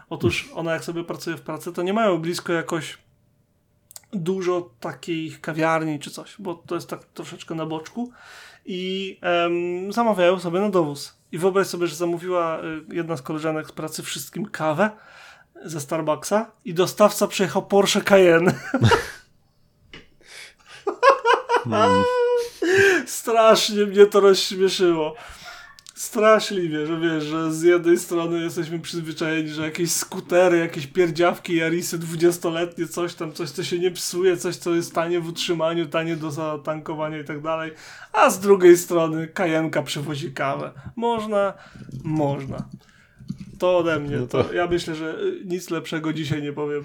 Otóż 0.09 0.49
ona 0.55 0.73
jak 0.73 0.83
sobie 0.83 1.03
pracuje 1.03 1.37
w 1.37 1.41
pracy, 1.41 1.73
to 1.73 1.83
nie 1.83 1.93
mają 1.93 2.17
blisko 2.17 2.53
jakoś 2.53 2.97
dużo 4.13 4.69
takich 4.79 5.41
kawiarni 5.41 5.99
czy 5.99 6.11
coś, 6.11 6.35
bo 6.39 6.55
to 6.55 6.75
jest 6.75 6.89
tak 6.89 7.05
troszeczkę 7.05 7.55
na 7.55 7.65
boczku 7.65 8.11
i 8.65 9.19
em, 9.21 9.93
zamawiają 9.93 10.39
sobie 10.39 10.59
na 10.59 10.69
dowóz. 10.69 11.17
I 11.31 11.37
wyobraź 11.37 11.67
sobie, 11.67 11.87
że 11.87 11.95
zamówiła 11.95 12.59
y, 12.59 12.95
jedna 12.95 13.17
z 13.17 13.21
koleżanek 13.21 13.67
z 13.67 13.71
pracy 13.71 14.03
wszystkim 14.03 14.45
kawę 14.45 14.89
ze 15.65 15.81
Starbucksa 15.81 16.51
i 16.65 16.73
dostawca 16.73 17.27
przyjechał 17.27 17.65
Porsche 17.65 18.01
Cayenne. 18.01 18.53
Mm. 21.65 22.22
Strasznie 23.13 23.85
mnie 23.85 24.05
to 24.05 24.19
rozśmieszyło. 24.19 25.15
Straszliwie, 25.95 26.85
że 26.85 26.99
wiesz, 26.99 27.23
że 27.23 27.53
z 27.53 27.61
jednej 27.61 27.99
strony 27.99 28.43
jesteśmy 28.43 28.79
przyzwyczajeni, 28.79 29.49
że 29.49 29.65
jakieś 29.65 29.91
skutery, 29.91 30.57
jakieś 30.57 30.87
pierdziawki, 30.87 31.55
jarisy 31.55 31.99
dwudziestoletnie, 31.99 32.87
coś 32.87 33.15
tam, 33.15 33.33
coś 33.33 33.49
co 33.49 33.63
się 33.63 33.79
nie 33.79 33.91
psuje, 33.91 34.37
coś 34.37 34.55
co 34.55 34.75
jest 34.75 34.93
tanie 34.93 35.19
w 35.19 35.27
utrzymaniu, 35.27 35.85
tanie 35.85 36.15
do 36.15 36.31
zatankowania 36.31 37.19
i 37.19 37.23
tak 37.23 37.41
dalej, 37.41 37.71
a 38.13 38.29
z 38.29 38.39
drugiej 38.39 38.77
strony 38.77 39.27
kajenka 39.27 39.83
przywozi 39.83 40.33
kawę. 40.33 40.71
Można, 40.95 41.53
można. 42.03 42.69
To 43.63 43.77
ode 43.77 43.99
mnie. 43.99 44.17
No 44.17 44.27
to... 44.27 44.43
to- 44.43 44.53
ja 44.53 44.67
myślę, 44.67 44.95
że 44.95 45.19
y, 45.19 45.41
nic 45.45 45.69
lepszego 45.69 46.13
dzisiaj 46.13 46.41
nie 46.41 46.53
powiem. 46.53 46.83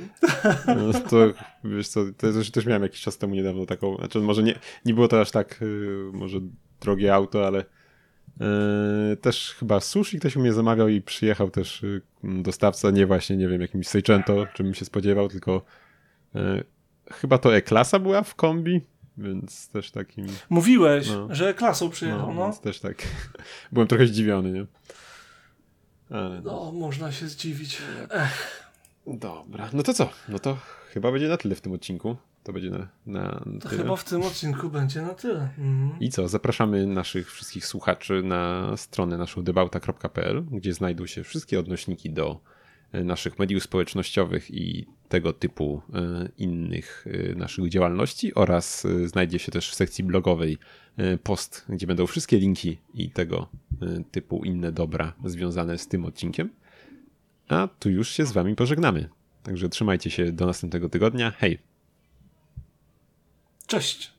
No, 0.67 1.01
to 1.11 1.17
wiesz 1.65 1.89
co, 1.89 2.05
to 2.17 2.33
też, 2.33 2.51
też 2.51 2.67
miałem 2.67 2.83
jakiś 2.83 3.01
czas 3.01 3.19
temu 3.19 3.35
niedawno 3.35 3.67
taką, 3.67 3.97
znaczy 3.97 4.21
może 4.21 4.43
nie, 4.43 4.55
nie 4.85 4.95
było 4.95 5.09
to 5.09 5.21
aż 5.21 5.31
tak 5.31 5.63
y, 5.63 6.11
może 6.13 6.39
drogie 6.81 7.15
auto, 7.15 7.47
ale 7.47 7.65
y, 9.13 9.17
też 9.17 9.55
chyba 9.59 9.81
sushi 9.81 10.19
ktoś 10.19 10.37
u 10.37 10.41
mnie 10.41 10.53
zamawiał 10.53 10.89
i 10.89 11.01
przyjechał 11.01 11.51
też 11.51 11.83
y, 11.83 12.03
dostawca, 12.25 12.91
nie 12.91 13.07
właśnie, 13.07 13.37
nie 13.37 13.49
wiem, 13.49 13.61
jakimś 13.61 13.89
Seicento, 13.89 14.47
czym 14.55 14.75
się 14.75 14.85
spodziewał, 14.85 15.29
tylko 15.29 15.63
y, 16.37 16.39
chyba 17.13 17.39
to 17.39 17.57
E-klasa 17.57 17.99
była 17.99 18.23
w 18.23 18.35
kombi, 18.35 18.81
więc 19.17 19.69
też 19.69 19.91
takim, 19.91 20.27
Mówiłeś, 20.51 21.09
No. 21.11 21.29
że 21.35 21.55
klasą 21.55 21.91
przyjechał, 21.91 22.35
no, 22.35 22.49
no. 22.49 22.53
też 22.63 22.81
tak, 22.81 22.97
byłem 23.73 23.89
trochę 23.89 24.07
zdziwiony, 24.07 24.53
nie? 24.53 24.67
Ale, 26.11 26.41
no. 26.41 26.53
No, 26.65 26.73
można 26.73 27.13
się 27.13 27.29
zdziwić. 27.29 27.83
Dobra, 29.07 29.71
no 29.73 29.83
to 29.83 29.95
co? 29.95 30.11
No 30.29 30.39
to 30.39 30.59
chyba 30.91 31.13
będzie 31.13 31.29
na 31.29 31.37
tyle 31.37 31.55
w 31.55 31.61
tym 31.61 31.73
odcinku. 31.73 32.17
To 32.45 32.53
będzie 32.53 32.71
na, 32.71 32.89
na 33.07 33.41
to 33.61 33.69
chyba 33.69 33.97
w 33.97 34.05
tym 34.05 34.23
odcinku 34.23 34.71
będzie 34.71 35.03
na 35.03 35.15
tyle. 35.15 35.49
Mhm. 35.59 36.01
I 36.01 36.11
co? 36.11 36.29
Zapraszamy 36.29 36.87
naszych 36.87 37.33
wszystkich 37.33 37.67
słuchaczy 37.67 38.23
na 38.23 38.73
stronę 38.77 39.19
naszą 39.19 39.43
debauta.pl, 39.43 40.45
gdzie 40.51 40.75
znajdą 40.75 41.07
się 41.07 41.25
wszystkie 41.25 41.61
odnośniki 41.61 42.11
do 42.11 42.41
e, 42.93 43.05
naszych 43.05 43.39
mediów 43.39 43.63
społecznościowych 43.63 44.51
i 44.51 44.87
tego 45.09 45.33
typu 45.33 45.83
e, 45.95 46.29
innych 46.39 47.05
e, 47.31 47.35
naszych 47.35 47.69
działalności 47.69 48.35
oraz 48.35 48.87
znajdzie 49.05 49.39
się 49.39 49.53
też 49.53 49.71
w 49.71 49.75
sekcji 49.75 50.05
blogowej 50.05 50.59
post, 51.23 51.65
gdzie 51.69 51.87
będą 51.87 52.07
wszystkie 52.07 52.39
linki 52.39 52.79
i 52.95 53.11
tego 53.11 53.49
typu 54.11 54.45
inne 54.45 54.73
dobra 54.73 55.13
związane 55.25 55.79
z 55.79 55.89
tym 55.89 56.05
odcinkiem. 56.05 56.51
A 57.49 57.69
tu 57.79 57.91
już 57.91 58.09
się 58.09 58.27
z 58.27 58.33
wami 58.33 58.57
pożegnamy. 58.57 59.09
Także 59.43 59.69
trzymajcie 59.69 60.11
się 60.11 60.33
do 60.33 60.47
następnego 60.47 60.89
tygodnia. 60.89 61.31
Hej! 61.31 61.59
Cześć! 63.67 64.13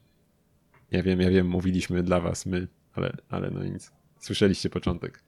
Ja 0.92 1.04
wiem, 1.04 1.22
ja 1.22 1.30
wiem, 1.30 1.48
mówiliśmy 1.48 2.04
dla 2.04 2.20
was 2.20 2.46
my, 2.46 2.68
ale, 2.94 3.18
ale 3.30 3.52
no 3.52 3.64
nic. 3.64 3.92
Słyszeliście 4.20 4.70
początek. 4.70 5.24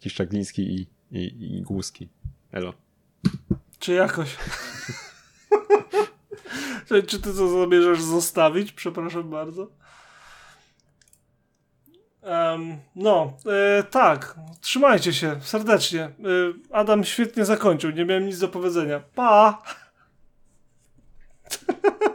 Kiszczagliński 0.00 0.62
i, 0.62 0.86
i, 1.10 1.56
i 1.56 1.62
Głuski. 1.62 2.08
Elo. 2.52 2.74
Czy 3.78 3.92
jakoś. 3.92 4.36
Czy 7.06 7.20
ty 7.20 7.34
co 7.34 7.48
zamierzasz 7.48 8.02
zostawić? 8.02 8.72
Przepraszam 8.72 9.30
bardzo. 9.30 9.70
Um, 12.24 12.76
no, 12.96 13.32
e, 13.78 13.82
tak. 13.82 14.34
Trzymajcie 14.60 15.12
się 15.12 15.36
serdecznie. 15.40 16.02
E, 16.02 16.10
Adam 16.72 17.04
świetnie 17.04 17.44
zakończył. 17.44 17.90
Nie 17.90 18.04
miałem 18.04 18.26
nic 18.26 18.38
do 18.38 18.48
powiedzenia. 18.48 19.00
Pa! 19.14 19.62